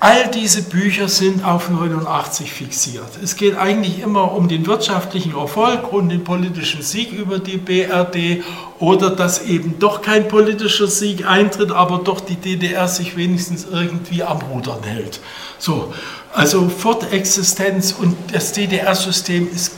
All 0.00 0.30
diese 0.30 0.62
Bücher 0.62 1.08
sind 1.08 1.46
auf 1.46 1.70
89 1.70 2.52
fixiert. 2.52 3.08
Es 3.22 3.36
geht 3.36 3.56
eigentlich 3.56 4.00
immer 4.00 4.32
um 4.32 4.48
den 4.48 4.66
wirtschaftlichen 4.66 5.34
Erfolg 5.34 5.94
und 5.94 6.10
den 6.10 6.24
politischen 6.24 6.82
Sieg 6.82 7.10
über 7.12 7.38
die 7.38 7.56
BRD 7.56 8.44
oder 8.78 9.08
dass 9.08 9.46
eben 9.46 9.78
doch 9.78 10.02
kein 10.02 10.28
politischer 10.28 10.88
Sieg 10.88 11.26
eintritt, 11.26 11.72
aber 11.72 11.98
doch 12.04 12.20
die 12.20 12.36
DDR 12.36 12.86
sich 12.86 13.16
wenigstens 13.16 13.64
irgendwie 13.64 14.22
am 14.22 14.42
Rudern 14.42 14.82
hält. 14.82 15.20
So, 15.58 15.94
also 16.34 16.68
Fortexistenz 16.68 17.92
und 17.92 18.16
das 18.32 18.52
DDR-System 18.52 19.48
ist 19.52 19.72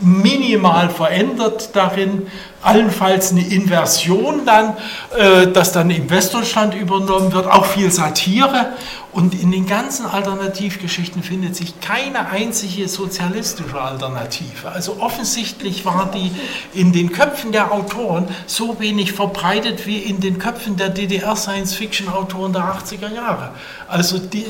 minimal 0.00 0.90
verändert 0.90 1.70
darin, 1.74 2.26
allenfalls 2.60 3.30
eine 3.30 3.46
Inversion 3.46 4.44
dann, 4.44 4.76
äh, 5.16 5.46
dass 5.46 5.70
dann 5.72 5.90
im 5.90 6.10
Westdeutschland 6.10 6.74
übernommen 6.74 7.32
wird, 7.32 7.46
auch 7.46 7.66
viel 7.66 7.90
Satire 7.90 8.72
und 9.12 9.34
in 9.34 9.52
den 9.52 9.66
ganzen 9.66 10.06
Alternativgeschichten 10.06 11.22
findet 11.22 11.54
sich 11.54 11.80
keine 11.80 12.30
einzige 12.30 12.88
sozialistische 12.88 13.78
Alternative. 13.78 14.70
Also 14.72 14.96
offensichtlich 15.00 15.84
war 15.84 16.10
die 16.10 16.32
in 16.72 16.92
den 16.92 17.12
Köpfen 17.12 17.52
der 17.52 17.72
Autoren 17.72 18.26
so 18.46 18.80
wenig 18.80 19.12
verbreitet 19.12 19.86
wie 19.86 19.98
in 19.98 20.20
den 20.20 20.38
Köpfen 20.38 20.78
der 20.78 20.88
DDR-Science-Fiction-Autoren 20.88 22.54
der 22.54 22.62
80er 22.62 23.12
Jahre. 23.12 23.50
Also 23.86 24.18
die, 24.18 24.44
äh, 24.44 24.46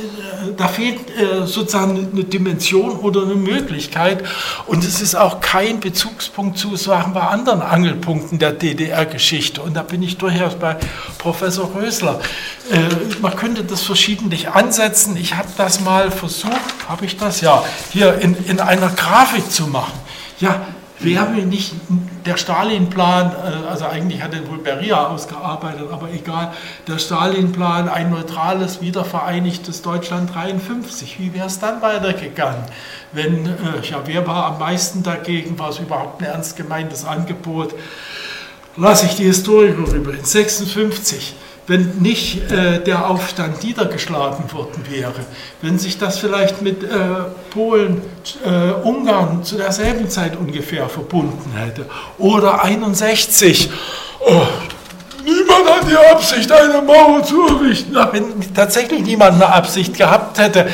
da 0.57 0.69
fehlt 0.69 1.11
äh, 1.11 1.45
sozusagen 1.45 2.11
eine 2.13 2.23
Dimension 2.23 2.93
oder 2.99 3.23
eine 3.23 3.35
Möglichkeit 3.35 4.23
und 4.67 4.85
es 4.85 5.01
ist 5.01 5.17
auch 5.17 5.41
kein 5.41 5.81
Bezugspunkt 5.81 6.57
zu 6.57 6.77
Sachen 6.77 7.15
bei 7.15 7.23
anderen 7.23 7.63
Angelpunkten 7.63 8.39
der 8.39 8.53
DDR-Geschichte. 8.53 9.61
Und 9.61 9.75
da 9.75 9.83
bin 9.83 10.05
ich 10.05 10.19
durchaus 10.19 10.55
bei 10.55 10.77
Professor 11.19 11.69
Rösler. 11.75 12.21
Äh, 12.71 12.79
man 13.21 13.35
könnte 13.35 13.65
das 13.65 13.83
verschiedentlich 13.83 14.52
ansetzen. 14.55 15.17
Ich 15.17 15.35
habe 15.37 15.49
das 15.57 15.81
mal 15.81 16.11
versucht, 16.11 16.89
habe 16.89 17.05
ich 17.05 17.17
das? 17.17 17.41
Ja, 17.41 17.65
hier 17.91 18.19
in, 18.21 18.37
in 18.47 18.61
einer 18.61 18.89
Grafik 18.91 19.51
zu 19.51 19.67
machen. 19.67 19.99
Ja, 20.39 20.67
wäre 21.05 21.31
nicht 21.31 21.75
der 22.27 22.37
Stalin-Plan, 22.37 23.33
äh, 23.33 23.69
also 23.69 23.87
eigentlich 23.87 24.23
hat 24.23 24.33
den 24.33 24.49
wohl 24.49 24.59
Beria 24.59 25.07
ausgearbeitet, 25.09 25.89
aber 25.91 26.11
egal, 26.13 26.53
der 26.87 26.99
Stalin-Plan, 26.99 27.89
ein 27.89 28.11
neutrales, 28.11 28.81
wiedervereinigtes 28.81 29.83
Deutschland 29.83 30.35
53, 30.35 31.19
wie 31.19 31.35
wäre 31.35 31.47
es 31.47 31.59
dann 31.59 31.83
weitergegangen? 31.83 32.63
Wenn, 33.13 33.47
äh, 33.47 33.51
ja, 33.83 34.03
wer 34.05 34.27
war 34.27 34.47
am 34.47 34.59
meisten 34.59 35.03
dagegen, 35.03 35.59
war 35.59 35.71
es 35.71 35.79
überhaupt 35.79 36.23
ein 36.23 36.27
ernst 36.27 36.57
gemeintes 36.57 37.05
Angebot? 37.05 37.75
Lasse 38.77 39.07
ich 39.07 39.17
die 39.17 39.25
Historiker 39.25 39.93
rüber. 39.93 40.15
In 40.15 40.25
56 40.25 41.35
wenn 41.67 41.99
nicht 42.01 42.51
äh, 42.51 42.81
der 42.83 43.09
Aufstand 43.09 43.63
niedergeschlagen 43.63 44.53
worden 44.53 44.85
wäre, 44.91 45.15
wenn 45.61 45.79
sich 45.79 45.99
das 45.99 46.19
vielleicht 46.19 46.61
mit 46.61 46.83
äh, 46.83 46.89
Polen, 47.51 48.03
äh, 48.45 48.73
Ungarn 48.87 49.45
zu 49.45 49.57
derselben 49.57 50.11
Zeit 50.11 50.37
ungefähr 50.37 50.89
verbunden 50.89 51.53
hätte. 51.57 51.87
Oder 52.19 52.65
61. 52.65 53.71
Oh, 54.21 54.43
niemand 55.25 55.71
hat 55.71 55.91
die 55.91 55.97
Absicht, 55.97 56.51
eine 56.51 56.83
Mauer 56.83 57.23
zu 57.23 57.47
errichten. 57.47 57.95
Wenn 58.11 58.55
tatsächlich 58.55 59.03
niemand 59.03 59.35
eine 59.35 59.53
Absicht 59.53 59.97
gehabt 59.97 60.39
hätte, 60.39 60.69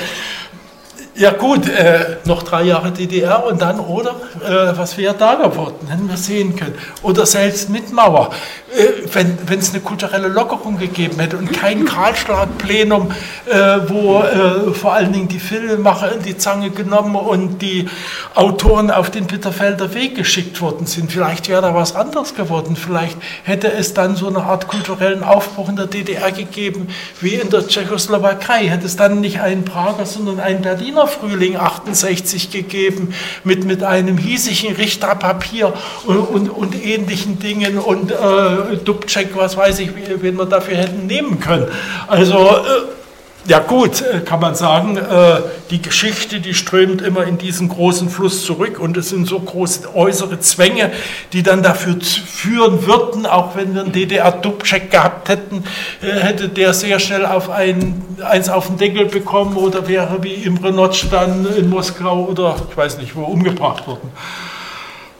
ja 1.18 1.32
gut, 1.32 1.68
äh, 1.68 2.16
noch 2.24 2.44
drei 2.44 2.62
Jahre 2.62 2.92
DDR 2.92 3.44
und 3.44 3.60
dann, 3.60 3.80
oder? 3.80 4.14
Äh, 4.40 4.78
was 4.78 4.96
wäre 4.96 5.14
da 5.14 5.34
geworden? 5.34 5.88
Hätten 5.88 6.08
wir 6.08 6.16
sehen 6.16 6.54
können. 6.54 6.76
Oder 7.02 7.26
selbst 7.26 7.70
mit 7.70 7.92
Mauer. 7.92 8.30
Äh, 8.76 9.08
wenn 9.46 9.58
es 9.58 9.70
eine 9.70 9.80
kulturelle 9.80 10.28
Lockerung 10.28 10.78
gegeben 10.78 11.18
hätte 11.18 11.36
und 11.36 11.52
kein 11.52 11.84
Kahlschlagplenum, 11.84 13.10
äh, 13.46 13.78
wo 13.88 14.20
äh, 14.20 14.72
vor 14.72 14.92
allen 14.92 15.12
Dingen 15.12 15.26
die 15.26 15.40
Filmemacher 15.40 16.12
in 16.12 16.22
die 16.22 16.36
Zange 16.36 16.70
genommen 16.70 17.16
und 17.16 17.62
die 17.62 17.88
Autoren 18.36 18.92
auf 18.92 19.10
den 19.10 19.26
Bitterfelder 19.26 19.94
Weg 19.94 20.14
geschickt 20.14 20.60
worden 20.60 20.86
sind. 20.86 21.10
Vielleicht 21.10 21.48
wäre 21.48 21.62
da 21.62 21.74
was 21.74 21.96
anderes 21.96 22.36
geworden. 22.36 22.76
Vielleicht 22.76 23.16
hätte 23.42 23.72
es 23.72 23.92
dann 23.92 24.14
so 24.14 24.28
eine 24.28 24.44
Art 24.44 24.68
kulturellen 24.68 25.24
Aufbruch 25.24 25.68
in 25.68 25.76
der 25.76 25.86
DDR 25.86 26.30
gegeben, 26.30 26.88
wie 27.20 27.34
in 27.34 27.50
der 27.50 27.66
Tschechoslowakei. 27.66 28.68
Hätte 28.68 28.86
es 28.86 28.96
dann 28.96 29.20
nicht 29.20 29.40
einen 29.40 29.64
Prager, 29.64 30.06
sondern 30.06 30.38
einen 30.38 30.62
Berliner 30.62 31.07
Frühling 31.08 31.56
68 31.56 32.50
gegeben 32.50 33.14
mit, 33.44 33.64
mit 33.64 33.82
einem 33.82 34.18
hiesigen 34.18 34.76
Richterpapier 34.76 35.72
und, 36.06 36.18
und, 36.18 36.50
und 36.50 36.84
ähnlichen 36.84 37.38
Dingen 37.38 37.78
und 37.78 38.12
äh, 38.12 38.76
Dubček, 38.84 39.36
was 39.36 39.56
weiß 39.56 39.80
ich, 39.80 39.90
wen 40.20 40.36
wir 40.36 40.46
dafür 40.46 40.76
hätten 40.76 41.06
nehmen 41.06 41.40
können. 41.40 41.68
Also, 42.06 42.36
äh, 42.38 42.98
ja 43.46 43.60
gut, 43.60 44.02
äh, 44.02 44.20
kann 44.20 44.40
man 44.40 44.54
sagen, 44.54 44.96
äh, 44.96 45.40
die 45.70 45.80
Geschichte, 45.80 46.40
die 46.40 46.54
strömt 46.54 47.00
immer 47.02 47.24
in 47.24 47.38
diesen 47.38 47.68
großen 47.68 48.10
Fluss 48.10 48.44
zurück 48.44 48.78
und 48.78 48.96
es 48.96 49.10
sind 49.10 49.26
so 49.26 49.38
große 49.38 49.94
äußere 49.94 50.40
Zwänge, 50.40 50.90
die 51.32 51.42
dann 51.42 51.62
dafür 51.62 51.96
führen 52.00 52.86
würden, 52.86 53.26
auch 53.26 53.56
wenn 53.56 53.74
wir 53.74 53.82
einen 53.82 53.92
DDR-Dubček 53.92 54.90
gehabt 54.90 55.28
hätten, 55.28 55.64
hätte 56.00 56.48
der 56.48 56.74
sehr 56.74 56.98
schnell 56.98 57.24
auf 57.24 57.48
ein, 57.48 58.02
eins 58.22 58.48
auf 58.48 58.66
den 58.66 58.76
Deckel 58.76 59.06
bekommen 59.06 59.56
oder 59.56 59.88
wäre 59.88 60.22
wie 60.22 60.34
Imre 60.34 60.72
Notch 60.72 61.06
dann 61.10 61.46
in 61.56 61.70
Moskau 61.70 62.26
oder 62.26 62.56
ich 62.68 62.76
weiß 62.76 62.98
nicht 62.98 63.16
wo 63.16 63.24
umgebracht 63.24 63.86
worden. 63.86 64.10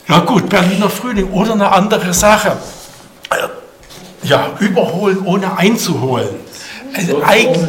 Ja 0.09 0.21
gut, 0.21 0.49
Berliner 0.49 0.91
Frühling 0.91 1.31
oder 1.31 1.53
eine 1.53 1.71
andere 1.71 2.13
Sache 2.13 2.57
ja, 4.23 4.51
überholen 4.61 5.19
ohne 5.25 5.57
einzuholen. 5.57 6.29
Also 6.95 7.23
eigentlich, 7.23 7.69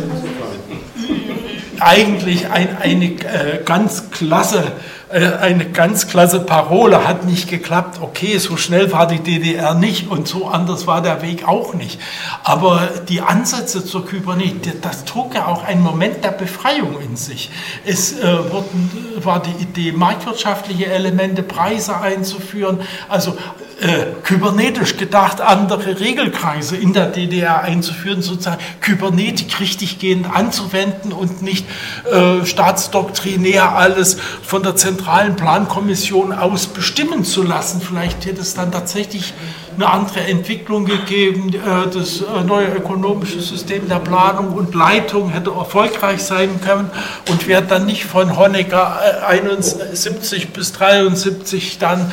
eigentlich 1.82 2.50
ein, 2.50 2.78
eine 2.78 3.06
äh, 3.06 3.64
ganz 3.64 4.12
klasse 4.12 4.74
äh, 5.12 5.38
eine 5.40 5.66
ganz 5.66 6.08
klasse 6.08 6.40
Parole, 6.40 7.08
hat 7.08 7.26
nicht 7.26 7.50
geklappt. 7.50 8.00
Okay, 8.00 8.38
so 8.38 8.58
schnell 8.58 8.92
war 8.92 9.08
die 9.08 9.20
DDR 9.20 9.74
nicht 9.74 10.08
und 10.12 10.28
so 10.28 10.48
anders 10.48 10.86
war 10.86 11.02
der 11.02 11.24
Weg 11.24 11.48
auch 11.48 11.74
nicht. 11.74 12.00
Aber 12.44 12.88
die 13.08 13.22
Ansätze 13.22 13.84
zur 13.84 14.06
Kybernetik, 14.06 14.84
das 14.84 15.06
trug 15.06 15.34
ja 15.34 15.48
auch 15.48 15.64
einen 15.64 15.82
Moment 15.82 16.24
der 16.24 16.30
Befreiung 16.30 17.02
in 17.02 17.16
sich. 17.16 17.50
Es 17.86 18.20
äh, 18.20 18.52
wurden, 18.52 18.92
war 19.24 19.42
die 19.42 19.64
Idee, 19.64 19.94
marktwirtschaftliche 19.94 20.86
Elemente, 20.86 21.42
Preise 21.42 22.00
einzuführen, 22.00 22.80
also 23.08 23.36
äh, 23.82 24.08
kybernetisch 24.24 24.98
gedacht, 24.98 25.42
andere 25.42 26.00
Regelkreise 26.00 26.76
in 26.76 26.94
der 26.94 27.08
DDR 27.08 27.62
einzuführen, 27.62 28.22
sozusagen 28.22 28.62
Kybernetik 28.82 29.60
richtiggehend 29.60 30.30
anzuwenden 30.30 31.14
und 31.14 31.42
nicht 31.42 31.66
äh, 32.12 32.46
staatsdoktrinär 32.46 33.76
alles 33.76 34.18
von 34.44 34.64
der 34.64 34.76
zentralen 34.76 35.36
Plankommission 35.36 36.34
aus 36.34 36.68
bestimmen 36.68 37.24
zu 37.24 37.42
lassen. 37.42 37.82
Vielleicht 37.82 38.26
hätte 38.26 38.42
es 38.42 38.54
dann 38.54 38.72
tatsächlich 38.72 39.34
eine 39.80 39.90
andere 39.90 40.22
Entwicklung 40.22 40.86
gegeben. 40.86 41.54
Äh, 41.54 41.90
das 41.94 42.22
äh, 42.22 42.44
neue 42.46 42.68
ökonomische 42.68 43.40
System 43.40 43.88
der 43.88 44.00
Planung 44.00 44.54
und 44.54 44.76
Leitung 44.76 45.30
hätte 45.30 45.52
erfolgreich 45.52 46.22
sein 46.22 46.60
können 46.62 46.92
und 47.30 47.48
wäre 47.48 47.64
dann 47.64 47.86
nicht 47.86 48.04
von 48.04 48.38
Honecker 48.38 49.00
71 49.26 50.44
äh, 50.44 50.48
bis 50.48 50.74
73 50.74 51.78
dann 51.80 52.12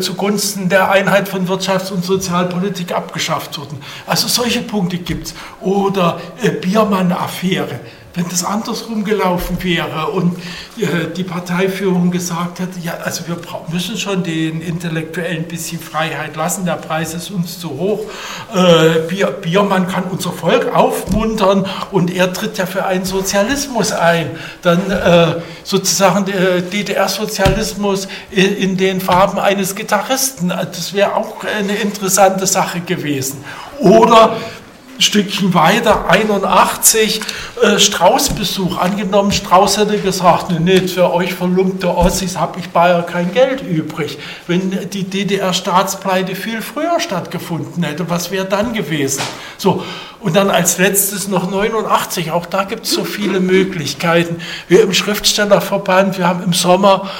zugunsten 0.00 0.68
der 0.68 0.90
Einheit 0.90 1.28
von 1.28 1.48
Wirtschafts- 1.48 1.90
und 1.90 2.04
Sozialpolitik 2.04 2.92
abgeschafft 2.92 3.58
worden. 3.58 3.80
Also 4.06 4.28
solche 4.28 4.60
Punkte 4.62 4.98
gibt 4.98 5.28
es. 5.28 5.34
Oder 5.60 6.20
Biermann-Affäre 6.60 7.80
wenn 8.14 8.28
das 8.28 8.44
andersrum 8.44 9.04
gelaufen 9.04 9.62
wäre 9.62 10.08
und 10.08 10.36
äh, 10.78 11.06
die 11.16 11.22
Parteiführung 11.22 12.10
gesagt 12.10 12.58
hätte, 12.58 12.80
ja, 12.80 12.94
also 13.04 13.28
wir 13.28 13.36
müssen 13.70 13.96
schon 13.96 14.24
den 14.24 14.60
Intellektuellen 14.60 15.44
ein 15.44 15.48
bisschen 15.48 15.78
Freiheit 15.80 16.34
lassen, 16.34 16.64
der 16.64 16.74
Preis 16.74 17.14
ist 17.14 17.30
uns 17.30 17.60
zu 17.60 17.70
hoch, 17.70 18.00
äh, 18.52 19.00
Bier, 19.08 19.28
Biermann 19.28 19.86
kann 19.86 20.04
unser 20.10 20.32
Volk 20.32 20.74
aufmuntern 20.74 21.66
und 21.92 22.12
er 22.12 22.32
tritt 22.32 22.58
ja 22.58 22.66
für 22.66 22.84
einen 22.84 23.04
Sozialismus 23.04 23.92
ein, 23.92 24.30
dann 24.62 24.90
äh, 24.90 25.40
sozusagen 25.62 26.24
der 26.24 26.62
DDR-Sozialismus 26.62 28.08
in, 28.32 28.56
in 28.56 28.76
den 28.76 29.00
Farben 29.00 29.38
eines 29.38 29.76
Gitarristen, 29.76 30.48
das 30.48 30.92
wäre 30.94 31.14
auch 31.14 31.44
eine 31.44 31.76
interessante 31.76 32.46
Sache 32.46 32.80
gewesen. 32.80 33.44
Oder 33.78 34.36
Stückchen 35.00 35.54
weiter, 35.54 36.08
81, 36.08 37.20
äh, 37.62 37.78
Strauß-Besuch. 37.78 38.78
Angenommen, 38.78 39.32
Strauß 39.32 39.78
hätte 39.78 39.98
gesagt, 39.98 40.50
nee, 40.50 40.58
nee 40.58 40.88
für 40.88 41.12
euch 41.12 41.34
verlumpte 41.34 41.94
Ossis 41.96 42.38
habe 42.38 42.60
ich 42.60 42.68
Bayer 42.68 43.02
kein 43.02 43.32
Geld 43.32 43.62
übrig. 43.62 44.18
Wenn 44.46 44.90
die 44.90 45.04
DDR-Staatspleite 45.04 46.34
viel 46.34 46.62
früher 46.62 47.00
stattgefunden 47.00 47.82
hätte, 47.82 48.08
was 48.10 48.30
wäre 48.30 48.44
dann 48.44 48.72
gewesen? 48.72 49.22
So, 49.58 49.82
und 50.20 50.36
dann 50.36 50.50
als 50.50 50.78
letztes 50.78 51.28
noch 51.28 51.50
89, 51.50 52.30
auch 52.30 52.46
da 52.46 52.64
gibt 52.64 52.84
es 52.84 52.92
so 52.92 53.04
viele 53.04 53.40
Möglichkeiten. 53.40 54.36
Wir 54.68 54.82
im 54.82 54.92
Schriftstellerverband, 54.92 56.18
wir 56.18 56.28
haben 56.28 56.44
im 56.44 56.52
Sommer 56.52 57.10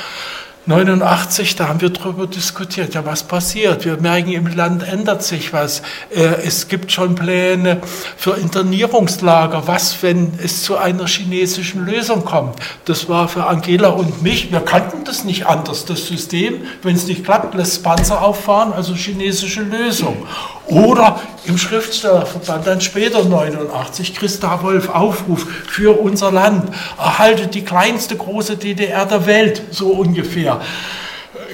89, 0.66 1.56
da 1.56 1.68
haben 1.68 1.80
wir 1.80 1.88
darüber 1.88 2.26
diskutiert, 2.26 2.94
ja, 2.94 3.04
was 3.06 3.22
passiert? 3.22 3.86
Wir 3.86 3.96
merken, 3.96 4.32
im 4.32 4.46
Land 4.46 4.86
ändert 4.86 5.22
sich 5.22 5.54
was. 5.54 5.80
Äh, 6.14 6.42
es 6.44 6.68
gibt 6.68 6.92
schon 6.92 7.14
Pläne 7.14 7.78
für 8.16 8.32
Internierungslager. 8.32 9.66
Was, 9.66 10.02
wenn 10.02 10.32
es 10.42 10.62
zu 10.62 10.76
einer 10.76 11.06
chinesischen 11.06 11.86
Lösung 11.86 12.26
kommt? 12.26 12.60
Das 12.84 13.08
war 13.08 13.28
für 13.28 13.46
Angela 13.46 13.88
und 13.88 14.22
mich, 14.22 14.52
wir 14.52 14.60
kannten 14.60 15.04
das 15.04 15.24
nicht 15.24 15.46
anders, 15.46 15.86
das 15.86 16.06
System. 16.06 16.62
Wenn 16.82 16.94
es 16.94 17.06
nicht 17.06 17.24
klappt, 17.24 17.54
lässt 17.54 17.82
Panzer 17.82 18.20
auffahren, 18.20 18.74
also 18.74 18.94
chinesische 18.94 19.62
Lösung. 19.62 20.26
Oder 20.70 21.20
im 21.46 21.58
Schriftstellerverband, 21.58 22.66
dann 22.66 22.80
später 22.80 23.24
89, 23.24 24.14
Christa 24.14 24.62
Wolf 24.62 24.88
Aufruf 24.88 25.44
für 25.66 26.00
unser 26.00 26.30
Land, 26.30 26.72
erhaltet 26.96 27.54
die 27.54 27.64
kleinste 27.64 28.16
große 28.16 28.56
DDR 28.56 29.04
der 29.04 29.26
Welt, 29.26 29.62
so 29.72 29.88
ungefähr. 29.88 30.60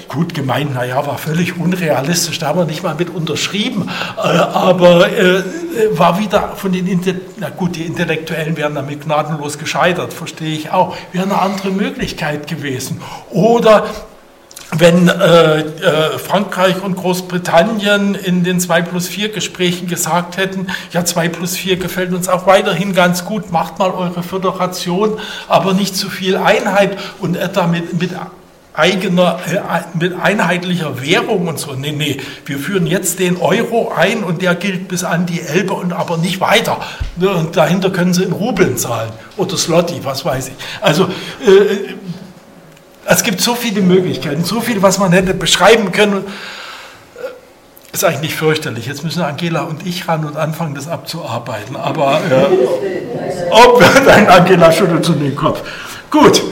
Gut 0.07 0.33
gemeint, 0.33 0.73
naja, 0.73 1.05
war 1.05 1.17
völlig 1.17 1.57
unrealistisch, 1.57 2.39
da 2.39 2.47
haben 2.47 2.59
wir 2.59 2.65
nicht 2.65 2.83
mal 2.83 2.95
mit 2.95 3.09
unterschrieben, 3.09 3.89
äh, 4.17 4.21
aber 4.21 5.11
äh, 5.11 5.43
war 5.91 6.19
wieder 6.19 6.53
von 6.55 6.71
den, 6.71 6.87
Inte 6.87 7.19
na 7.37 7.49
gut, 7.49 7.75
die 7.75 7.83
Intellektuellen 7.83 8.55
wären 8.55 8.75
damit 8.75 9.01
gnadenlos 9.03 9.57
gescheitert, 9.57 10.13
verstehe 10.13 10.55
ich 10.55 10.71
auch, 10.71 10.95
wäre 11.11 11.25
eine 11.25 11.39
andere 11.39 11.71
Möglichkeit 11.71 12.47
gewesen. 12.47 13.01
Oder 13.31 13.85
wenn 14.71 15.07
äh, 15.07 15.59
äh, 15.59 16.17
Frankreich 16.19 16.83
und 16.83 16.95
Großbritannien 16.95 18.15
in 18.15 18.43
den 18.43 18.59
2 18.59 18.81
plus 18.81 19.07
4 19.07 19.29
Gesprächen 19.29 19.87
gesagt 19.87 20.37
hätten, 20.37 20.67
ja 20.91 21.05
2 21.05 21.29
plus 21.29 21.55
4 21.55 21.77
gefällt 21.77 22.13
uns 22.13 22.27
auch 22.27 22.47
weiterhin 22.47 22.93
ganz 22.93 23.23
gut, 23.23 23.51
macht 23.51 23.79
mal 23.79 23.91
eure 23.91 24.23
Föderation, 24.23 25.19
aber 25.47 25.73
nicht 25.73 25.95
zu 25.95 26.09
viel 26.09 26.35
Einheit 26.35 26.97
und 27.19 27.37
etwa 27.37 27.67
mit, 27.67 27.99
mit 27.99 28.11
eigener, 28.77 29.39
äh, 29.51 29.97
mit 29.97 30.19
einheitlicher 30.19 31.01
Währung 31.01 31.47
und 31.47 31.59
so. 31.59 31.73
Nee, 31.73 31.93
nee, 31.93 32.17
wir 32.45 32.59
führen 32.59 32.85
jetzt 32.85 33.19
den 33.19 33.37
Euro 33.37 33.91
ein 33.95 34.23
und 34.23 34.41
der 34.41 34.53
gilt 34.53 34.87
bis 34.87 35.03
an 35.03 35.25
die 35.25 35.41
Elbe 35.41 35.73
und 35.73 35.93
aber 35.93 36.17
nicht 36.17 36.39
weiter. 36.39 36.79
Ne, 37.15 37.29
und 37.29 37.55
dahinter 37.55 37.89
können 37.89 38.13
sie 38.13 38.23
in 38.23 38.33
Rubeln 38.33 38.77
zahlen 38.77 39.11
oder 39.35 39.57
Slotti, 39.57 40.01
was 40.03 40.23
weiß 40.25 40.49
ich. 40.49 40.53
Also 40.81 41.05
äh, 41.05 41.93
es 43.07 43.23
gibt 43.23 43.41
so 43.41 43.55
viele 43.55 43.81
Möglichkeiten, 43.81 44.43
so 44.43 44.59
viel, 44.59 44.81
was 44.81 44.99
man 44.99 45.11
hätte 45.13 45.33
beschreiben 45.33 45.91
können. 45.91 46.25
Ist 47.93 48.03
eigentlich 48.03 48.35
fürchterlich. 48.35 48.85
Jetzt 48.85 49.03
müssen 49.03 49.21
Angela 49.21 49.61
und 49.61 49.85
ich 49.87 50.07
ran 50.07 50.25
und 50.25 50.35
anfangen, 50.35 50.75
das 50.75 50.87
abzuarbeiten. 50.87 51.77
Aber 51.77 52.19
äh, 52.29 53.49
ob, 53.49 53.83
dann 54.05 54.27
Angela 54.27 54.71
schüttelt 54.71 55.05
zu 55.05 55.13
den 55.13 55.35
Kopf. 55.35 55.61
Gut, 56.11 56.43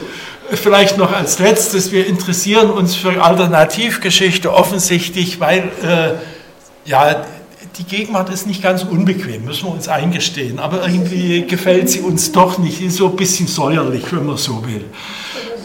vielleicht 0.50 0.96
noch 0.96 1.12
als 1.12 1.38
letztes, 1.38 1.92
wir 1.92 2.06
interessieren 2.06 2.70
uns 2.70 2.94
für 2.94 3.22
Alternativgeschichte 3.22 4.52
offensichtlich, 4.52 5.38
weil 5.40 5.70
äh, 5.82 6.88
ja, 6.88 7.24
die 7.76 7.84
Gegenwart 7.84 8.30
ist 8.30 8.46
nicht 8.46 8.62
ganz 8.62 8.82
unbequem, 8.82 9.44
müssen 9.44 9.66
wir 9.66 9.72
uns 9.72 9.88
eingestehen. 9.88 10.58
Aber 10.58 10.88
irgendwie 10.88 11.46
gefällt 11.46 11.90
sie 11.90 12.00
uns 12.00 12.32
doch 12.32 12.56
nicht, 12.56 12.80
ist 12.80 12.96
so 12.96 13.08
ein 13.08 13.16
bisschen 13.16 13.46
säuerlich, 13.46 14.04
wenn 14.10 14.24
man 14.24 14.38
so 14.38 14.64
will. 14.66 14.84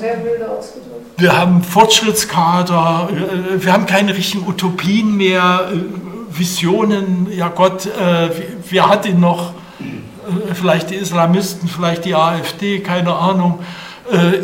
Sehr 0.02 0.18
milde 0.18 0.50
ausgedrückt. 0.50 1.12
Wir 1.18 1.38
haben 1.38 1.62
Fortschrittskader, 1.62 3.10
äh, 3.12 3.64
wir 3.64 3.72
haben 3.72 3.86
keine 3.86 4.16
richtigen 4.18 4.48
Utopien 4.48 5.16
mehr, 5.16 5.70
äh, 5.72 5.78
Visionen, 6.36 7.28
ja 7.32 7.50
Gott, 7.50 7.86
äh, 7.86 8.30
wer 8.68 8.90
hat 8.90 9.06
denn 9.06 9.20
noch? 9.20 9.54
Vielleicht 10.54 10.90
die 10.90 10.96
Islamisten, 10.96 11.68
vielleicht 11.68 12.06
die 12.06 12.16
AfD, 12.16 12.80
keine 12.80 13.14
Ahnung. 13.14 13.60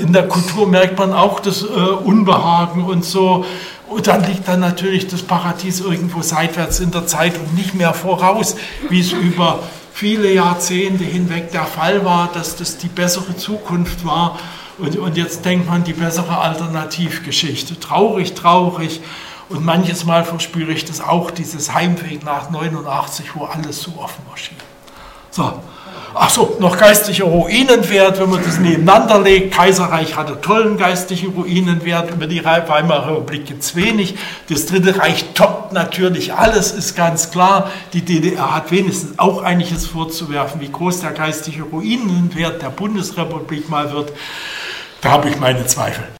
In 0.02 0.12
der 0.12 0.28
Kultur 0.28 0.68
merkt 0.68 0.98
man 0.98 1.14
auch 1.14 1.40
das 1.40 1.62
Unbehagen 1.62 2.84
und 2.84 3.06
so. 3.06 3.46
Und 3.88 4.08
dann 4.08 4.26
liegt 4.26 4.48
dann 4.48 4.60
natürlich 4.60 5.08
das 5.08 5.22
Paradies 5.22 5.80
irgendwo 5.80 6.22
seitwärts 6.22 6.80
in 6.80 6.92
der 6.92 7.06
Zeit 7.06 7.38
und 7.38 7.56
nicht 7.56 7.74
mehr 7.74 7.94
voraus, 7.94 8.56
wie 8.90 9.00
es 9.00 9.14
über 9.14 9.60
viele 9.94 10.34
Jahrzehnte 10.34 11.04
hinweg 11.04 11.52
der 11.52 11.66
Fall 11.66 12.04
war, 12.04 12.30
dass 12.34 12.56
das 12.56 12.78
die 12.78 12.90
bessere 12.90 13.38
Zukunft 13.38 14.06
war. 14.06 14.38
Und, 14.78 14.98
und 14.98 15.18
jetzt 15.18 15.44
denkt 15.44 15.68
man 15.68 15.84
die 15.84 15.94
bessere 15.94 16.38
Alternativgeschichte. 16.38 17.80
Traurig, 17.80 18.34
traurig. 18.34 19.02
Und 19.50 19.66
manches 19.66 20.06
Mal 20.06 20.24
verspüre 20.24 20.72
ich 20.72 20.86
das 20.86 21.02
auch, 21.02 21.32
dieses 21.32 21.74
Heimweg 21.74 22.24
nach 22.24 22.50
89, 22.50 23.36
wo 23.36 23.46
alles 23.46 23.82
so 23.82 23.94
offen 23.98 24.24
erschien. 24.32 24.58
So. 25.32 25.54
Ach 26.20 26.30
so, 26.32 26.58
noch 26.60 26.78
geistlicher 26.78 27.26
Ruinenwert, 27.26 28.20
wenn 28.20 28.30
man 28.30 28.44
das 28.44 28.58
nebeneinander 28.60 29.22
legt. 29.22 29.54
Kaiserreich 29.54 30.16
hatte 30.16 30.42
tollen 30.42 30.78
geistlichen 30.78 31.30
Ruinenwert, 31.34 32.12
über 32.12 32.26
die 32.26 32.44
Weimarer 32.44 33.18
Republik 33.18 33.46
gibt 33.46 33.62
es 33.62 33.76
wenig. 33.76 34.16
Das 34.50 34.66
Dritte 34.66 34.98
Reich 34.98 35.26
toppt 35.36 35.74
natürlich 35.74 36.34
alles, 36.34 36.72
ist 36.72 36.96
ganz 36.96 37.30
klar. 37.30 37.70
Die 37.94 38.04
DDR 38.04 38.56
hat 38.56 38.72
wenigstens 38.72 39.20
auch 39.20 39.44
einiges 39.44 39.86
vorzuwerfen, 39.86 40.60
wie 40.60 40.72
groß 40.72 41.02
der 41.02 41.12
geistliche 41.12 41.64
Ruinenwert 41.64 42.64
der 42.64 42.70
Bundesrepublik 42.70 43.70
mal 43.70 43.92
wird. 43.92 44.12
Da 45.02 45.12
habe 45.12 45.30
ich 45.30 45.40
meine 45.40 45.66
Zweifel. 45.66 46.08